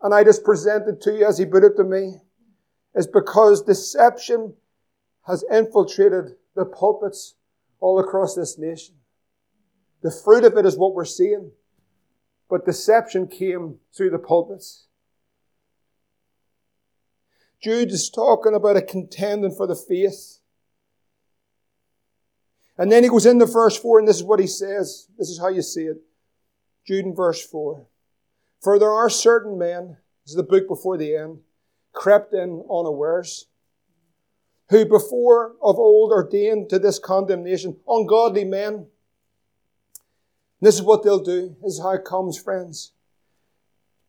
And 0.00 0.14
I 0.14 0.24
just 0.24 0.42
present 0.42 0.88
it 0.88 1.02
to 1.02 1.12
you 1.12 1.26
as 1.26 1.36
He 1.36 1.44
put 1.44 1.64
it 1.64 1.76
to 1.76 1.84
me. 1.84 2.14
Is 2.94 3.06
because 3.06 3.62
deception 3.62 4.54
has 5.26 5.44
infiltrated 5.52 6.32
the 6.56 6.64
pulpits 6.64 7.36
all 7.78 8.00
across 8.00 8.34
this 8.34 8.58
nation. 8.58 8.96
The 10.02 10.10
fruit 10.10 10.44
of 10.44 10.56
it 10.56 10.66
is 10.66 10.76
what 10.76 10.94
we're 10.94 11.04
seeing. 11.04 11.52
But 12.48 12.64
deception 12.64 13.28
came 13.28 13.76
through 13.96 14.10
the 14.10 14.18
pulpits. 14.18 14.86
Jude 17.62 17.92
is 17.92 18.10
talking 18.10 18.54
about 18.54 18.78
a 18.78 18.82
contending 18.82 19.54
for 19.54 19.66
the 19.66 19.76
faith. 19.76 20.39
And 22.80 22.90
then 22.90 23.02
he 23.02 23.10
goes 23.10 23.26
into 23.26 23.44
verse 23.44 23.76
4, 23.76 23.98
and 23.98 24.08
this 24.08 24.16
is 24.16 24.24
what 24.24 24.40
he 24.40 24.46
says. 24.46 25.06
This 25.18 25.28
is 25.28 25.38
how 25.38 25.48
you 25.48 25.60
see 25.60 25.82
it. 25.82 25.98
Jude 26.86 27.04
in 27.04 27.14
verse 27.14 27.46
4. 27.46 27.86
For 28.62 28.78
there 28.78 28.90
are 28.90 29.10
certain 29.10 29.58
men, 29.58 29.98
this 30.24 30.30
is 30.30 30.36
the 30.36 30.42
book 30.42 30.66
before 30.66 30.96
the 30.96 31.14
end, 31.14 31.40
crept 31.92 32.32
in 32.32 32.64
unawares, 32.70 33.48
who 34.70 34.86
before 34.86 35.56
of 35.62 35.78
old 35.78 36.10
ordained 36.10 36.70
to 36.70 36.78
this 36.78 36.98
condemnation, 36.98 37.76
ungodly 37.86 38.44
men. 38.44 38.86
This 40.62 40.76
is 40.76 40.82
what 40.82 41.02
they'll 41.02 41.22
do. 41.22 41.56
This 41.62 41.74
is 41.74 41.82
how 41.82 41.90
it 41.90 42.06
comes, 42.06 42.38
friends. 42.38 42.92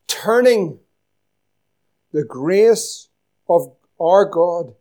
Turning 0.07 0.79
the 2.13 2.23
grace 2.23 3.09
of 3.49 3.73
our 3.99 4.23
God 4.23 4.75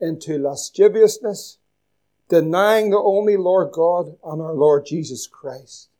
into 0.00 0.38
lasciviousness 0.38 1.58
denying 2.32 2.88
the 2.88 2.96
only 2.96 3.36
Lord 3.36 3.72
God 3.72 4.06
and 4.24 4.40
our 4.40 4.54
Lord 4.54 4.86
Jesus 4.86 5.26
Christ. 5.26 5.90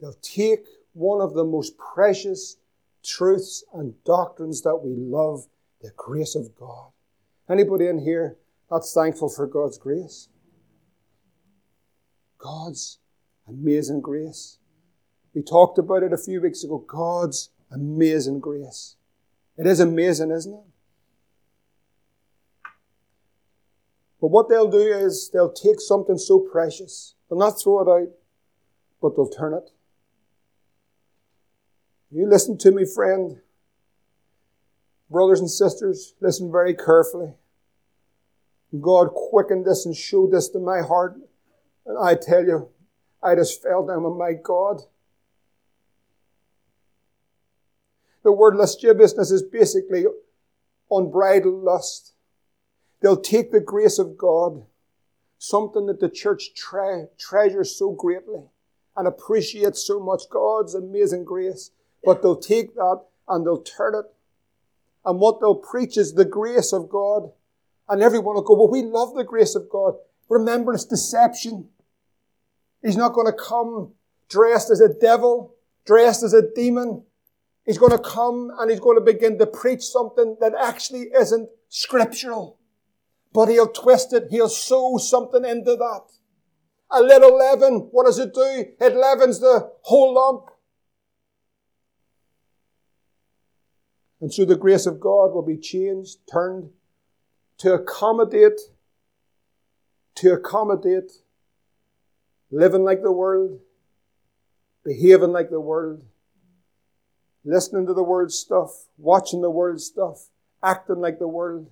They'll 0.00 0.12
take 0.14 0.66
one 0.92 1.20
of 1.20 1.34
the 1.34 1.44
most 1.44 1.78
precious 1.78 2.56
truths 3.04 3.62
and 3.72 3.94
doctrines 4.02 4.62
that 4.62 4.74
we 4.82 4.96
love, 4.96 5.46
the 5.80 5.92
grace 5.96 6.34
of 6.34 6.56
God. 6.56 6.90
Anybody 7.48 7.86
in 7.86 8.00
here 8.00 8.38
that's 8.68 8.92
thankful 8.92 9.28
for 9.28 9.46
God's 9.46 9.78
grace? 9.78 10.28
God's 12.38 12.98
amazing 13.46 14.00
grace. 14.00 14.58
We 15.32 15.42
talked 15.42 15.78
about 15.78 16.02
it 16.02 16.12
a 16.12 16.18
few 16.18 16.40
weeks 16.40 16.64
ago. 16.64 16.84
God's 16.88 17.50
amazing 17.70 18.40
grace. 18.40 18.96
It 19.56 19.68
is 19.68 19.78
amazing, 19.78 20.32
isn't 20.32 20.54
it? 20.54 20.71
But 24.22 24.30
what 24.30 24.48
they'll 24.48 24.70
do 24.70 24.78
is 24.78 25.30
they'll 25.30 25.52
take 25.52 25.80
something 25.80 26.16
so 26.16 26.38
precious, 26.38 27.16
they'll 27.28 27.40
not 27.40 27.60
throw 27.60 27.80
it 27.80 28.02
out, 28.02 28.08
but 29.02 29.16
they'll 29.16 29.28
turn 29.28 29.52
it. 29.52 29.70
You 32.12 32.28
listen 32.28 32.56
to 32.58 32.70
me, 32.70 32.84
friend. 32.84 33.40
Brothers 35.10 35.40
and 35.40 35.50
sisters, 35.50 36.14
listen 36.20 36.52
very 36.52 36.72
carefully. 36.72 37.32
God 38.80 39.08
quickened 39.12 39.66
this 39.66 39.84
and 39.84 39.96
showed 39.96 40.30
this 40.30 40.48
to 40.50 40.58
my 40.60 40.82
heart. 40.82 41.16
And 41.84 41.98
I 41.98 42.14
tell 42.14 42.44
you, 42.44 42.68
I 43.22 43.34
just 43.34 43.60
fell 43.60 43.84
down 43.84 44.04
on 44.04 44.16
my 44.16 44.34
God. 44.34 44.82
The 48.22 48.32
word 48.32 48.54
lasciviousness 48.54 49.32
is 49.32 49.42
basically 49.42 50.04
unbridled 50.90 51.64
lust. 51.64 52.11
They'll 53.02 53.20
take 53.20 53.50
the 53.50 53.60
grace 53.60 53.98
of 53.98 54.16
God, 54.16 54.64
something 55.38 55.86
that 55.86 56.00
the 56.00 56.08
church 56.08 56.54
tre- 56.54 57.08
treasures 57.18 57.76
so 57.76 57.90
greatly 57.90 58.44
and 58.96 59.08
appreciates 59.08 59.84
so 59.84 59.98
much, 59.98 60.22
God's 60.30 60.74
amazing 60.74 61.24
grace, 61.24 61.70
but 62.04 62.22
they'll 62.22 62.36
take 62.36 62.74
that 62.74 63.02
and 63.28 63.44
they'll 63.44 63.62
turn 63.62 63.94
it. 63.94 64.04
And 65.04 65.18
what 65.18 65.40
they'll 65.40 65.56
preach 65.56 65.96
is 65.96 66.14
the 66.14 66.24
grace 66.24 66.72
of 66.72 66.88
God. 66.88 67.32
And 67.88 68.02
everyone 68.02 68.36
will 68.36 68.42
go, 68.42 68.54
well, 68.54 68.70
we 68.70 68.82
love 68.82 69.14
the 69.14 69.24
grace 69.24 69.54
of 69.56 69.68
God. 69.68 69.94
Remember, 70.28 70.72
it's 70.72 70.84
deception. 70.84 71.68
He's 72.82 72.96
not 72.96 73.12
going 73.12 73.26
to 73.26 73.32
come 73.32 73.92
dressed 74.28 74.70
as 74.70 74.80
a 74.80 74.88
devil, 74.88 75.54
dressed 75.84 76.22
as 76.22 76.32
a 76.32 76.42
demon. 76.54 77.02
He's 77.66 77.78
going 77.78 77.92
to 77.92 77.98
come 77.98 78.50
and 78.58 78.70
he's 78.70 78.80
going 78.80 78.96
to 78.96 79.04
begin 79.04 79.38
to 79.38 79.46
preach 79.46 79.82
something 79.82 80.36
that 80.40 80.52
actually 80.58 81.08
isn't 81.14 81.48
scriptural. 81.68 82.58
But 83.32 83.48
he'll 83.48 83.68
twist 83.68 84.12
it. 84.12 84.28
He'll 84.30 84.48
sew 84.48 84.98
something 84.98 85.44
into 85.44 85.76
that. 85.76 86.02
A 86.90 87.00
little 87.02 87.36
leaven, 87.36 87.88
what 87.90 88.04
does 88.04 88.18
it 88.18 88.34
do? 88.34 88.66
It 88.78 88.94
leavens 88.94 89.40
the 89.40 89.72
whole 89.82 90.14
lump. 90.14 90.50
And 94.20 94.32
so 94.32 94.44
the 94.44 94.56
grace 94.56 94.86
of 94.86 95.00
God 95.00 95.32
will 95.32 95.44
be 95.44 95.56
changed, 95.56 96.18
turned 96.30 96.70
to 97.58 97.74
accommodate, 97.74 98.60
to 100.16 100.32
accommodate 100.34 101.10
living 102.50 102.84
like 102.84 103.02
the 103.02 103.10
world, 103.10 103.58
behaving 104.84 105.32
like 105.32 105.50
the 105.50 105.60
world, 105.60 106.04
listening 107.44 107.86
to 107.86 107.94
the 107.94 108.02
world's 108.02 108.38
stuff, 108.38 108.86
watching 108.98 109.40
the 109.40 109.50
world's 109.50 109.86
stuff, 109.86 110.28
acting 110.62 111.00
like 111.00 111.18
the 111.18 111.26
world. 111.26 111.70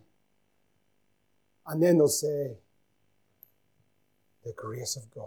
And 1.70 1.80
then 1.80 1.98
they'll 1.98 2.08
say, 2.08 2.58
the 4.44 4.52
grace 4.56 4.96
of 4.96 5.08
God. 5.14 5.24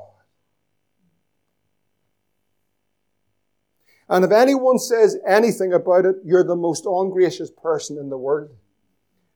And 4.09 4.25
if 4.25 4.31
anyone 4.31 4.77
says 4.77 5.17
anything 5.25 5.71
about 5.71 6.05
it, 6.05 6.17
you're 6.25 6.43
the 6.43 6.57
most 6.57 6.85
ungracious 6.85 7.49
person 7.49 7.97
in 7.97 8.09
the 8.09 8.17
world. 8.17 8.57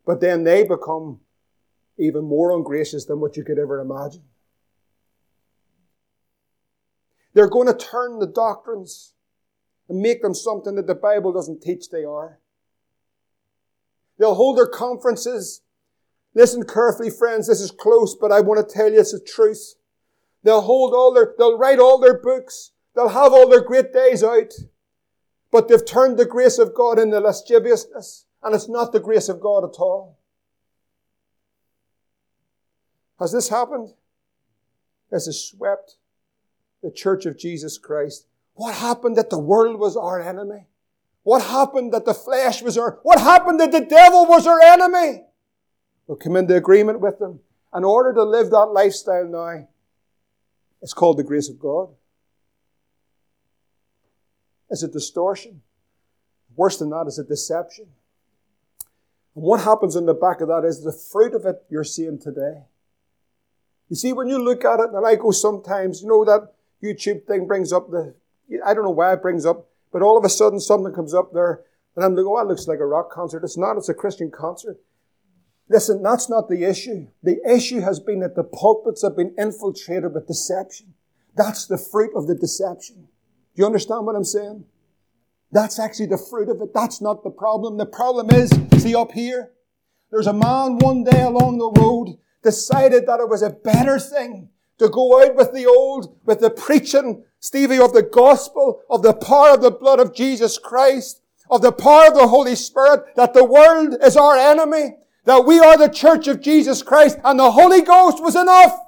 But 0.05 0.20
then 0.20 0.43
they 0.43 0.64
become 0.64 1.22
even 1.97 2.26
more 2.26 2.51
ungracious 2.51 3.05
than 3.05 3.22
what 3.22 3.38
you 3.38 3.45
could 3.45 3.58
ever 3.58 3.80
imagine. 3.80 4.24
They're 7.34 7.49
going 7.49 7.68
to 7.68 7.74
turn 7.74 8.20
the 8.20 8.28
doctrines 8.28 9.14
and 9.88 10.01
make 10.01 10.22
them 10.22 10.34
something 10.34 10.76
that 10.76 10.88
the 10.88 10.95
Bible 10.95 11.32
doesn't 11.32 11.62
teach 11.62 11.89
they 11.89 12.03
are. 12.03 12.39
They'll 14.20 14.36
hold 14.36 14.58
their 14.58 14.68
conferences. 14.68 15.62
Listen 16.38 16.64
carefully, 16.64 17.10
friends. 17.10 17.48
This 17.48 17.62
is 17.62 17.72
close, 17.72 18.14
but 18.14 18.32
I 18.32 18.42
want 18.42 18.60
to 18.60 18.76
tell 18.76 18.92
you 18.92 19.00
it's 19.00 19.12
the 19.12 19.20
truth. 19.20 19.74
They'll 20.44 20.62
hold 20.62 20.94
all 20.94 21.12
their, 21.12 21.34
they'll 21.36 21.58
write 21.58 21.80
all 21.80 21.98
their 21.98 22.14
books. 22.14 22.74
They'll 22.96 23.10
have 23.10 23.34
all 23.34 23.50
their 23.50 23.62
great 23.62 23.92
days 23.92 24.24
out. 24.24 24.54
But 25.52 25.68
they've 25.68 25.84
turned 25.84 26.20
the 26.20 26.28
grace 26.28 26.60
of 26.60 26.76
God 26.76 27.00
into 27.00 27.20
lasciviousness. 27.20 28.28
And 28.44 28.54
it's 28.54 28.70
not 28.70 28.92
the 28.92 29.00
grace 29.00 29.30
of 29.30 29.42
God 29.42 29.64
at 29.64 29.80
all. 29.80 30.20
Has 33.20 33.32
this 33.32 33.50
happened? 33.50 33.94
This 35.10 35.26
has 35.26 35.44
swept 35.44 35.96
the 36.84 36.92
church 36.92 37.26
of 37.26 37.40
Jesus 37.40 37.80
Christ. 37.80 38.28
What 38.54 38.76
happened 38.76 39.16
that 39.16 39.32
the 39.32 39.40
world 39.40 39.80
was 39.80 39.98
our 39.98 40.22
enemy? 40.22 40.68
What 41.24 41.42
happened 41.42 41.94
that 41.94 42.06
the 42.06 42.14
flesh 42.14 42.62
was 42.62 42.78
our, 42.78 43.00
what 43.02 43.20
happened 43.20 43.60
that 43.60 43.72
the 43.72 43.84
devil 43.84 44.28
was 44.28 44.46
our 44.46 44.62
enemy? 44.62 45.24
We'll 46.08 46.18
come 46.18 46.36
into 46.36 46.55
agreement 46.55 47.01
with 47.01 47.20
them. 47.20 47.41
In 47.76 47.84
order 47.84 48.14
to 48.14 48.24
live 48.24 48.49
that 48.49 48.68
lifestyle 48.68 49.26
now, 49.26 49.68
it's 50.82 50.93
called 50.93 51.18
the 51.18 51.24
grace 51.24 51.49
of 51.49 51.60
God. 51.60 51.89
It's 54.70 54.84
a 54.84 54.88
distortion. 54.88 55.62
Worse 56.55 56.78
than 56.78 56.89
that 56.89 57.05
is 57.08 57.20
a 57.20 57.24
deception. 57.24 57.88
And 59.36 59.43
what 59.43 59.62
happens 59.62 59.95
in 59.95 60.05
the 60.05 60.14
back 60.14 60.41
of 60.41 60.47
that 60.47 60.64
is 60.66 60.84
the 60.84 60.91
fruit 60.91 61.34
of 61.34 61.45
it 61.45 61.64
you're 61.70 61.84
seeing 61.84 62.20
today. 62.20 62.64
You 63.89 63.95
see, 63.95 64.12
when 64.12 64.28
you 64.28 64.43
look 64.43 64.66
at 64.66 64.80
it, 64.80 64.89
and 64.93 65.05
I 65.05 65.16
go 65.16 65.32
sometimes, 65.32 66.01
you 66.01 66.08
know, 66.08 66.26
that 66.26 66.53
YouTube 66.84 67.26
thing 67.26 67.47
brings 67.47 67.72
up 67.72 67.89
the, 67.89 68.16
I 68.66 68.74
don't 68.74 68.84
know 68.84 68.89
why 68.89 69.14
it 69.14 69.22
brings 69.22 69.45
up, 69.45 69.68
but 69.91 70.01
all 70.01 70.18
of 70.18 70.26
a 70.26 70.30
sudden 70.30 70.60
something 70.60 70.93
comes 70.93 71.14
up 71.14 71.34
there, 71.34 71.62
and 71.95 72.03
I'm 72.03 72.16
like, 72.16 72.26
oh, 72.26 72.38
that 72.38 72.47
looks 72.47 72.68
like 72.68 72.80
a 72.80 72.86
rock 72.86 73.12
concert. 73.12 73.43
It's 73.43 73.58
not, 73.58 73.78
it's 73.78 73.89
a 73.89 73.93
Christian 73.93 74.32
concert. 74.32 74.78
Listen, 75.70 76.01
that's 76.01 76.30
not 76.30 76.49
the 76.49 76.63
issue. 76.63 77.07
The 77.24 77.39
issue 77.47 77.82
has 77.82 77.99
been 77.99 78.22
that 78.22 78.36
the 78.36 78.43
pulpits 78.43 79.01
have 79.03 79.18
been 79.18 79.36
infiltrated 79.38 80.13
with 80.13 80.28
deception. 80.28 80.93
That's 81.36 81.65
the 81.65 81.78
fruit 81.78 82.11
of 82.15 82.28
the 82.28 82.36
deception. 82.36 83.07
Do 83.55 83.61
you 83.61 83.65
understand 83.65 84.05
what 84.05 84.15
I'm 84.15 84.24
saying? 84.24 84.63
That's 85.51 85.80
actually 85.80 86.07
the 86.07 86.18
fruit 86.18 86.49
of 86.49 86.61
it. 86.61 86.74
That's 86.74 87.01
not 87.01 87.24
the 87.24 87.30
problem. 87.30 87.78
The 87.78 87.86
problem 87.86 88.30
is, 88.32 88.49
see 88.78 88.95
up 88.95 89.11
here, 89.11 89.51
there's 90.11 90.28
a 90.28 90.34
man 90.34 90.78
one 90.80 91.03
day 91.03 91.22
along 91.22 91.57
the 91.57 91.82
road 91.82 92.18
decided 92.43 93.05
that 93.07 93.20
it 93.20 93.30
was 93.30 93.41
a 93.41 93.49
better 93.49 93.99
thing 93.99 94.49
to 94.78 94.89
go 94.89 95.24
out 95.24 95.36
with 95.36 95.53
the 95.53 95.65
old, 95.65 96.18
with 96.26 96.39
the 96.39 96.49
preaching, 96.49 97.24
Stevie, 97.39 97.80
of 97.80 97.93
the 97.93 98.03
gospel, 98.03 98.82
of 98.89 99.01
the 99.01 99.13
power 99.13 99.51
of 99.51 99.61
the 99.61 99.72
blood 99.72 99.99
of 99.99 100.13
Jesus 100.13 100.57
Christ, 100.57 101.22
of 101.49 101.61
the 101.61 101.72
power 101.72 102.07
of 102.07 102.13
the 102.13 102.28
Holy 102.28 102.55
Spirit, 102.55 103.15
that 103.15 103.34
the 103.34 103.43
world 103.43 103.95
is 104.01 104.15
our 104.15 104.38
enemy, 104.38 104.97
that 105.28 105.45
we 105.45 105.59
are 105.59 105.78
the 105.78 105.89
church 105.89 106.30
of 106.30 106.41
Jesus 106.41 106.82
Christ, 106.82 107.19
and 107.21 107.38
the 107.38 107.51
Holy 107.51 107.82
Ghost 107.82 108.23
was 108.23 108.34
enough. 108.34 108.80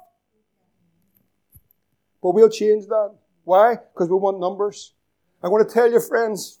But 2.22 2.30
we'll 2.30 2.48
change 2.48 2.86
that. 2.86 3.14
Why? 3.44 3.74
Because 3.74 4.08
we 4.08 4.16
want 4.16 4.40
numbers. 4.40 4.94
I 5.42 5.48
want 5.48 5.68
to 5.68 5.72
tell 5.72 5.92
you, 5.92 6.00
friends, 6.00 6.60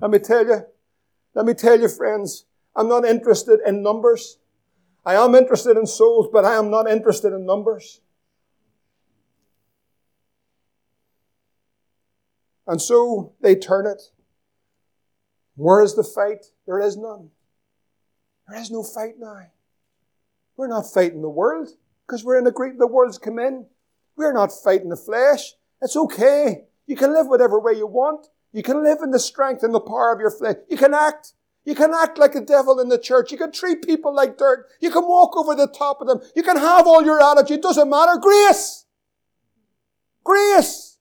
let 0.00 0.10
me 0.10 0.18
tell 0.18 0.44
you, 0.44 0.62
let 1.34 1.46
me 1.46 1.54
tell 1.54 1.80
you, 1.80 1.88
friends, 1.88 2.46
I'm 2.74 2.88
not 2.88 3.04
interested 3.04 3.60
in 3.64 3.84
numbers. 3.84 4.38
I 5.06 5.14
am 5.14 5.36
interested 5.36 5.76
in 5.76 5.86
souls, 5.86 6.28
but 6.32 6.44
I 6.44 6.56
am 6.56 6.68
not 6.68 6.90
interested 6.90 7.32
in 7.32 7.46
numbers. 7.46 8.00
And 12.66 12.82
so 12.82 13.34
they 13.40 13.54
turn 13.54 13.86
it. 13.86 14.02
Where 15.54 15.84
is 15.84 15.94
the 15.94 16.02
fight? 16.02 16.46
There 16.66 16.80
is 16.80 16.96
none. 16.96 17.30
There 18.48 18.60
is 18.60 18.70
no 18.70 18.82
fight 18.82 19.14
now. 19.18 19.46
We're 20.56 20.68
not 20.68 20.92
fighting 20.92 21.22
the 21.22 21.28
world 21.28 21.68
because 22.06 22.24
we're 22.24 22.38
in 22.38 22.50
great, 22.52 22.78
the 22.78 22.86
world's 22.86 23.18
come 23.18 23.38
in. 23.38 23.66
We're 24.16 24.32
not 24.32 24.50
fighting 24.50 24.88
the 24.88 24.96
flesh. 24.96 25.54
It's 25.80 25.96
okay. 25.96 26.64
You 26.86 26.96
can 26.96 27.12
live 27.12 27.28
whatever 27.28 27.60
way 27.60 27.74
you 27.74 27.86
want. 27.86 28.26
You 28.52 28.62
can 28.62 28.82
live 28.82 28.98
in 29.02 29.10
the 29.10 29.20
strength 29.20 29.62
and 29.62 29.74
the 29.74 29.80
power 29.80 30.12
of 30.12 30.20
your 30.20 30.30
flesh. 30.30 30.56
You 30.68 30.76
can 30.76 30.94
act. 30.94 31.34
You 31.64 31.74
can 31.74 31.92
act 31.94 32.18
like 32.18 32.34
a 32.34 32.40
devil 32.40 32.80
in 32.80 32.88
the 32.88 32.98
church. 32.98 33.30
You 33.30 33.36
can 33.36 33.52
treat 33.52 33.86
people 33.86 34.14
like 34.14 34.38
dirt. 34.38 34.66
You 34.80 34.90
can 34.90 35.06
walk 35.06 35.36
over 35.36 35.54
the 35.54 35.68
top 35.68 36.00
of 36.00 36.08
them. 36.08 36.20
You 36.34 36.42
can 36.42 36.56
have 36.56 36.86
all 36.86 37.04
your 37.04 37.22
attitude. 37.22 37.58
It 37.58 37.62
doesn't 37.62 37.90
matter. 37.90 38.18
Grace. 38.18 38.86
Grace. 40.24 40.96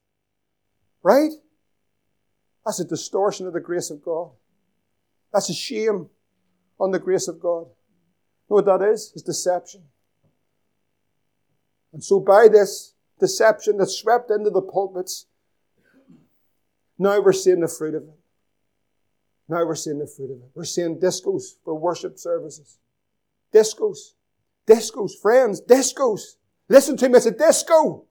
Right? 1.01 1.31
That's 2.65 2.81
a 2.81 2.85
distortion 2.85 3.47
of 3.47 3.53
the 3.53 3.61
grace 3.61 3.89
of 3.89 4.03
God. 4.03 4.31
That's 5.31 5.49
a 5.49 5.53
shame 5.53 6.09
on 6.80 6.91
the 6.91 6.99
grace 6.99 7.28
of 7.28 7.39
God. 7.39 7.67
You 8.49 8.55
know 8.55 8.55
what 8.61 8.65
that 8.65 8.82
is? 8.82 9.11
It's 9.13 9.23
deception. 9.23 9.84
And 11.93 12.03
so 12.03 12.19
by 12.19 12.47
this 12.47 12.93
deception 13.19 13.78
that 13.78 13.88
swept 13.88 14.30
into 14.30 14.49
the 14.49 14.61
pulpits, 14.61 15.25
now 16.99 17.19
we're 17.21 17.34
seeing 17.34 17.61
the 17.61 17.67
fruit 17.67 17.95
of 17.95 18.03
it. 18.03 18.19
Now 19.49 19.65
we're 19.65 19.75
seeing 19.75 19.99
the 19.99 20.07
fruit 20.07 20.32
of 20.32 20.38
it. 20.38 20.49
We're 20.53 20.65
seeing 20.65 20.99
discos 20.99 21.43
for 21.63 21.73
worship 21.75 22.19
services. 22.19 22.80
Discos. 23.53 24.13
Discos, 24.67 25.11
friends, 25.21 25.61
discos. 25.61 26.36
Listen 26.67 26.97
to 26.97 27.07
me, 27.07 27.17
it's 27.17 27.25
a 27.25 27.32
disco. 27.32 28.05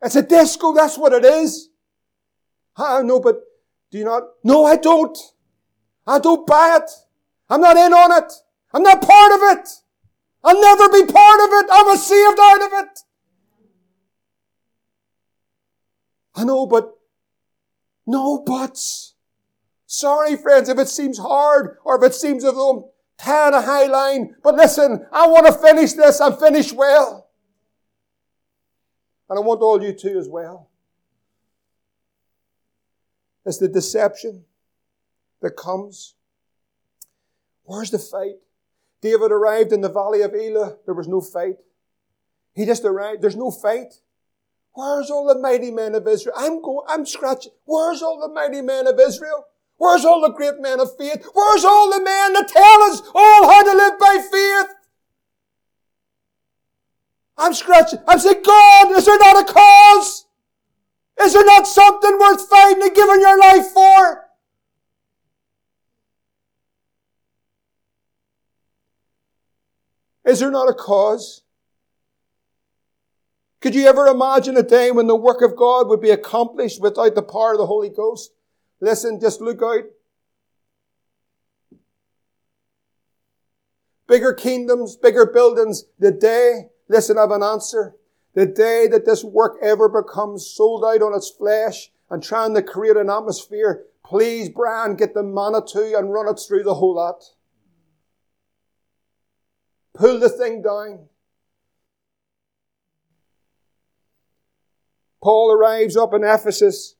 It's 0.00 0.16
a 0.16 0.22
disco, 0.22 0.72
that's 0.72 0.96
what 0.96 1.12
it 1.12 1.24
is. 1.24 1.68
I 2.76 3.02
know, 3.02 3.20
but 3.20 3.42
do 3.90 3.98
you 3.98 4.04
not? 4.04 4.22
No, 4.44 4.64
I 4.64 4.76
don't. 4.76 5.16
I 6.06 6.18
don't 6.18 6.46
buy 6.46 6.78
it. 6.80 6.90
I'm 7.50 7.60
not 7.60 7.76
in 7.76 7.92
on 7.92 8.22
it. 8.22 8.32
I'm 8.72 8.82
not 8.82 9.00
part 9.00 9.32
of 9.32 9.58
it. 9.58 9.68
I'll 10.44 10.60
never 10.60 10.88
be 10.88 11.12
part 11.12 11.40
of 11.40 11.48
it. 11.52 11.70
I 11.70 11.82
was 11.86 12.06
saved 12.06 12.38
out 12.40 12.62
of 12.62 12.86
it. 12.86 12.98
I 16.36 16.44
know, 16.44 16.66
but 16.66 16.96
no 18.06 18.38
buts. 18.38 19.14
Sorry, 19.86 20.36
friends, 20.36 20.68
if 20.68 20.78
it 20.78 20.88
seems 20.88 21.18
hard 21.18 21.78
or 21.84 21.96
if 21.96 22.10
it 22.10 22.14
seems 22.14 22.44
as 22.44 22.52
though 22.52 22.92
I'm 23.26 23.54
a 23.54 23.60
high 23.60 23.86
line. 23.86 24.36
But 24.42 24.54
listen, 24.54 25.06
I 25.12 25.26
want 25.26 25.46
to 25.46 25.52
finish 25.52 25.94
this 25.94 26.20
and 26.20 26.38
finish 26.38 26.72
well. 26.72 27.28
And 29.28 29.38
I 29.38 29.42
want 29.42 29.60
all 29.60 29.82
you 29.82 29.92
to 29.92 30.18
as 30.18 30.28
well. 30.28 30.70
It's 33.44 33.58
the 33.58 33.68
deception 33.68 34.44
that 35.40 35.56
comes. 35.56 36.14
Where's 37.68 37.90
the 37.90 37.98
fight? 37.98 38.36
David 39.02 39.30
arrived 39.30 39.72
in 39.72 39.82
the 39.82 39.90
valley 39.90 40.22
of 40.22 40.34
Elah. 40.34 40.78
There 40.86 40.94
was 40.94 41.06
no 41.06 41.20
fight. 41.20 41.56
He 42.54 42.64
just 42.64 42.82
arrived. 42.82 43.20
There's 43.20 43.36
no 43.36 43.50
fight. 43.50 44.00
Where's 44.72 45.10
all 45.10 45.26
the 45.26 45.38
mighty 45.38 45.70
men 45.70 45.94
of 45.94 46.08
Israel? 46.08 46.34
I'm 46.38 46.62
going, 46.62 46.86
I'm 46.88 47.04
scratching. 47.04 47.52
Where's 47.66 48.00
all 48.00 48.18
the 48.20 48.32
mighty 48.32 48.62
men 48.62 48.86
of 48.86 48.98
Israel? 48.98 49.44
Where's 49.76 50.06
all 50.06 50.22
the 50.22 50.32
great 50.32 50.58
men 50.60 50.80
of 50.80 50.96
faith? 50.96 51.28
Where's 51.34 51.64
all 51.64 51.90
the 51.90 52.02
men 52.02 52.32
that 52.32 52.48
tell 52.48 52.82
us 52.84 53.02
all 53.14 53.46
how 53.46 53.62
to 53.62 53.76
live 53.76 53.98
by 53.98 54.26
faith? 54.32 54.74
I'm 57.36 57.52
scratching. 57.52 57.98
I'm 58.08 58.18
saying, 58.18 58.42
God, 58.44 58.92
is 58.92 59.04
there 59.04 59.18
not 59.18 59.46
a 59.46 59.52
cause? 59.52 60.24
Is 61.20 61.34
there 61.34 61.44
not 61.44 61.66
something 61.66 62.18
worth 62.18 62.48
fighting 62.48 62.82
and 62.82 62.94
giving 62.94 63.20
your 63.20 63.38
life 63.38 63.66
for? 63.66 64.27
Is 70.28 70.40
there 70.40 70.50
not 70.50 70.68
a 70.68 70.74
cause? 70.74 71.40
Could 73.62 73.74
you 73.74 73.86
ever 73.86 74.06
imagine 74.06 74.58
a 74.58 74.62
day 74.62 74.90
when 74.90 75.06
the 75.06 75.16
work 75.16 75.40
of 75.40 75.56
God 75.56 75.88
would 75.88 76.02
be 76.02 76.10
accomplished 76.10 76.82
without 76.82 77.14
the 77.14 77.22
power 77.22 77.52
of 77.52 77.58
the 77.58 77.66
Holy 77.66 77.88
Ghost? 77.88 78.32
Listen, 78.78 79.18
just 79.18 79.40
look 79.40 79.62
out. 79.62 79.84
Bigger 84.06 84.34
kingdoms, 84.34 84.96
bigger 84.96 85.24
buildings. 85.24 85.84
The 85.98 86.12
day, 86.12 86.68
listen, 86.88 87.16
I 87.16 87.22
have 87.22 87.30
an 87.30 87.42
answer. 87.42 87.96
The 88.34 88.44
day 88.44 88.86
that 88.86 89.06
this 89.06 89.24
work 89.24 89.56
ever 89.62 89.88
becomes 89.88 90.46
sold 90.46 90.84
out 90.84 91.00
on 91.00 91.16
its 91.16 91.30
flesh 91.30 91.90
and 92.10 92.22
trying 92.22 92.54
to 92.54 92.62
create 92.62 92.98
an 92.98 93.08
atmosphere, 93.08 93.86
please, 94.04 94.50
Brian, 94.50 94.94
get 94.94 95.14
the 95.14 95.22
Manitou 95.22 95.96
and 95.96 96.12
run 96.12 96.28
it 96.28 96.38
through 96.38 96.64
the 96.64 96.74
whole 96.74 96.96
lot. 96.96 97.24
Pull 99.98 100.20
the 100.20 100.28
thing 100.28 100.62
down. 100.62 101.08
Paul 105.20 105.50
arrives 105.50 105.96
up 105.96 106.14
in 106.14 106.22
Ephesus, 106.22 106.94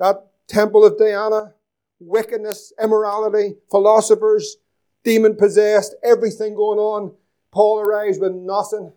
that 0.00 0.26
temple 0.48 0.84
of 0.84 0.98
Diana, 0.98 1.54
wickedness, 2.00 2.72
immorality, 2.82 3.54
philosophers, 3.70 4.56
demon 5.04 5.36
possessed, 5.36 5.94
everything 6.02 6.56
going 6.56 6.80
on. 6.80 7.14
Paul 7.52 7.78
arrives 7.78 8.18
with 8.18 8.32
nothing. 8.32 8.92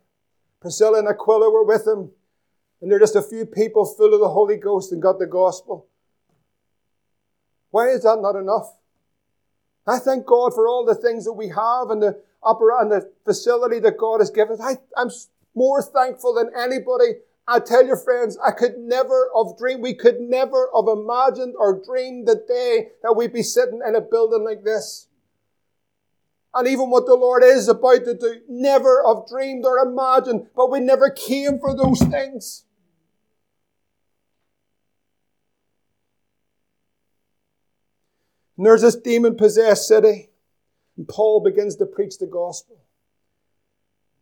Priscilla 0.59 0.97
and 0.97 1.07
Aquila 1.07 1.51
were 1.51 1.63
with 1.63 1.85
him, 1.85 2.09
and 2.81 2.91
they're 2.91 2.97
just 2.99 3.15
a 3.15 3.21
few 3.21 3.45
people 3.45 3.85
full 3.85 4.15
of 4.15 4.19
the 4.19 4.29
Holy 4.29 4.57
Ghost 4.57 4.91
and 4.91 4.99
got 4.99 5.19
the 5.19 5.27
gospel. 5.27 5.87
Why 7.69 7.89
is 7.89 8.01
that 8.01 8.19
not 8.21 8.35
enough? 8.35 8.73
I 9.87 9.99
thank 9.99 10.25
God 10.25 10.53
for 10.53 10.67
all 10.67 10.85
the 10.85 10.95
things 10.95 11.25
that 11.25 11.33
we 11.33 11.47
have 11.49 11.89
and 11.89 12.01
the 12.01 12.21
upper 12.43 12.77
and 12.79 12.91
the 12.91 13.09
facility 13.25 13.79
that 13.79 13.97
God 13.97 14.19
has 14.19 14.29
given. 14.29 14.57
I, 14.61 14.77
I'm 14.97 15.09
more 15.55 15.81
thankful 15.81 16.33
than 16.33 16.51
anybody 16.57 17.13
I 17.49 17.61
tell 17.61 17.85
your 17.85 17.97
friends, 17.97 18.37
I 18.45 18.51
could 18.51 18.77
never 18.77 19.31
have 19.35 19.57
dreamed, 19.57 19.81
we 19.81 19.93
could 19.93 20.19
never 20.19 20.69
have 20.75 20.87
imagined 20.89 21.55
or 21.57 21.81
dreamed 21.81 22.27
the 22.27 22.35
day 22.35 22.89
that 23.01 23.15
we'd 23.15 23.31
be 23.31 23.41
sitting 23.41 23.79
in 23.87 23.95
a 23.95 24.01
building 24.01 24.43
like 24.43 24.65
this. 24.65 25.07
And 26.53 26.67
even 26.67 26.89
what 26.89 27.05
the 27.05 27.15
Lord 27.15 27.43
is 27.43 27.69
about 27.69 28.03
to 28.03 28.15
do, 28.15 28.41
never 28.49 29.01
have 29.07 29.27
dreamed 29.29 29.65
or 29.65 29.77
imagined, 29.77 30.47
but 30.55 30.69
we 30.69 30.81
never 30.81 31.09
came 31.09 31.59
for 31.59 31.73
those 31.73 32.01
things. 32.01 32.65
And 38.57 38.65
there's 38.65 38.81
this 38.81 38.95
demon 38.95 39.35
possessed 39.35 39.87
city, 39.87 40.29
and 40.97 41.07
Paul 41.07 41.41
begins 41.41 41.75
to 41.75 41.85
preach 41.85 42.17
the 42.17 42.25
gospel. 42.25 42.77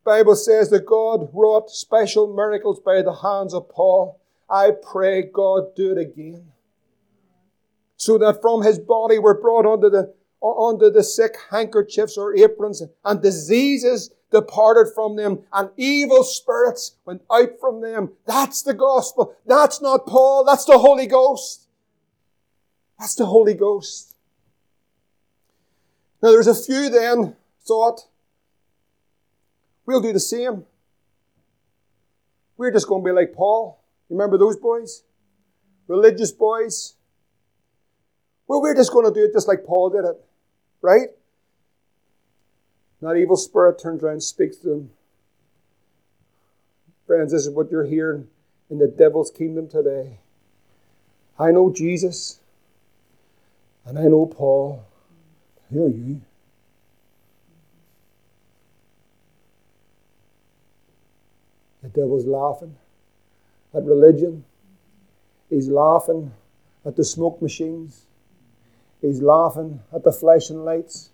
The 0.03 0.11
Bible 0.11 0.35
says 0.35 0.69
that 0.69 0.85
God 0.85 1.29
wrought 1.33 1.71
special 1.71 2.33
miracles 2.33 2.79
by 2.79 3.01
the 3.01 3.13
hands 3.13 3.53
of 3.53 3.69
Paul. 3.69 4.19
I 4.49 4.71
pray 4.71 5.23
God 5.23 5.73
do 5.75 5.93
it 5.93 5.97
again. 5.97 6.51
So 7.97 8.17
that 8.17 8.41
from 8.41 8.61
his 8.61 8.77
body 8.77 9.17
were 9.17 9.39
brought 9.39 9.65
under 9.65 9.89
the, 9.89 10.13
under 10.43 10.89
the 10.89 11.03
sick 11.03 11.37
handkerchiefs 11.49 12.17
or 12.17 12.35
aprons, 12.35 12.83
and 13.05 13.21
diseases 13.21 14.11
departed 14.31 14.93
from 14.93 15.15
them, 15.15 15.39
and 15.53 15.69
evil 15.77 16.23
spirits 16.23 16.97
went 17.05 17.21
out 17.31 17.57
from 17.59 17.79
them. 17.81 18.11
That's 18.27 18.61
the 18.61 18.73
gospel. 18.73 19.33
That's 19.45 19.81
not 19.81 20.05
Paul. 20.05 20.43
That's 20.43 20.65
the 20.65 20.77
Holy 20.77 21.07
Ghost. 21.07 21.67
That's 22.99 23.15
the 23.15 23.25
Holy 23.25 23.53
Ghost. 23.53 24.14
Now 26.25 26.31
there's 26.31 26.47
a 26.47 26.55
few 26.55 26.89
then 26.89 27.35
thought, 27.67 28.07
We'll 29.85 30.01
do 30.01 30.11
the 30.11 30.19
same. 30.19 30.65
We're 32.57 32.71
just 32.71 32.87
going 32.87 33.03
to 33.03 33.05
be 33.07 33.11
like 33.11 33.35
Paul. 33.35 33.79
Remember 34.09 34.35
those 34.35 34.57
boys? 34.57 35.03
Religious 35.87 36.31
boys. 36.31 36.95
Well, 38.47 38.59
we're 38.59 38.73
just 38.73 38.91
going 38.91 39.05
to 39.05 39.13
do 39.13 39.23
it 39.25 39.33
just 39.33 39.47
like 39.47 39.65
Paul 39.67 39.91
did 39.91 40.03
it. 40.03 40.15
Right? 40.81 41.09
That 43.03 43.17
evil 43.17 43.37
spirit 43.37 43.79
turns 43.79 44.01
around 44.01 44.13
and 44.13 44.23
speaks 44.23 44.57
to 44.57 44.69
them. 44.69 44.89
Friends, 47.05 47.33
this 47.33 47.45
is 47.45 47.51
what 47.51 47.69
you're 47.69 47.85
hearing 47.85 48.29
in 48.71 48.79
the 48.79 48.87
devil's 48.87 49.29
kingdom 49.29 49.67
today. 49.67 50.17
I 51.37 51.51
know 51.51 51.71
Jesus, 51.71 52.39
and 53.85 53.99
I 53.99 54.05
know 54.05 54.25
Paul. 54.25 54.87
Are 55.71 55.89
you? 55.89 56.21
The 61.81 61.89
devil's 61.89 62.25
laughing 62.25 62.75
at 63.73 63.83
religion. 63.83 64.43
He's 65.49 65.69
laughing 65.69 66.31
at 66.85 66.95
the 66.95 67.03
smoke 67.03 67.41
machines. 67.41 68.05
He's 69.01 69.21
laughing 69.21 69.81
at 69.93 70.03
the 70.03 70.11
flashing 70.11 70.63
lights. 70.63 71.09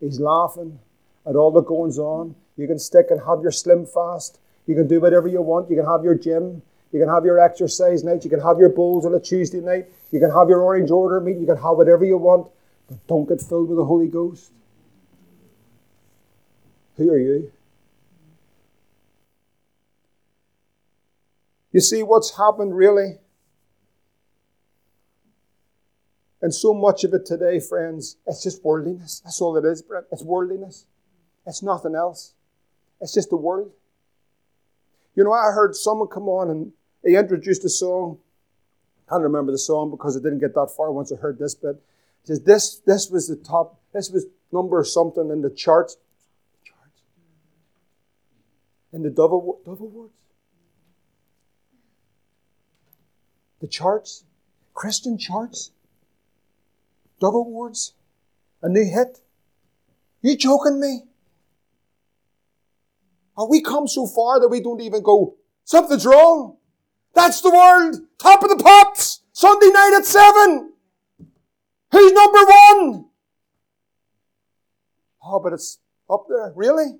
He's 0.00 0.18
laughing 0.18 0.80
at 1.26 1.36
all 1.36 1.50
that 1.52 1.66
goes 1.66 1.98
on. 1.98 2.34
You 2.56 2.66
can 2.66 2.78
stick 2.78 3.06
and 3.10 3.20
have 3.26 3.42
your 3.42 3.52
slim 3.52 3.86
fast. 3.86 4.38
You 4.66 4.74
can 4.74 4.88
do 4.88 5.00
whatever 5.00 5.28
you 5.28 5.42
want. 5.42 5.70
You 5.70 5.76
can 5.76 5.86
have 5.86 6.04
your 6.04 6.14
gym. 6.14 6.62
You 6.92 6.98
can 6.98 7.08
have 7.08 7.24
your 7.24 7.38
exercise 7.38 8.02
night. 8.02 8.24
You 8.24 8.30
can 8.30 8.40
have 8.40 8.58
your 8.58 8.70
bowls 8.70 9.06
on 9.06 9.14
a 9.14 9.20
Tuesday 9.20 9.60
night. 9.60 9.86
You 10.10 10.18
can 10.18 10.30
have 10.30 10.48
your 10.48 10.62
orange 10.62 10.90
order 10.90 11.20
meet. 11.20 11.38
You 11.38 11.46
can 11.46 11.56
have 11.56 11.76
whatever 11.76 12.04
you 12.04 12.18
want. 12.18 12.50
Don't 13.06 13.28
get 13.28 13.40
filled 13.40 13.68
with 13.68 13.78
the 13.78 13.84
Holy 13.84 14.08
Ghost. 14.08 14.52
Who 16.96 17.10
are 17.10 17.18
you? 17.18 17.52
You 21.72 21.80
see 21.80 22.02
what's 22.02 22.36
happened 22.36 22.76
really? 22.76 23.18
And 26.42 26.54
so 26.54 26.72
much 26.72 27.04
of 27.04 27.12
it 27.12 27.26
today, 27.26 27.60
friends, 27.60 28.16
it's 28.26 28.42
just 28.42 28.64
worldliness. 28.64 29.20
That's 29.24 29.40
all 29.40 29.56
it 29.56 29.64
is, 29.64 29.82
Brent. 29.82 30.06
It's 30.10 30.22
worldliness. 30.22 30.86
It's 31.46 31.62
nothing 31.62 31.94
else. 31.94 32.34
It's 33.00 33.12
just 33.12 33.30
the 33.30 33.36
world. 33.36 33.72
You 35.14 35.24
know, 35.24 35.32
I 35.32 35.52
heard 35.52 35.74
someone 35.74 36.08
come 36.08 36.28
on 36.28 36.50
and 36.50 36.72
he 37.04 37.16
introduced 37.16 37.64
a 37.64 37.68
song. 37.68 38.18
I 39.06 39.10
can't 39.10 39.22
remember 39.22 39.52
the 39.52 39.58
song 39.58 39.90
because 39.90 40.16
I 40.16 40.20
didn't 40.20 40.38
get 40.38 40.54
that 40.54 40.72
far 40.76 40.90
once 40.92 41.12
I 41.12 41.16
heard 41.16 41.38
this 41.38 41.54
bit. 41.54 41.82
Says, 42.24 42.42
this, 42.42 42.80
this 42.86 43.10
was 43.10 43.28
the 43.28 43.36
top, 43.36 43.80
this 43.92 44.10
was 44.10 44.26
number 44.52 44.82
something 44.84 45.30
in 45.30 45.42
the 45.42 45.50
charts. 45.50 45.96
Charts? 46.64 47.02
In 48.92 49.02
the 49.02 49.10
Dove, 49.10 49.64
Dove 49.64 49.80
Awards? 49.80 50.12
The 53.60 53.68
charts, 53.68 54.24
Christian 54.74 55.18
charts, 55.18 55.70
Dove 57.20 57.34
Awards, 57.34 57.94
a 58.62 58.68
new 58.68 58.84
hit. 58.84 59.20
You 60.22 60.36
joking 60.36 60.80
me? 60.80 61.02
Are 63.36 63.48
we 63.48 63.62
come 63.62 63.88
so 63.88 64.06
far 64.06 64.40
that 64.40 64.48
we 64.48 64.60
don't 64.60 64.80
even 64.80 65.02
go, 65.02 65.36
something's 65.64 66.06
wrong? 66.06 66.56
That's 67.14 67.40
the 67.40 67.50
world! 67.50 67.96
Top 68.18 68.42
of 68.42 68.50
the 68.50 68.62
pops! 68.62 69.22
Sunday 69.32 69.68
night 69.68 69.94
at 69.96 70.04
seven! 70.04 70.69
Who's 71.92 72.12
number 72.12 72.38
one? 72.38 73.06
Oh, 75.22 75.40
but 75.40 75.52
it's 75.52 75.78
up 76.08 76.26
there. 76.28 76.52
Really? 76.54 76.96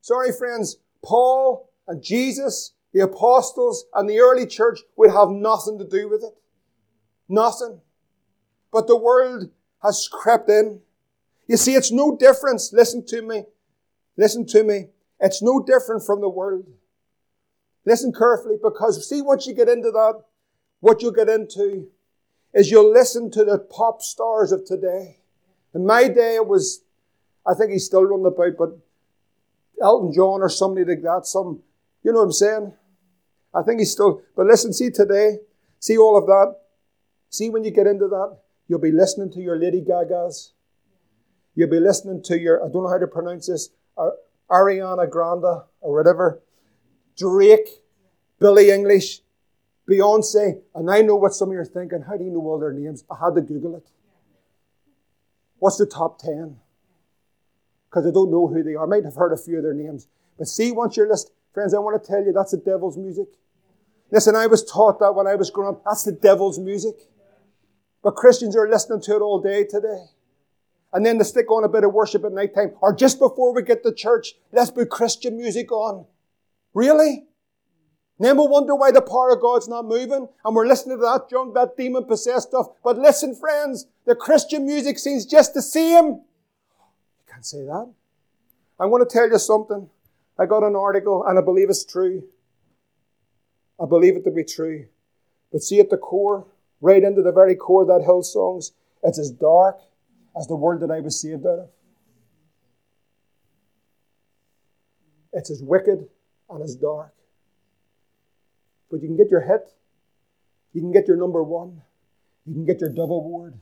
Sorry, 0.00 0.32
friends. 0.32 0.78
Paul 1.02 1.70
and 1.86 2.02
Jesus 2.02 2.72
the 2.92 3.00
apostles 3.00 3.84
and 3.94 4.08
the 4.08 4.18
early 4.18 4.46
church 4.46 4.80
would 4.96 5.10
have 5.10 5.28
nothing 5.28 5.78
to 5.78 5.84
do 5.84 6.08
with 6.08 6.22
it. 6.22 6.34
Nothing. 7.28 7.80
But 8.72 8.86
the 8.86 8.96
world 8.96 9.50
has 9.82 10.08
crept 10.10 10.48
in. 10.48 10.80
You 11.46 11.56
see, 11.56 11.74
it's 11.74 11.92
no 11.92 12.16
difference. 12.16 12.72
Listen 12.72 13.04
to 13.06 13.22
me. 13.22 13.44
Listen 14.16 14.46
to 14.46 14.64
me. 14.64 14.86
It's 15.20 15.42
no 15.42 15.62
different 15.62 16.04
from 16.04 16.20
the 16.20 16.28
world. 16.28 16.66
Listen 17.84 18.12
carefully 18.12 18.56
because 18.62 19.08
see, 19.08 19.22
once 19.22 19.46
you 19.46 19.54
get 19.54 19.68
into 19.68 19.90
that, 19.90 20.22
what 20.80 21.02
you'll 21.02 21.12
get 21.12 21.28
into 21.28 21.88
is 22.54 22.70
you'll 22.70 22.92
listen 22.92 23.30
to 23.32 23.44
the 23.44 23.58
pop 23.58 24.02
stars 24.02 24.52
of 24.52 24.64
today. 24.64 25.18
In 25.74 25.86
my 25.86 26.08
day, 26.08 26.36
it 26.36 26.46
was, 26.46 26.82
I 27.46 27.54
think 27.54 27.70
he's 27.70 27.86
still 27.86 28.04
running 28.04 28.26
about, 28.26 28.56
but 28.58 28.78
Elton 29.82 30.12
John 30.12 30.40
or 30.40 30.48
somebody 30.48 30.84
like 30.84 31.02
that, 31.02 31.26
some 31.26 31.62
you 32.02 32.12
know 32.12 32.20
what 32.20 32.24
I'm 32.26 32.32
saying? 32.32 32.72
I 33.54 33.62
think 33.62 33.80
he's 33.80 33.92
still, 33.92 34.22
but 34.36 34.46
listen, 34.46 34.72
see 34.72 34.90
today, 34.90 35.38
see 35.80 35.98
all 35.98 36.16
of 36.16 36.26
that. 36.26 36.56
See 37.30 37.50
when 37.50 37.64
you 37.64 37.70
get 37.70 37.86
into 37.86 38.08
that, 38.08 38.38
you'll 38.68 38.78
be 38.78 38.92
listening 38.92 39.30
to 39.32 39.40
your 39.40 39.58
Lady 39.58 39.82
Gagas. 39.82 40.52
You'll 41.54 41.70
be 41.70 41.80
listening 41.80 42.22
to 42.24 42.38
your, 42.38 42.64
I 42.64 42.72
don't 42.72 42.84
know 42.84 42.88
how 42.88 42.98
to 42.98 43.06
pronounce 43.06 43.48
this, 43.48 43.70
uh, 43.96 44.10
Ariana 44.50 45.10
Grande 45.10 45.62
or 45.80 45.94
whatever, 45.94 46.40
Drake, 47.16 47.68
Billie 48.38 48.68
Eilish, 48.68 49.20
Beyonce, 49.88 50.60
and 50.74 50.90
I 50.90 51.02
know 51.02 51.16
what 51.16 51.32
some 51.32 51.48
of 51.48 51.52
you 51.54 51.60
are 51.60 51.64
thinking. 51.64 52.02
How 52.02 52.16
do 52.16 52.24
you 52.24 52.30
know 52.30 52.40
all 52.40 52.58
their 52.58 52.72
names? 52.72 53.04
I 53.10 53.16
had 53.24 53.34
to 53.36 53.40
Google 53.40 53.76
it. 53.76 53.88
What's 55.58 55.78
the 55.78 55.86
top 55.86 56.18
10? 56.20 56.58
because 57.88 58.06
I 58.06 58.10
don't 58.10 58.30
know 58.30 58.46
who 58.46 58.62
they 58.62 58.74
are. 58.74 58.84
I 58.84 58.86
might 58.86 59.04
have 59.04 59.14
heard 59.14 59.32
a 59.32 59.36
few 59.36 59.56
of 59.58 59.62
their 59.62 59.74
names. 59.74 60.08
But 60.36 60.46
see, 60.46 60.72
once 60.72 60.96
you're 60.96 61.08
listening, 61.08 61.34
friends, 61.52 61.74
I 61.74 61.78
want 61.78 62.02
to 62.02 62.06
tell 62.06 62.22
you 62.24 62.32
that's 62.32 62.52
the 62.52 62.58
devil's 62.58 62.96
music. 62.96 63.28
Listen, 64.10 64.36
I 64.36 64.46
was 64.46 64.64
taught 64.64 65.00
that 65.00 65.14
when 65.14 65.26
I 65.26 65.34
was 65.34 65.50
growing 65.50 65.74
up. 65.74 65.84
That's 65.84 66.04
the 66.04 66.12
devil's 66.12 66.58
music. 66.58 66.94
But 68.02 68.14
Christians 68.14 68.56
are 68.56 68.68
listening 68.68 69.02
to 69.02 69.16
it 69.16 69.20
all 69.20 69.40
day 69.40 69.64
today. 69.64 70.04
And 70.92 71.04
then 71.04 71.18
they 71.18 71.24
stick 71.24 71.50
on 71.50 71.64
a 71.64 71.68
bit 71.68 71.84
of 71.84 71.92
worship 71.92 72.24
at 72.24 72.32
night 72.32 72.54
time. 72.54 72.72
Or 72.80 72.94
just 72.94 73.18
before 73.18 73.54
we 73.54 73.62
get 73.62 73.82
to 73.82 73.92
church, 73.92 74.34
let's 74.52 74.70
put 74.70 74.88
Christian 74.88 75.36
music 75.36 75.70
on. 75.72 76.06
Really? 76.72 77.26
Then 78.18 78.36
we'll 78.36 78.48
wonder 78.48 78.74
why 78.74 78.90
the 78.90 79.00
power 79.00 79.32
of 79.32 79.40
God's 79.40 79.68
not 79.68 79.84
moving. 79.84 80.28
And 80.44 80.56
we're 80.56 80.66
listening 80.66 80.96
to 80.98 81.02
that 81.02 81.30
junk, 81.30 81.54
that 81.54 81.76
demon 81.76 82.04
possessed 82.04 82.48
stuff. 82.48 82.66
But 82.82 82.98
listen, 82.98 83.34
friends, 83.34 83.86
the 84.06 84.16
Christian 84.16 84.66
music 84.66 84.98
seems 84.98 85.24
just 85.24 85.54
the 85.54 85.62
same. 85.62 86.04
You 86.06 86.22
can't 87.30 87.46
say 87.46 87.64
that. 87.64 87.92
I'm 88.80 88.90
going 88.90 89.04
to 89.04 89.10
tell 89.10 89.28
you 89.28 89.38
something. 89.38 89.88
I 90.38 90.46
got 90.46 90.64
an 90.64 90.74
article 90.74 91.24
and 91.24 91.38
I 91.38 91.42
believe 91.42 91.70
it's 91.70 91.84
true. 91.84 92.24
I 93.80 93.86
believe 93.86 94.16
it 94.16 94.24
to 94.24 94.30
be 94.32 94.44
true. 94.44 94.86
But 95.52 95.62
see 95.62 95.78
at 95.78 95.90
the 95.90 95.96
core, 95.96 96.46
right 96.80 97.02
into 97.02 97.22
the 97.22 97.32
very 97.32 97.54
core 97.54 97.82
of 97.82 97.88
that 97.88 98.04
Hillsongs, 98.06 98.72
it's 99.02 99.18
as 99.18 99.30
dark 99.30 99.78
as 100.38 100.46
the 100.46 100.56
world 100.56 100.80
that 100.82 100.90
I 100.90 101.00
was 101.00 101.20
saved 101.20 101.46
out 101.46 101.58
of. 101.60 101.68
It's 105.32 105.50
as 105.50 105.62
wicked 105.62 106.08
and 106.50 106.62
as 106.62 106.74
dark. 106.74 107.12
But 108.90 109.02
you 109.02 109.08
can 109.08 109.16
get 109.16 109.30
your 109.30 109.42
hit, 109.42 109.72
you 110.72 110.80
can 110.80 110.92
get 110.92 111.06
your 111.06 111.16
number 111.16 111.42
one, 111.42 111.82
you 112.46 112.54
can 112.54 112.64
get 112.64 112.80
your 112.80 112.90
Dove 112.90 113.10
Award. 113.10 113.58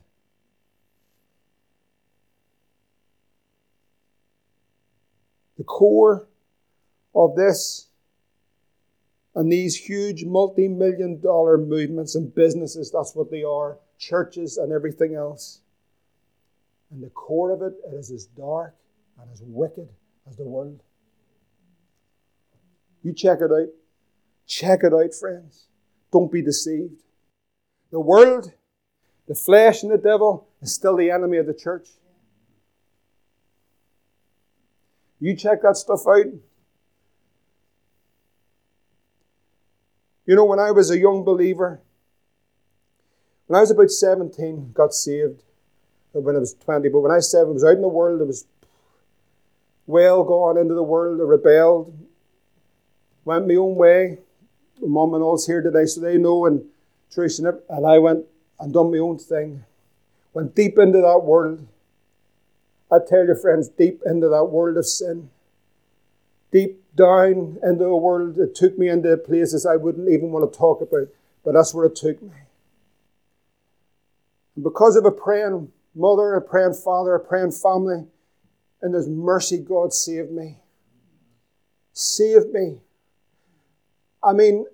The 5.57 5.63
core 5.63 6.27
of 7.15 7.35
this 7.35 7.87
and 9.37 9.51
these 9.51 9.75
huge 9.75 10.25
multi 10.25 10.67
million 10.67 11.19
dollar 11.21 11.57
movements 11.57 12.15
and 12.15 12.33
businesses, 12.33 12.91
that's 12.91 13.15
what 13.15 13.29
they 13.29 13.43
are 13.43 13.77
churches 13.99 14.57
and 14.57 14.71
everything 14.71 15.13
else. 15.13 15.61
And 16.91 17.03
the 17.03 17.09
core 17.09 17.51
of 17.51 17.61
it, 17.61 17.73
it 17.85 17.95
is 17.95 18.11
as 18.11 18.25
dark 18.25 18.75
and 19.21 19.31
as 19.31 19.41
wicked 19.43 19.89
as 20.27 20.37
the 20.37 20.43
world. 20.43 20.81
You 23.03 23.13
check 23.13 23.39
it 23.41 23.51
out. 23.51 23.67
Check 24.47 24.83
it 24.83 24.93
out, 24.93 25.13
friends. 25.13 25.65
Don't 26.11 26.31
be 26.31 26.41
deceived. 26.41 27.03
The 27.91 27.99
world, 27.99 28.53
the 29.27 29.35
flesh, 29.35 29.83
and 29.83 29.91
the 29.91 29.97
devil 29.97 30.47
is 30.61 30.73
still 30.73 30.95
the 30.95 31.11
enemy 31.11 31.37
of 31.37 31.45
the 31.45 31.53
church. 31.53 31.89
You 35.19 35.35
check 35.35 35.61
that 35.63 35.75
stuff 35.77 36.07
out. 36.07 36.25
You 40.25 40.35
know, 40.35 40.45
when 40.45 40.59
I 40.59 40.71
was 40.71 40.91
a 40.91 40.99
young 40.99 41.23
believer, 41.23 41.81
when 43.47 43.57
I 43.57 43.61
was 43.61 43.71
about 43.71 43.91
17, 43.91 44.71
got 44.73 44.93
saved. 44.93 45.43
When 46.11 46.35
I 46.35 46.39
was 46.39 46.53
20, 46.53 46.89
but 46.89 46.99
when 46.99 47.11
I 47.11 47.15
was 47.15 47.31
7, 47.31 47.49
I 47.49 47.51
was 47.51 47.63
out 47.63 47.75
in 47.75 47.81
the 47.81 47.87
world. 47.87 48.21
I 48.21 48.25
was 48.25 48.45
well 49.85 50.23
gone 50.23 50.57
into 50.57 50.73
the 50.73 50.83
world. 50.83 51.19
I 51.19 51.23
rebelled, 51.23 51.97
went 53.23 53.47
my 53.47 53.55
own 53.55 53.75
way. 53.75 54.19
Mum 54.81 55.13
and 55.13 55.23
all's 55.23 55.47
here 55.47 55.61
today, 55.61 55.85
so 55.85 56.01
they 56.01 56.17
know. 56.17 56.45
And 56.45 56.65
Trish 57.13 57.39
and, 57.39 57.59
and 57.69 57.85
I 57.85 57.99
went 57.99 58.25
and 58.59 58.73
done 58.73 58.91
my 58.91 58.97
own 58.97 59.17
thing. 59.17 59.63
Went 60.33 60.55
deep 60.55 60.77
into 60.77 60.99
that 60.99 61.23
world. 61.23 61.67
I 62.91 62.99
tell 62.99 63.25
you, 63.25 63.35
friends, 63.35 63.67
deep 63.67 64.01
into 64.05 64.29
that 64.29 64.45
world 64.45 64.77
of 64.77 64.85
sin. 64.85 65.29
Deep 66.51 66.81
down 66.95 67.57
into 67.63 67.85
a 67.85 67.97
world 67.97 68.35
that 68.35 68.55
took 68.55 68.77
me 68.77 68.87
into 68.87 69.15
places 69.17 69.65
I 69.65 69.75
wouldn't 69.75 70.09
even 70.09 70.31
want 70.31 70.51
to 70.51 70.57
talk 70.57 70.81
about, 70.81 71.07
but 71.43 71.53
that's 71.53 71.73
where 71.73 71.85
it 71.85 71.95
took 71.95 72.21
me. 72.21 72.31
And 74.55 74.63
because 74.63 74.95
of 74.95 75.05
a 75.05 75.11
praying 75.11 75.71
mother, 75.93 76.35
a 76.35 76.41
praying 76.41 76.73
father, 76.73 77.15
a 77.15 77.19
praying 77.19 77.51
family, 77.51 78.05
and 78.81 78.93
His 78.93 79.07
mercy, 79.07 79.57
God 79.57 79.93
saved 79.93 80.31
me. 80.31 80.57
Saved 81.93 82.51
me. 82.51 82.79
I 84.27 84.33
mean, 84.33 84.65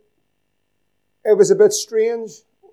it 1.23 1.37
was 1.37 1.51
a 1.51 1.55
bit 1.55 1.73
strange. 1.73 2.31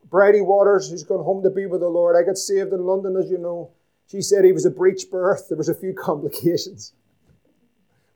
Brady 0.08 0.40
Waters, 0.40 0.90
who's 0.90 1.04
gone 1.04 1.22
home 1.22 1.42
to 1.42 1.50
be 1.50 1.66
with 1.66 1.80
the 1.80 1.88
Lord, 1.88 2.16
I 2.16 2.26
got 2.26 2.38
saved 2.38 2.72
in 2.72 2.86
London, 2.86 3.16
as 3.16 3.30
you 3.30 3.36
know. 3.36 3.70
She 4.10 4.22
said 4.22 4.44
he 4.44 4.52
was 4.52 4.64
a 4.64 4.70
breech 4.70 5.10
birth. 5.10 5.48
There 5.48 5.58
was 5.58 5.68
a 5.68 5.74
few 5.74 5.92
complications. 5.98 6.94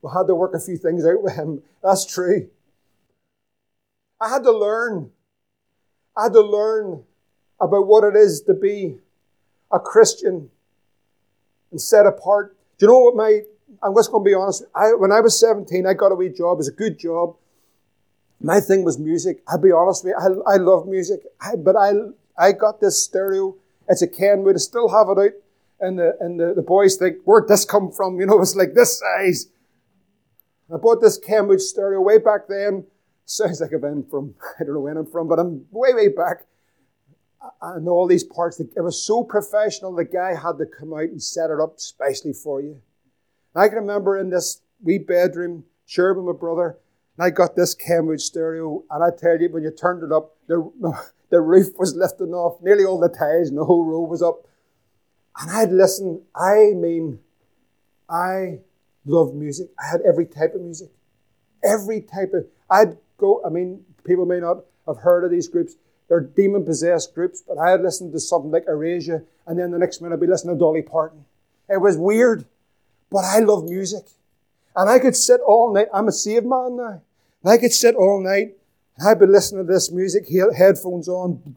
We 0.00 0.10
had 0.12 0.26
to 0.28 0.34
work 0.34 0.54
a 0.54 0.60
few 0.60 0.78
things 0.78 1.04
out 1.06 1.22
with 1.22 1.34
him. 1.34 1.62
That's 1.82 2.06
true. 2.06 2.48
I 4.18 4.30
had 4.30 4.42
to 4.44 4.52
learn. 4.52 5.10
I 6.16 6.24
had 6.24 6.32
to 6.32 6.40
learn 6.40 7.04
about 7.60 7.86
what 7.86 8.04
it 8.04 8.16
is 8.16 8.40
to 8.42 8.54
be 8.54 8.96
a 9.70 9.78
Christian 9.78 10.50
and 11.70 11.80
set 11.80 12.06
apart. 12.06 12.56
Do 12.78 12.86
you 12.86 12.92
know 12.92 13.00
what 13.00 13.16
my, 13.16 13.42
I'm 13.82 13.94
just 13.94 14.10
going 14.10 14.24
to 14.24 14.28
be 14.28 14.34
honest, 14.34 14.64
I, 14.74 14.94
when 14.94 15.12
I 15.12 15.20
was 15.20 15.38
17, 15.38 15.86
I 15.86 15.92
got 15.92 16.12
a 16.12 16.14
wee 16.14 16.30
job. 16.30 16.54
It 16.54 16.58
was 16.58 16.68
a 16.68 16.72
good 16.72 16.98
job. 16.98 17.36
My 18.44 18.60
thing 18.60 18.84
was 18.84 18.98
music. 18.98 19.42
I'll 19.48 19.56
be 19.56 19.72
honest 19.72 20.04
with 20.04 20.12
you, 20.12 20.42
I, 20.46 20.54
I 20.54 20.56
love 20.58 20.86
music. 20.86 21.20
I, 21.40 21.56
but 21.56 21.76
I, 21.76 21.92
I 22.36 22.52
got 22.52 22.78
this 22.78 23.02
stereo. 23.02 23.56
It's 23.88 24.02
a 24.02 24.06
Kenwood. 24.06 24.56
I 24.56 24.58
still 24.58 24.90
have 24.90 25.08
it 25.08 25.18
out. 25.18 25.32
And 25.80 25.98
the, 25.98 26.14
and 26.20 26.38
the, 26.38 26.52
the 26.52 26.62
boys 26.62 26.96
think, 26.96 27.22
where'd 27.24 27.48
this 27.48 27.64
come 27.64 27.90
from? 27.90 28.20
You 28.20 28.26
know, 28.26 28.40
it's 28.42 28.54
like 28.54 28.74
this 28.74 29.00
size. 29.00 29.48
I 30.72 30.76
bought 30.76 31.00
this 31.00 31.16
Kenwood 31.16 31.62
stereo 31.62 32.02
way 32.02 32.18
back 32.18 32.42
then. 32.46 32.84
Sounds 33.24 33.62
like 33.62 33.72
I've 33.72 33.80
been 33.80 34.04
from, 34.04 34.34
I 34.60 34.64
don't 34.64 34.74
know 34.74 34.80
when 34.80 34.98
I'm 34.98 35.06
from, 35.06 35.26
but 35.26 35.38
I'm 35.38 35.64
way, 35.70 35.94
way 35.94 36.08
back. 36.08 36.44
And 37.62 37.88
all 37.88 38.06
these 38.06 38.24
parts, 38.24 38.60
it 38.60 38.68
was 38.76 39.02
so 39.02 39.24
professional, 39.24 39.94
the 39.94 40.04
guy 40.04 40.34
had 40.34 40.58
to 40.58 40.66
come 40.66 40.92
out 40.92 41.04
and 41.04 41.22
set 41.22 41.48
it 41.50 41.60
up 41.60 41.80
specially 41.80 42.34
for 42.34 42.60
you. 42.60 42.82
I 43.56 43.68
can 43.68 43.78
remember 43.78 44.18
in 44.18 44.28
this 44.28 44.60
wee 44.82 44.98
bedroom, 44.98 45.64
sharing 45.86 46.18
with 46.18 46.34
my 46.34 46.38
brother, 46.38 46.76
and 47.16 47.24
I 47.24 47.30
got 47.30 47.54
this 47.54 47.74
Cambridge 47.74 48.22
stereo, 48.22 48.82
and 48.90 49.04
I 49.04 49.10
tell 49.16 49.40
you, 49.40 49.48
when 49.48 49.62
you 49.62 49.70
turned 49.70 50.02
it 50.02 50.12
up, 50.12 50.36
the, 50.46 50.70
the 51.30 51.40
roof 51.40 51.78
was 51.78 51.94
lifting 51.94 52.34
off, 52.34 52.60
nearly 52.62 52.84
all 52.84 52.98
the 52.98 53.08
tiles, 53.08 53.48
and 53.48 53.58
the 53.58 53.64
whole 53.64 53.84
row 53.84 54.00
was 54.00 54.22
up. 54.22 54.46
And 55.40 55.50
I'd 55.50 55.72
listen, 55.72 56.22
I 56.34 56.72
mean, 56.74 57.20
I 58.08 58.58
loved 59.04 59.34
music. 59.34 59.68
I 59.78 59.90
had 59.90 60.00
every 60.02 60.26
type 60.26 60.54
of 60.54 60.60
music. 60.60 60.90
Every 61.62 62.00
type 62.00 62.32
of. 62.34 62.46
I'd 62.70 62.96
go, 63.18 63.42
I 63.44 63.48
mean, 63.48 63.84
people 64.04 64.26
may 64.26 64.40
not 64.40 64.64
have 64.86 64.98
heard 64.98 65.24
of 65.24 65.30
these 65.30 65.48
groups. 65.48 65.76
They're 66.08 66.20
demon 66.20 66.64
possessed 66.64 67.14
groups, 67.14 67.42
but 67.46 67.58
I 67.58 67.70
had 67.70 67.82
listened 67.82 68.12
to 68.12 68.20
something 68.20 68.50
like 68.50 68.64
Erasure, 68.68 69.24
and 69.46 69.58
then 69.58 69.70
the 69.70 69.78
next 69.78 70.00
minute 70.00 70.14
I'd 70.14 70.20
be 70.20 70.26
listening 70.26 70.54
to 70.56 70.58
Dolly 70.58 70.82
Parton. 70.82 71.24
It 71.68 71.80
was 71.80 71.96
weird, 71.96 72.44
but 73.10 73.24
I 73.24 73.38
love 73.38 73.64
music. 73.64 74.04
And 74.76 74.90
I 74.90 74.98
could 74.98 75.16
sit 75.16 75.40
all 75.40 75.72
night. 75.72 75.88
I'm 75.92 76.08
a 76.08 76.12
saved 76.12 76.46
man 76.46 76.76
now. 76.76 77.02
And 77.42 77.52
I 77.52 77.58
could 77.58 77.72
sit 77.72 77.94
all 77.94 78.20
night 78.20 78.56
and 78.96 79.08
I'd 79.08 79.20
be 79.20 79.26
listening 79.26 79.66
to 79.66 79.72
this 79.72 79.90
music, 79.90 80.26
headphones 80.56 81.08
on, 81.08 81.54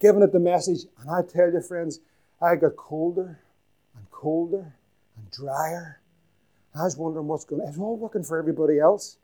giving 0.00 0.22
it 0.22 0.32
the 0.32 0.40
message. 0.40 0.80
And 1.00 1.10
I 1.10 1.22
tell 1.22 1.52
you, 1.52 1.60
friends, 1.60 2.00
I 2.40 2.56
got 2.56 2.76
colder 2.76 3.40
and 3.96 4.10
colder 4.10 4.74
and 5.16 5.30
drier 5.30 5.98
I 6.78 6.84
was 6.84 6.96
wondering 6.96 7.26
what's 7.26 7.44
going 7.44 7.62
on. 7.62 7.68
It's 7.68 7.78
all 7.78 7.96
working 7.96 8.22
for 8.22 8.38
everybody 8.38 8.78
else. 8.78 9.16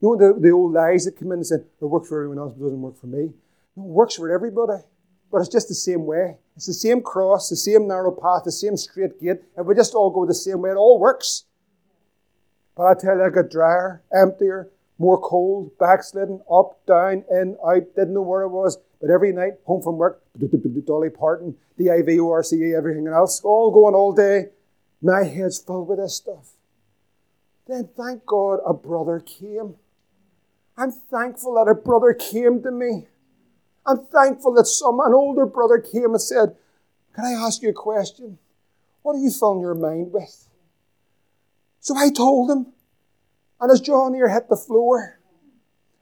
You 0.00 0.08
know 0.08 0.16
the, 0.16 0.40
the 0.40 0.50
old 0.50 0.72
lies 0.72 1.04
that 1.04 1.18
come 1.18 1.32
in 1.32 1.38
and 1.38 1.46
say, 1.46 1.56
it 1.56 1.84
works 1.84 2.08
for 2.08 2.18
everyone 2.18 2.38
else, 2.38 2.54
but 2.54 2.64
doesn't 2.64 2.80
work 2.80 2.98
for 2.98 3.06
me. 3.06 3.32
No, 3.76 3.84
it 3.84 3.88
works 3.88 4.16
for 4.16 4.30
everybody. 4.32 4.82
But 5.30 5.38
it's 5.38 5.48
just 5.48 5.68
the 5.68 5.74
same 5.74 6.06
way. 6.06 6.36
It's 6.56 6.66
the 6.66 6.74
same 6.74 7.02
cross, 7.02 7.48
the 7.48 7.56
same 7.56 7.88
narrow 7.88 8.12
path, 8.12 8.44
the 8.44 8.52
same 8.52 8.76
straight 8.76 9.20
gate. 9.20 9.42
And 9.56 9.66
we 9.66 9.74
just 9.74 9.94
all 9.94 10.10
go 10.10 10.24
the 10.24 10.34
same 10.34 10.60
way. 10.62 10.70
It 10.70 10.76
all 10.76 10.98
works. 10.98 11.44
But 12.76 12.84
I 12.84 12.94
tell 12.94 13.16
you, 13.16 13.24
I 13.24 13.30
got 13.30 13.50
drier, 13.50 14.02
emptier, 14.12 14.68
more 14.98 15.20
cold, 15.20 15.76
backslidden, 15.78 16.42
up, 16.50 16.84
down, 16.86 17.24
in, 17.30 17.56
out, 17.64 17.94
didn't 17.94 18.14
know 18.14 18.22
where 18.22 18.42
I 18.42 18.46
was. 18.46 18.78
But 19.00 19.10
every 19.10 19.32
night, 19.32 19.54
home 19.64 19.82
from 19.82 19.98
work, 19.98 20.22
Dolly 20.84 21.10
Parton, 21.10 21.56
DIV, 21.78 22.22
ORCA, 22.24 22.74
everything 22.76 23.06
else, 23.06 23.40
all 23.44 23.70
going 23.70 23.94
all 23.94 24.12
day. 24.12 24.46
My 25.02 25.24
head's 25.24 25.58
full 25.58 25.84
with 25.84 25.98
this 25.98 26.16
stuff 26.16 26.54
then 27.66 27.88
thank 27.96 28.26
God 28.26 28.60
a 28.66 28.74
brother 28.74 29.20
came. 29.20 29.76
I'm 30.76 30.90
thankful 30.92 31.54
that 31.54 31.70
a 31.70 31.74
brother 31.74 32.12
came 32.12 32.62
to 32.62 32.70
me. 32.70 33.06
I'm 33.86 34.06
thankful 34.06 34.54
that 34.54 34.66
some 34.66 35.00
an 35.00 35.12
older 35.14 35.46
brother 35.46 35.78
came 35.78 36.12
and 36.12 36.20
said, 36.20 36.56
Can 37.14 37.24
I 37.24 37.32
ask 37.32 37.62
you 37.62 37.70
a 37.70 37.74
question? 37.74 38.38
What 39.02 39.16
are 39.16 39.18
you 39.18 39.30
filling 39.30 39.60
your 39.60 39.74
mind 39.74 40.12
with? 40.12 40.48
So 41.84 41.94
I 41.96 42.10
told 42.10 42.50
him. 42.50 42.72
And 43.60 43.70
as 43.70 43.80
John 43.80 44.14
hit 44.14 44.48
the 44.48 44.56
floor, 44.56 45.20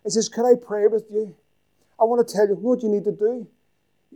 he 0.04 0.10
says, 0.10 0.28
Can 0.28 0.46
I 0.46 0.54
pray 0.54 0.86
with 0.86 1.04
you? 1.10 1.34
I 2.00 2.04
want 2.04 2.26
to 2.26 2.34
tell 2.34 2.48
you 2.48 2.54
what 2.54 2.82
you 2.82 2.88
need 2.88 3.04
to 3.04 3.12
do. 3.12 3.46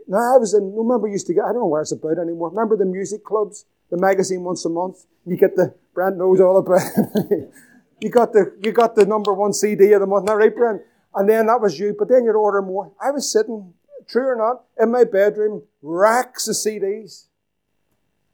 Now 0.09 0.37
I 0.37 0.39
was 0.39 0.55
in, 0.55 0.75
remember 0.75 1.09
used 1.09 1.27
to 1.27 1.35
get, 1.35 1.45
I 1.45 1.49
don't 1.49 1.61
know 1.61 1.67
where 1.67 1.83
it's 1.83 1.93
about 1.93 2.19
anymore. 2.19 2.49
Remember 2.49 2.77
the 2.77 2.87
music 2.87 3.25
clubs? 3.25 3.67
the 3.91 3.97
magazine 3.97 4.43
once 4.43 4.65
a 4.65 4.69
month. 4.69 5.07
You 5.25 5.37
get 5.37 5.57
the, 5.57 5.75
Brent 5.95 6.17
knows 6.17 6.41
all 6.41 6.59
about 6.59 6.83
it. 6.97 7.51
you 8.01 8.11
got 8.11 8.33
the, 8.33 8.57
you 8.63 8.73
got 8.73 8.95
the 8.95 9.07
number 9.07 9.33
one 9.33 9.53
CD 9.53 9.93
of 9.93 10.01
the 10.01 10.07
month, 10.07 10.27
not 10.27 10.35
right, 10.35 10.55
Brent? 10.55 10.83
And 11.15 11.29
then 11.29 11.47
that 11.47 11.61
was 11.61 11.79
you, 11.79 11.95
but 11.99 12.09
then 12.09 12.25
you'd 12.25 12.37
order 12.37 12.63
more. 12.63 12.93
I 13.01 13.11
was 13.11 13.31
sitting, 13.31 13.73
true 14.07 14.27
or 14.27 14.37
not, 14.37 14.65
in 14.81 14.91
my 14.91 15.05
bedroom, 15.05 15.63
racks 15.83 16.47
of 16.49 16.57
CDs. 16.57 17.27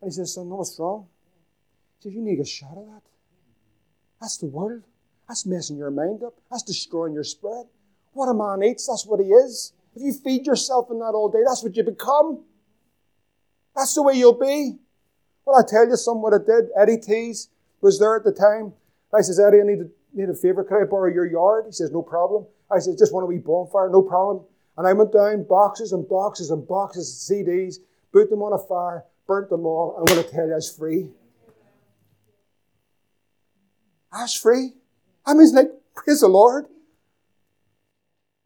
And 0.01 0.11
he 0.11 0.14
says, 0.14 0.35
son, 0.35 0.49
what's 0.49 0.78
wrong? 0.78 1.07
He 1.99 2.09
says, 2.09 2.14
you 2.14 2.22
need 2.22 2.41
a 2.41 2.45
shot 2.45 2.76
of 2.76 2.87
that. 2.87 3.03
That's 4.23 4.37
the 4.37 4.47
world. 4.47 4.85
That's 5.27 5.45
messing 5.45 5.77
your 5.77 5.91
mind 5.91 6.23
up. 6.23 6.35
That's 6.49 6.62
destroying 6.62 7.12
your 7.12 7.25
spirit. 7.25 7.66
What 8.12 8.29
a 8.29 8.35
man 8.35 8.62
eats, 8.62 8.87
that's 8.87 9.05
what 9.05 9.18
he 9.18 9.27
is. 9.27 9.73
If 9.97 10.03
you 10.03 10.12
feed 10.12 10.47
yourself 10.47 10.89
in 10.91 11.01
that 11.01 11.12
all 11.12 11.29
day, 11.29 11.41
that's 11.45 11.62
what 11.64 11.77
you 11.77 11.83
become. 11.83 12.45
That's 13.75 13.95
the 13.95 14.03
way 14.03 14.14
you'll 14.14 14.39
be. 14.39 14.79
Well, 15.45 15.59
I 15.59 15.68
tell 15.68 15.89
you 15.89 15.97
something 15.97 16.23
what 16.23 16.35
it 16.35 16.47
did. 16.47 16.66
Eddie 16.79 16.99
Tees 16.99 17.49
was 17.81 17.99
there 17.99 18.14
at 18.14 18.23
the 18.23 18.33
time. 18.33 18.75
I 19.12 19.23
says, 19.23 19.41
Eddie, 19.41 19.61
I 19.61 19.64
need 19.64 19.81
a, 19.81 19.89
need 20.14 20.29
a 20.29 20.35
favour. 20.35 20.62
Can 20.62 20.77
I 20.77 20.85
borrow 20.85 21.12
your 21.12 21.27
yard? 21.27 21.64
He 21.66 21.73
says, 21.73 21.91
no 21.91 22.03
problem. 22.03 22.47
I 22.70 22.79
said, 22.79 22.95
just 22.97 23.12
want 23.12 23.25
a 23.25 23.27
wee 23.27 23.39
bonfire, 23.39 23.91
no 23.91 24.03
problem. 24.03 24.45
And 24.79 24.87
I 24.87 24.93
went 24.93 25.12
down 25.12 25.45
boxes 25.49 25.93
and 25.93 26.09
boxes 26.09 26.51
and 26.51 26.66
boxes 26.66 27.29
of 27.29 27.37
CDs, 27.37 27.77
put 28.12 28.31
them 28.31 28.41
on 28.41 28.53
a 28.53 28.59
fire, 28.59 29.05
burnt 29.27 29.51
them 29.51 29.66
all. 29.66 29.97
I'm 29.99 30.05
going 30.05 30.23
to 30.23 30.31
tell 30.31 30.47
you, 30.47 30.53
I 30.53 30.57
was 30.57 30.75
free. 30.75 31.11
I 34.12 34.22
was 34.22 34.34
free. 34.34 34.72
I 35.24 35.34
mean, 35.34 35.54
like, 35.54 35.70
praise 35.94 36.20
the 36.20 36.28
Lord. 36.28 36.66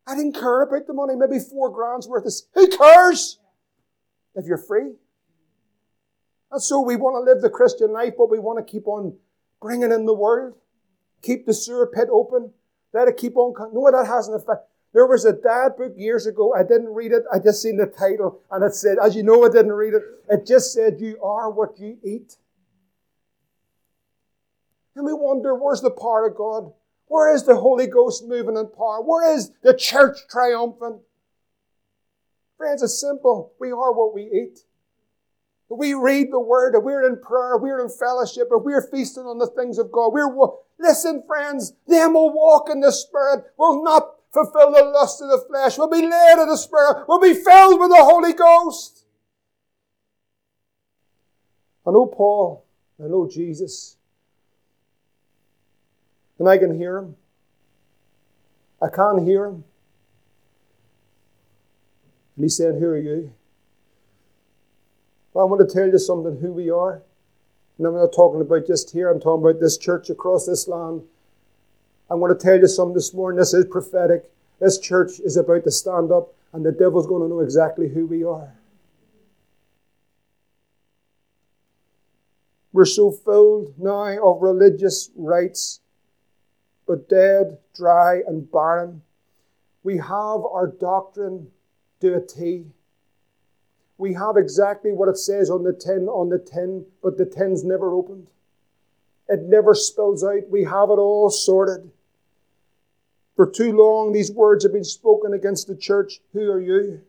I 0.06 0.14
didn't 0.14 0.34
care 0.34 0.62
about 0.62 0.86
the 0.86 0.92
money, 0.92 1.16
maybe 1.16 1.40
four 1.40 1.70
grand's 1.70 2.06
worth 2.06 2.26
of. 2.26 2.32
Who 2.54 2.68
cares? 2.68 3.38
If 4.36 4.46
you're 4.46 4.58
free. 4.58 4.92
And 6.52 6.62
so 6.62 6.80
we 6.80 6.94
want 6.94 7.16
to 7.16 7.32
live 7.32 7.42
the 7.42 7.50
Christian 7.50 7.92
life, 7.92 8.14
but 8.16 8.30
we 8.30 8.38
want 8.38 8.64
to 8.64 8.70
keep 8.70 8.86
on 8.86 9.16
bringing 9.60 9.90
in 9.90 10.06
the 10.06 10.14
world. 10.14 10.54
Keep 11.22 11.46
the 11.46 11.54
sewer 11.54 11.86
pit 11.86 12.08
open. 12.12 12.52
Let 12.92 13.08
it 13.08 13.16
keep 13.16 13.36
on. 13.36 13.54
No, 13.74 13.90
that 13.90 14.06
has 14.06 14.28
an 14.28 14.34
effect. 14.34 14.60
There 14.92 15.06
was 15.06 15.24
a 15.24 15.32
dad 15.32 15.76
book 15.76 15.92
years 15.96 16.26
ago. 16.26 16.54
I 16.54 16.62
didn't 16.62 16.94
read 16.94 17.12
it. 17.12 17.24
I 17.32 17.38
just 17.38 17.60
seen 17.60 17.76
the 17.76 17.86
title 17.86 18.40
and 18.50 18.64
it 18.64 18.74
said, 18.74 18.98
as 19.02 19.16
you 19.16 19.22
know, 19.22 19.44
I 19.44 19.48
didn't 19.48 19.72
read 19.72 19.94
it. 19.94 20.02
It 20.30 20.46
just 20.46 20.72
said, 20.72 21.00
you 21.00 21.20
are 21.22 21.50
what 21.50 21.78
you 21.78 21.98
eat. 22.04 22.36
And 24.97 25.05
we 25.05 25.12
wonder, 25.12 25.55
where's 25.55 25.82
the 25.82 25.90
power 25.90 26.26
of 26.26 26.36
God? 26.36 26.72
Where 27.09 27.32
is 27.32 27.44
the 27.44 27.57
Holy 27.57 27.86
Ghost 27.86 28.24
moving 28.26 28.57
in 28.57 28.68
power? 28.68 29.03
Where 29.03 29.36
is 29.36 29.53
the 29.62 29.74
church 29.74 30.18
triumphant? 30.28 31.03
Friends, 32.57 32.82
it's 32.82 32.99
simple. 32.99 33.53
We 33.61 33.70
are 33.70 33.92
what 33.92 34.14
we 34.14 34.22
eat. 34.22 34.61
If 35.70 35.78
we 35.78 35.94
read 35.94 36.28
the 36.32 36.40
Word, 36.40 36.74
if 36.74 36.82
we're 36.82 37.07
in 37.07 37.20
prayer, 37.20 37.57
if 37.57 37.62
we're 37.62 37.84
in 37.84 37.90
fellowship, 37.90 38.49
if 38.51 38.62
we're 38.62 38.88
feasting 38.90 39.24
on 39.24 39.38
the 39.38 39.49
things 39.49 39.78
of 39.78 39.92
God, 39.92 40.12
we're, 40.12 40.34
listen 40.78 41.22
friends, 41.26 41.74
them 41.86 42.14
will 42.14 42.32
walk 42.32 42.70
in 42.70 42.80
the 42.80 42.92
Spirit, 42.92 43.44
will 43.59 43.84
not 43.84 44.14
fulfill 44.32 44.72
the 44.72 44.84
lust 44.84 45.20
of 45.20 45.28
the 45.28 45.44
flesh, 45.49 45.76
will 45.76 45.90
be 45.90 46.07
led 46.07 46.38
of 46.38 46.49
the 46.49 46.57
Spirit, 46.57 47.07
will 47.09 47.20
be 47.20 47.34
filled 47.34 47.80
with 47.80 47.90
the 47.90 48.03
Holy 48.03 48.32
Ghost. 48.32 49.05
I 51.86 51.90
know 51.90 52.07
Paul, 52.07 52.64
I 53.03 53.09
know 53.09 53.28
Jesus, 53.28 53.95
and 56.39 56.49
I 56.49 56.59
can 56.59 56.76
hear 56.78 56.99
him. 56.99 57.16
I 58.82 58.89
can't 58.89 59.26
hear 59.26 59.47
him. 59.47 59.64
And 62.37 62.45
he 62.45 62.49
said, 62.49 62.76
Who 62.76 62.87
are 62.87 62.99
you? 62.99 63.32
Well, 65.32 65.47
I 65.47 65.49
want 65.51 65.68
to 65.68 65.74
tell 65.74 65.87
you 65.87 65.99
something 65.99 66.39
who 66.41 66.53
we 66.53 66.70
are. 66.70 67.03
And 67.78 67.87
I'm 67.87 67.95
not 67.95 68.12
talking 68.14 68.41
about 68.41 68.66
just 68.66 68.91
here, 68.91 69.11
I'm 69.11 69.20
talking 69.20 69.45
about 69.45 69.61
this 69.61 69.76
church 69.76 70.09
across 70.09 70.47
this 70.47 70.66
land. 70.66 71.03
I 72.11 72.14
want 72.14 72.39
to 72.39 72.45
tell 72.45 72.59
you 72.59 72.68
something 72.68 72.95
this 72.95 73.12
morning. 73.12 73.39
This 73.39 73.53
is 73.53 73.66
prophetic. 73.66 74.30
This 74.61 74.78
church 74.78 75.20
is 75.20 75.37
about 75.37 75.64
to 75.64 75.70
stand 75.70 76.12
up, 76.12 76.32
and 76.53 76.64
the 76.64 76.72
devil's 76.72 77.07
going 77.07 77.22
to 77.22 77.28
know 77.28 77.41
exactly 77.41 77.89
who 77.89 78.07
we 78.07 78.24
are. 78.24 78.55
We're 82.72 82.84
so 82.84 83.11
filled 83.11 83.74
now 83.78 84.22
of 84.22 84.43
religious 84.43 85.11
rites, 85.16 85.80
but 86.87 87.09
dead, 87.09 87.59
dry, 87.74 88.22
and 88.26 88.51
barren. 88.51 89.03
We 89.82 89.99
have 89.99 90.45
our 90.45 90.72
doctrine 90.78 91.49
to 92.01 92.16
a 92.16 92.20
T 92.20 92.66
we 93.99 94.14
have 94.14 94.37
exactly 94.37 94.93
what 94.93 95.09
it 95.09 95.16
says 95.16 95.51
on 95.51 95.64
the 95.64 95.72
tin 95.72 96.09
on 96.09 96.28
the 96.28 96.39
tin, 96.39 96.87
but 97.03 97.16
the 97.16 97.24
tin's 97.24 97.64
never 97.64 97.93
opened. 97.93 98.26
It 99.28 99.43
never 99.43 99.74
spills 99.74 100.22
out. 100.22 100.49
We 100.51 100.64
have 100.64 100.91
it 100.91 100.99
all 100.99 101.30
sorted. 101.30 101.91
For 103.34 103.51
too 103.51 103.72
long, 103.72 104.12
these 104.12 104.30
words 104.30 104.64
have 104.64 104.72
been 104.72 104.84
spoken 104.84 105.32
against 105.32 105.66
the 105.66 105.76
church. 105.76 106.20
Who 106.32 106.51
are 106.51 106.61
you? 106.61 107.03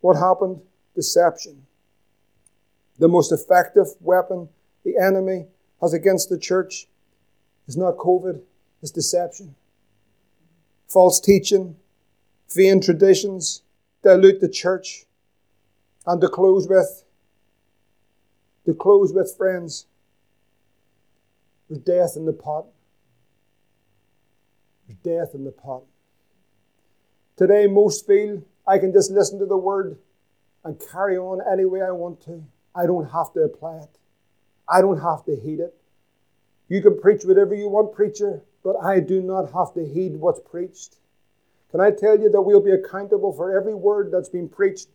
What 0.00 0.16
happened? 0.16 0.60
Deception. 0.94 1.66
The 2.98 3.08
most 3.08 3.32
effective 3.32 3.88
weapon 4.00 4.50
the 4.84 4.96
enemy 4.96 5.46
has 5.80 5.94
against 5.94 6.28
the 6.28 6.38
church 6.38 6.86
is 7.70 7.76
not 7.76 7.96
COVID, 7.98 8.40
it's 8.82 8.90
deception. 8.90 9.54
False 10.88 11.20
teaching, 11.20 11.76
vain 12.52 12.80
traditions, 12.80 13.62
dilute 14.02 14.40
the 14.40 14.48
church. 14.48 15.04
And 16.04 16.20
to 16.20 16.28
close 16.28 16.66
with, 16.66 17.04
to 18.66 18.74
close 18.74 19.12
with, 19.12 19.36
friends, 19.36 19.86
there's 21.68 21.80
death 21.82 22.16
in 22.16 22.26
the 22.26 22.32
pot. 22.32 22.66
There's 24.88 24.98
death 24.98 25.34
in 25.36 25.44
the 25.44 25.52
pot. 25.52 25.84
Today, 27.36 27.68
most 27.68 28.04
feel 28.04 28.42
I 28.66 28.78
can 28.78 28.92
just 28.92 29.12
listen 29.12 29.38
to 29.38 29.46
the 29.46 29.56
word 29.56 29.96
and 30.64 30.76
carry 30.90 31.16
on 31.16 31.40
any 31.50 31.66
way 31.66 31.82
I 31.82 31.92
want 31.92 32.20
to. 32.24 32.44
I 32.74 32.86
don't 32.86 33.10
have 33.12 33.32
to 33.34 33.40
apply 33.42 33.76
it. 33.76 33.98
I 34.68 34.80
don't 34.80 35.00
have 35.00 35.24
to 35.26 35.36
heed 35.36 35.60
it. 35.60 35.79
You 36.70 36.80
can 36.80 37.00
preach 37.00 37.24
whatever 37.24 37.52
you 37.52 37.68
want, 37.68 37.92
preacher, 37.92 38.42
but 38.62 38.76
I 38.80 39.00
do 39.00 39.20
not 39.20 39.52
have 39.52 39.74
to 39.74 39.84
heed 39.84 40.16
what's 40.16 40.38
preached. 40.38 40.98
Can 41.72 41.80
I 41.80 41.90
tell 41.90 42.16
you 42.16 42.30
that 42.30 42.42
we'll 42.42 42.62
be 42.62 42.70
accountable 42.70 43.32
for 43.32 43.58
every 43.58 43.74
word 43.74 44.12
that's 44.12 44.28
been 44.28 44.48
preached 44.48 44.86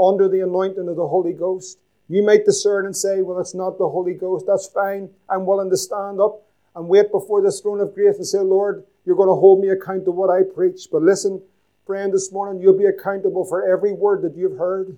under 0.00 0.26
the 0.26 0.40
anointing 0.40 0.88
of 0.88 0.96
the 0.96 1.06
Holy 1.06 1.34
Ghost? 1.34 1.80
You 2.08 2.22
might 2.22 2.46
discern 2.46 2.86
and 2.86 2.96
say, 2.96 3.20
well, 3.20 3.38
it's 3.38 3.54
not 3.54 3.76
the 3.76 3.90
Holy 3.90 4.14
Ghost. 4.14 4.46
That's 4.46 4.68
fine. 4.68 5.10
I'm 5.28 5.44
willing 5.44 5.68
to 5.68 5.76
stand 5.76 6.18
up 6.18 6.46
and 6.74 6.88
wait 6.88 7.12
before 7.12 7.42
the 7.42 7.52
throne 7.52 7.80
of 7.80 7.94
grace 7.94 8.16
and 8.16 8.26
say, 8.26 8.38
Lord, 8.38 8.84
you're 9.04 9.16
going 9.16 9.28
to 9.28 9.34
hold 9.34 9.60
me 9.60 9.68
account 9.68 10.06
to 10.06 10.10
what 10.10 10.30
I 10.30 10.42
preach. 10.42 10.88
But 10.90 11.02
listen, 11.02 11.42
friend, 11.86 12.10
this 12.10 12.32
morning 12.32 12.62
you'll 12.62 12.78
be 12.78 12.86
accountable 12.86 13.44
for 13.44 13.70
every 13.70 13.92
word 13.92 14.22
that 14.22 14.34
you've 14.34 14.56
heard. 14.56 14.96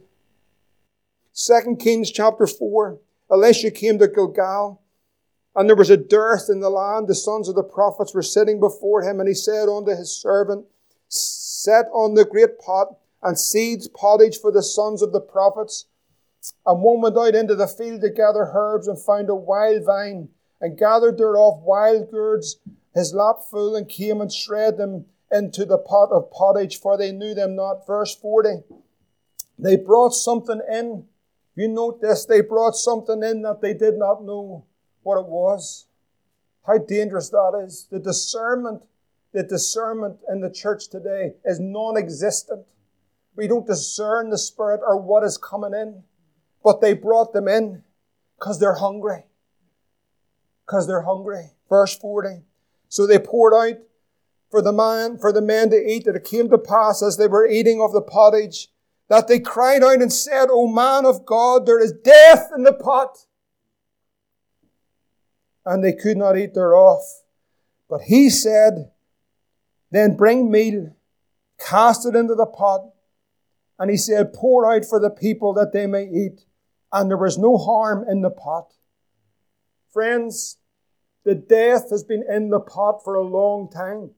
Second 1.33 1.81
Kings 1.81 2.13
chapter 2.13 2.47
4. 2.47 2.99
Elisha 3.33 3.73
came 3.73 3.99
to 3.99 4.07
Gilgal, 4.07 4.81
and 5.57 5.69
there 5.69 5.77
was 5.77 5.91
a 5.91 5.97
dearth 5.97 6.49
in 6.49 6.61
the 6.61 6.71
land. 6.71 7.09
The 7.09 7.15
sons 7.15 7.49
of 7.49 7.55
the 7.55 7.63
prophets 7.63 8.15
were 8.15 8.23
sitting 8.23 8.61
before 8.61 9.03
him, 9.03 9.19
and 9.19 9.29
he 9.29 9.35
said 9.35 9.69
unto 9.69 9.91
his 9.91 10.15
servant, 10.15 10.67
set 11.09 11.87
on 11.93 12.15
the 12.15 12.25
great 12.25 12.59
pot, 12.59 12.97
and 13.23 13.39
seeds 13.39 13.89
pottage 13.89 14.39
for 14.39 14.51
the 14.53 14.63
sons 14.63 15.03
of 15.03 15.13
the 15.13 15.21
prophets. 15.21 15.87
And 16.65 16.83
one 16.83 17.03
went 17.03 17.19
out 17.19 17.35
into 17.35 17.55
the 17.55 17.67
field 17.67 18.01
to 18.01 18.11
gather 18.11 18.51
herbs 18.55 18.89
and 18.89 18.99
found 18.99 19.29
a 19.29 19.35
wild 19.35 19.85
vine, 19.85 20.29
and 20.61 20.79
gathered 20.79 21.19
thereof 21.19 21.63
wild 21.63 22.11
gourds, 22.11 22.59
his 22.95 23.13
lap 23.13 23.37
full, 23.51 23.77
and 23.77 23.89
came 23.89 24.21
and 24.21 24.33
shred 24.33 24.79
them 24.79 25.07
into 25.33 25.65
the 25.65 25.79
pot 25.79 26.11
of 26.13 26.31
pottage, 26.31 26.79
for 26.79 26.97
they 26.97 27.13
knew 27.13 27.35
them 27.35 27.57
not. 27.57 27.87
Verse 27.87 28.15
40. 28.15 28.63
They 29.59 29.77
brought 29.77 30.15
something 30.15 30.61
in. 30.71 31.05
You 31.55 31.69
note 31.69 32.01
this, 32.01 32.25
they 32.25 32.41
brought 32.41 32.77
something 32.77 33.23
in 33.23 33.43
that 33.43 33.61
they 33.61 33.75
did 33.75 33.99
not 33.99 34.25
know 34.25 34.65
what 35.03 35.19
it 35.19 35.27
was. 35.27 35.87
How 36.67 36.79
dangerous 36.79 37.31
that 37.31 37.63
is. 37.65 37.87
The 37.91 37.99
discernment 37.99 38.85
the 39.33 39.43
discernment 39.45 40.19
in 40.29 40.41
the 40.41 40.51
church 40.51 40.89
today 40.89 41.35
is 41.45 41.61
non 41.61 41.97
existent. 41.97 42.67
We 43.37 43.47
don't 43.47 43.67
discern 43.67 44.31
the 44.31 44.39
Spirit 44.39 44.81
or 44.85 45.01
what 45.01 45.23
is 45.23 45.39
coming 45.39 45.73
in, 45.73 46.03
but 46.65 46.81
they 46.81 46.95
brought 46.95 47.33
them 47.33 47.47
in 47.47 47.85
because 48.39 48.59
they're 48.59 48.75
hungry. 48.75 49.25
Because 50.67 50.89
they're 50.89 51.03
hungry. 51.03 51.53
Verse 51.69 51.97
40. 51.97 52.43
So 52.89 53.07
they 53.07 53.19
poured 53.21 53.55
out 53.55 53.81
for 54.51 54.61
the 54.61 54.73
man, 54.73 55.17
for 55.17 55.33
the 55.33 55.41
men 55.41 55.71
to 55.71 55.77
eat, 55.77 56.07
that 56.07 56.17
it 56.17 56.25
came 56.25 56.51
to 56.51 56.59
pass 56.59 57.03
as 57.03 57.17
they 57.17 57.29
were 57.29 57.47
eating 57.47 57.81
of 57.81 57.93
the 57.93 58.03
pottage, 58.03 58.69
that 59.09 59.29
they 59.29 59.39
cried 59.39 59.85
out 59.85 60.03
and 60.03 60.13
said, 60.13 60.49
O 60.51 60.67
man 60.67 61.07
of 61.07 61.25
God, 61.25 61.67
there 61.67 61.83
is 61.83 61.93
death 61.93 62.51
in 62.55 62.65
the 62.65 62.73
pot. 62.73 63.27
And 65.65 65.85
they 65.85 65.93
could 65.93 66.17
not 66.17 66.39
eat 66.39 66.55
thereof. 66.55 67.01
But 67.89 68.03
he 68.03 68.31
said, 68.31 68.91
then 69.91 70.17
bring 70.17 70.51
meal, 70.51 70.95
cast 71.59 72.07
it 72.07 72.15
into 72.15 72.35
the 72.35 72.47
pot. 72.47 72.91
And 73.79 73.91
he 73.91 73.97
said, 73.97 74.33
Pour 74.33 74.71
out 74.71 74.85
for 74.85 75.01
the 75.01 75.11
people 75.11 75.55
that 75.55 75.73
they 75.73 75.87
may 75.87 76.05
eat. 76.05 76.45
and 76.93 77.09
there 77.09 77.17
was 77.17 77.39
no 77.39 77.57
harm 77.57 78.05
in 78.09 78.21
the 78.21 78.31
pot. 78.31 78.73
Friends, 79.93 80.59
the 81.25 81.35
death 81.35 81.91
has 81.91 82.03
been 82.03 82.25
in 82.29 82.51
the 82.51 82.61
pot 82.61 83.03
for 83.05 83.15
a 83.15 83.23
long 83.23 83.71
time. 83.71 84.11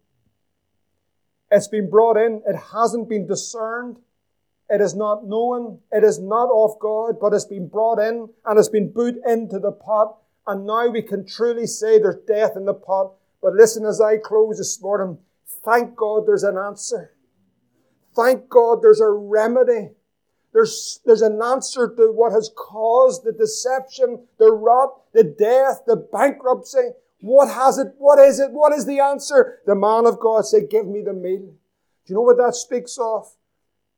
It's 1.50 1.68
been 1.68 1.90
brought 1.90 2.16
in. 2.16 2.42
It 2.46 2.56
hasn't 2.72 3.08
been 3.08 3.26
discerned. 3.26 3.98
It 4.70 4.80
is 4.80 4.94
not 4.94 5.26
known. 5.26 5.80
It 5.90 6.02
is 6.02 6.18
not 6.18 6.48
of 6.50 6.78
God, 6.80 7.20
but 7.20 7.34
it's 7.34 7.44
been 7.44 7.68
brought 7.68 7.98
in 7.98 8.30
and 8.46 8.58
it's 8.58 8.70
been 8.70 8.88
put 8.88 9.16
into 9.26 9.58
the 9.58 9.72
pot. 9.72 10.16
And 10.46 10.66
now 10.66 10.88
we 10.88 11.02
can 11.02 11.26
truly 11.26 11.66
say 11.66 11.98
there's 11.98 12.24
death 12.26 12.56
in 12.56 12.64
the 12.64 12.74
pot. 12.74 13.12
But 13.40 13.54
listen, 13.54 13.84
as 13.84 14.00
I 14.00 14.16
close 14.16 14.58
this 14.58 14.80
morning, 14.80 15.18
thank 15.64 15.96
God 15.96 16.26
there's 16.26 16.42
an 16.42 16.56
answer. 16.56 17.12
Thank 18.14 18.48
God 18.48 18.82
there's 18.82 19.00
a 19.00 19.08
remedy. 19.08 19.90
There's, 20.52 21.00
there's 21.06 21.22
an 21.22 21.40
answer 21.40 21.88
to 21.96 22.12
what 22.12 22.32
has 22.32 22.50
caused 22.56 23.24
the 23.24 23.32
deception, 23.32 24.26
the 24.38 24.52
rot, 24.52 25.12
the 25.12 25.24
death, 25.24 25.82
the 25.86 25.96
bankruptcy. 25.96 26.90
What 27.20 27.48
has 27.48 27.78
it? 27.78 27.94
What 27.98 28.18
is 28.18 28.38
it? 28.38 28.50
What 28.50 28.72
is 28.72 28.84
the 28.84 29.00
answer? 29.00 29.60
The 29.64 29.74
man 29.74 30.06
of 30.06 30.20
God 30.20 30.44
said, 30.44 30.68
Give 30.68 30.86
me 30.86 31.02
the 31.02 31.14
meal. 31.14 31.54
Do 32.04 32.06
you 32.06 32.16
know 32.16 32.22
what 32.22 32.36
that 32.38 32.54
speaks 32.54 32.98
of? 32.98 33.32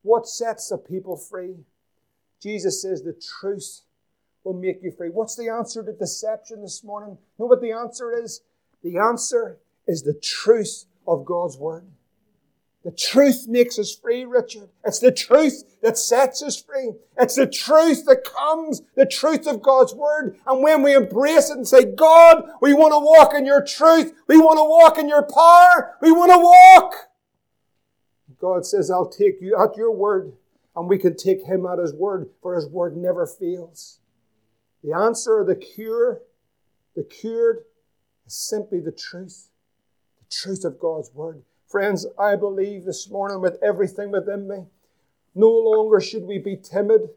What 0.03 0.29
sets 0.29 0.69
the 0.69 0.79
people 0.79 1.17
free? 1.17 1.57
Jesus 2.41 2.83
says, 2.83 3.03
The 3.03 3.15
truth 3.15 3.81
will 4.45 4.55
make 4.55 4.83
you 4.83 4.93
free. 4.93 5.09
What's 5.09 5.37
the 5.37 5.49
answer 5.49 5.83
to 5.83 5.93
deception 5.93 6.63
this 6.63 6.85
morning? 6.85 7.19
You 7.39 7.45
know 7.45 7.47
what 7.47 7.63
the 7.63 7.73
answer 7.73 8.13
is? 8.17 8.43
The 8.83 8.99
answer 8.99 9.59
is 9.87 10.03
the 10.03 10.15
truth 10.15 10.85
of 11.07 11.25
God's 11.25 11.57
Word. 11.57 11.87
The 12.85 12.91
truth 12.91 13.47
makes 13.49 13.79
us 13.79 13.97
free, 13.97 14.27
Richard. 14.27 14.69
It's 14.85 14.99
the 14.99 15.11
truth 15.11 15.65
that 15.83 15.97
sets 15.97 16.43
us 16.43 16.63
free. 16.63 16.93
It's 17.19 17.37
the 17.37 17.47
truth 17.47 18.05
that 18.05 18.25
comes, 18.25 18.83
the 18.95 19.07
truth 19.07 19.47
of 19.47 19.63
God's 19.63 19.95
Word. 19.95 20.37
And 20.47 20.63
when 20.63 20.83
we 20.83 20.95
embrace 20.95 21.49
it 21.49 21.57
and 21.57 21.67
say, 21.67 21.85
God, 21.85 22.47
we 22.61 22.75
want 22.75 22.93
to 22.93 22.99
walk 22.99 23.33
in 23.35 23.47
your 23.47 23.65
truth. 23.65 24.13
We 24.29 24.37
want 24.37 24.59
to 24.59 24.65
walk 24.65 24.99
in 24.99 25.09
your 25.09 25.23
power. 25.23 25.97
We 26.03 26.13
want 26.13 26.33
to 26.33 26.39
walk. 26.39 27.09
God 28.39 28.67
says, 28.67 28.91
I'll 28.91 29.09
take 29.09 29.41
you 29.41 29.57
at 29.57 29.79
your 29.79 29.91
word. 29.91 30.35
And 30.77 30.87
we 30.87 30.99
can 30.99 31.17
take 31.17 31.45
him 31.45 31.65
at 31.65 31.79
his 31.79 31.95
word, 31.95 32.29
for 32.43 32.55
his 32.55 32.67
word 32.67 32.99
never 32.99 33.27
fails. 33.27 34.01
The 34.85 34.93
answer, 34.93 35.39
or 35.39 35.45
the 35.45 35.57
cure, 35.57 36.21
the 36.95 37.05
cured 37.05 37.65
is 38.27 38.35
simply 38.35 38.81
the 38.81 38.93
truth. 38.93 39.49
The 40.19 40.27
truth 40.31 40.65
of 40.65 40.79
God's 40.79 41.11
word. 41.15 41.43
Friends, 41.67 42.07
I 42.19 42.37
believe 42.37 42.85
this 42.85 43.09
morning 43.11 43.41
with 43.41 43.59
everything 43.63 44.11
within 44.11 44.47
me, 44.47 44.67
no 45.35 45.49
longer 45.49 46.01
should 46.01 46.25
we 46.25 46.39
be 46.39 46.57
timid. 46.57 47.09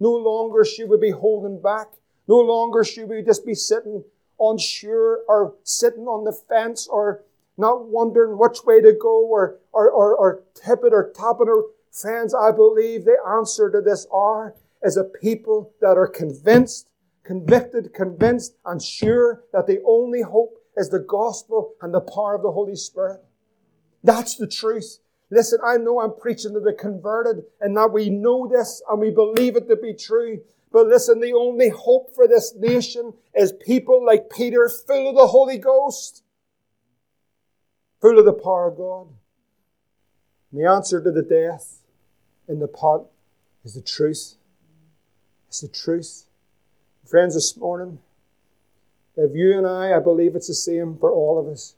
No 0.00 0.10
longer 0.10 0.64
should 0.64 0.90
we 0.90 0.98
be 0.98 1.10
holding 1.10 1.62
back. 1.62 1.86
No 2.26 2.38
longer 2.40 2.84
should 2.84 3.08
we 3.08 3.22
just 3.22 3.46
be 3.46 3.54
sitting 3.54 4.04
unsure 4.40 5.20
or 5.28 5.54
sitting 5.62 6.06
on 6.06 6.24
the 6.24 6.32
fence 6.32 6.88
or 6.88 7.22
not 7.56 7.86
wondering 7.86 8.36
which 8.36 8.64
way 8.64 8.80
to 8.80 8.92
go 8.92 9.24
or, 9.26 9.58
or, 9.72 9.88
or, 9.88 10.16
or 10.16 10.42
tip 10.54 10.80
it 10.84 10.92
or 10.92 11.12
tap 11.14 11.36
it. 11.40 11.48
Or, 11.48 11.66
friends, 11.92 12.34
I 12.34 12.50
believe 12.50 13.04
the 13.04 13.16
answer 13.26 13.70
to 13.70 13.80
this 13.80 14.06
are 14.12 14.54
is 14.82 14.96
a 14.96 15.04
people 15.04 15.72
that 15.80 15.96
are 15.96 16.08
convinced, 16.08 16.88
convicted, 17.24 17.92
convinced, 17.94 18.54
and 18.64 18.80
sure 18.80 19.44
that 19.52 19.66
the 19.66 19.82
only 19.86 20.22
hope 20.22 20.58
is 20.76 20.90
the 20.90 21.00
gospel 21.00 21.74
and 21.80 21.92
the 21.92 22.00
power 22.00 22.34
of 22.34 22.42
the 22.42 22.52
Holy 22.52 22.76
Spirit. 22.76 23.20
That's 24.02 24.36
the 24.36 24.46
truth. 24.46 24.98
Listen, 25.30 25.58
I 25.64 25.78
know 25.78 26.00
I'm 26.00 26.14
preaching 26.14 26.52
to 26.52 26.60
the 26.60 26.74
converted 26.74 27.44
and 27.60 27.76
that 27.76 27.92
we 27.92 28.10
know 28.10 28.46
this 28.46 28.82
and 28.88 29.00
we 29.00 29.10
believe 29.10 29.56
it 29.56 29.68
to 29.68 29.76
be 29.76 29.94
true. 29.94 30.42
But 30.70 30.86
listen, 30.88 31.20
the 31.20 31.32
only 31.32 31.70
hope 31.70 32.14
for 32.14 32.28
this 32.28 32.54
nation 32.56 33.14
is 33.34 33.52
people 33.52 34.04
like 34.04 34.30
Peter, 34.30 34.68
full 34.68 35.08
of 35.08 35.16
the 35.16 35.28
Holy 35.28 35.56
Ghost, 35.56 36.22
full 38.00 38.18
of 38.18 38.24
the 38.24 38.32
power 38.32 38.68
of 38.68 38.76
God. 38.76 39.08
And 40.52 40.60
the 40.60 40.68
answer 40.68 41.02
to 41.02 41.10
the 41.10 41.22
death 41.22 41.78
in 42.48 42.58
the 42.58 42.68
pot 42.68 43.06
is 43.64 43.74
the 43.74 43.82
truth. 43.82 44.34
It's 45.48 45.60
the 45.60 45.68
truth. 45.68 46.26
Friends, 47.06 47.34
this 47.34 47.54
morning, 47.58 47.98
if 49.14 49.34
you 49.34 49.58
and 49.58 49.66
I, 49.66 49.94
I 49.94 50.00
believe 50.00 50.34
it's 50.34 50.48
the 50.48 50.54
same 50.54 50.96
for 50.96 51.12
all 51.12 51.38
of 51.38 51.46
us, 51.46 51.74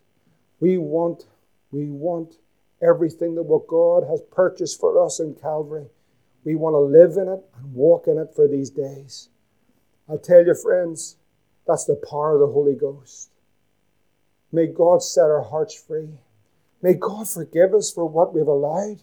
we 0.61 0.79
want 0.79 1.25
we 1.73 1.91
want 1.91 2.37
everything 2.81 3.35
that 3.35 3.43
what 3.43 3.67
God 3.67 4.05
has 4.09 4.23
purchased 4.31 4.79
for 4.79 5.05
us 5.05 5.19
in 5.19 5.35
Calvary. 5.35 5.87
We 6.45 6.55
want 6.55 6.75
to 6.75 6.79
live 6.79 7.17
in 7.17 7.29
it 7.29 7.45
and 7.59 7.75
walk 7.75 8.07
in 8.07 8.19
it 8.19 8.35
for 8.37 8.47
these 8.47 8.71
days. 8.71 9.29
I 10.09 10.15
tell 10.17 10.47
you, 10.47 10.55
friends, 10.55 11.17
that's 11.67 11.85
the 11.85 12.01
power 12.09 12.35
of 12.35 12.41
the 12.41 12.55
Holy 12.55 12.77
Ghost. 12.77 13.31
May 14.53 14.69
God 14.69 15.03
set 15.03 15.25
our 15.25 15.43
hearts 15.43 15.75
free. 15.75 16.21
May 16.81 16.95
God 16.95 17.29
forgive 17.29 17.75
us 17.75 17.91
for 17.91 18.09
what 18.09 18.33
we've 18.33 18.47
allowed. 18.47 19.01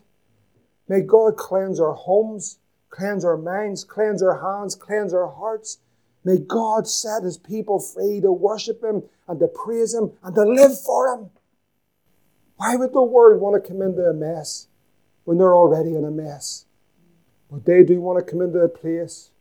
May 0.88 1.02
God 1.02 1.36
cleanse 1.36 1.82
our 1.82 1.94
homes, 1.94 2.60
cleanse 2.90 3.26
our 3.26 3.38
minds, 3.38 3.84
cleanse 3.84 4.24
our 4.24 4.40
hands, 4.40 4.74
cleanse 4.74 5.14
our 5.14 5.28
hearts. 5.28 5.80
May 6.26 6.38
God 6.38 6.88
set 6.88 7.24
his 7.24 7.38
people 7.38 7.80
free 7.80 8.22
to 8.22 8.32
worship 8.32 8.84
him 8.84 9.04
and 9.28 9.40
to 9.40 9.48
praise 9.48 9.94
him 9.94 10.12
and 10.24 10.34
to 10.36 10.44
live 10.44 10.80
for 10.80 11.14
him. 11.14 11.30
Why 12.58 12.76
would 12.76 12.94
the 12.94 13.04
world 13.04 13.42
want 13.42 13.62
to 13.62 13.68
come 13.68 13.82
into 13.82 14.04
a 14.04 14.14
mess 14.14 14.68
when 15.26 15.38
they're 15.38 15.56
already 15.56 15.96
in 15.96 16.06
a 16.06 16.12
mess? 16.12 16.66
But 17.52 17.66
they 17.66 17.84
do 17.84 18.00
want 18.02 18.26
to 18.26 18.32
come 18.32 18.42
into 18.42 18.60
a 18.60 18.70
place. 18.70 19.32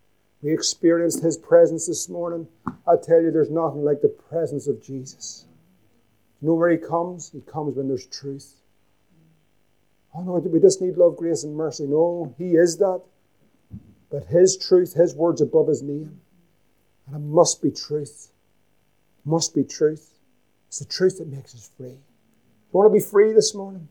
We 0.42 0.52
experienced 0.52 1.22
His 1.22 1.36
presence 1.36 1.86
this 1.86 2.08
morning. 2.08 2.48
I 2.66 2.96
tell 3.02 3.22
you, 3.22 3.30
there's 3.30 3.50
nothing 3.50 3.84
like 3.84 4.02
the 4.02 4.08
presence 4.08 4.66
of 4.66 4.82
Jesus. 4.82 5.46
You 6.40 6.48
know 6.48 6.54
where 6.54 6.70
He 6.70 6.78
comes? 6.78 7.30
He 7.30 7.40
comes 7.40 7.76
when 7.76 7.88
there's 7.88 8.06
truth. 8.06 8.56
Oh 10.14 10.22
no, 10.22 10.32
we 10.32 10.60
just 10.60 10.82
need 10.82 10.96
love, 10.96 11.16
grace, 11.16 11.44
and 11.44 11.56
mercy. 11.56 11.86
No, 11.86 12.34
He 12.36 12.50
is 12.56 12.76
that. 12.78 13.02
But 14.10 14.26
His 14.26 14.58
truth, 14.58 14.94
His 14.94 15.14
words 15.14 15.40
above 15.40 15.68
His 15.68 15.82
name. 15.82 16.20
It 17.12 17.18
must 17.18 17.62
be 17.62 17.70
truth. 17.70 18.28
Must 19.24 19.54
be 19.54 19.64
truth. 19.64 20.18
It's 20.68 20.78
the 20.78 20.86
truth 20.86 21.18
that 21.18 21.28
makes 21.28 21.54
us 21.54 21.70
free. 21.76 21.88
You 21.88 21.98
want 22.72 22.90
to 22.90 22.92
be 22.92 23.04
free 23.04 23.32
this 23.32 23.54
morning? 23.54 23.88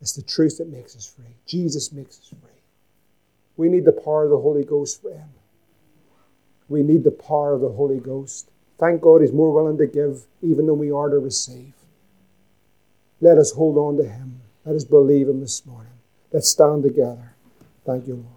It's 0.00 0.12
the 0.12 0.22
truth 0.22 0.58
that 0.58 0.68
makes 0.68 0.96
us 0.96 1.06
free. 1.06 1.36
Jesus 1.46 1.92
makes 1.92 2.18
us 2.18 2.28
free. 2.28 2.50
We 3.56 3.68
need 3.68 3.84
the 3.84 3.92
power 3.92 4.24
of 4.24 4.30
the 4.30 4.38
Holy 4.38 4.64
Ghost, 4.64 5.00
for 5.00 5.10
friend. 5.10 5.30
We 6.68 6.82
need 6.82 7.04
the 7.04 7.10
power 7.10 7.54
of 7.54 7.60
the 7.60 7.70
Holy 7.70 8.00
Ghost. 8.00 8.50
Thank 8.78 9.00
God 9.00 9.22
He's 9.22 9.32
more 9.32 9.52
willing 9.52 9.78
to 9.78 9.86
give 9.86 10.26
even 10.42 10.66
than 10.66 10.78
we 10.78 10.90
are 10.90 11.08
to 11.08 11.18
receive. 11.18 11.72
Let 13.20 13.38
us 13.38 13.52
hold 13.52 13.78
on 13.78 13.96
to 13.96 14.08
Him. 14.08 14.42
Let 14.64 14.76
us 14.76 14.84
believe 14.84 15.28
Him 15.28 15.40
this 15.40 15.64
morning. 15.64 15.92
Let's 16.32 16.48
stand 16.48 16.82
together. 16.82 17.34
Thank 17.86 18.06
you, 18.08 18.16
Lord. 18.16 18.35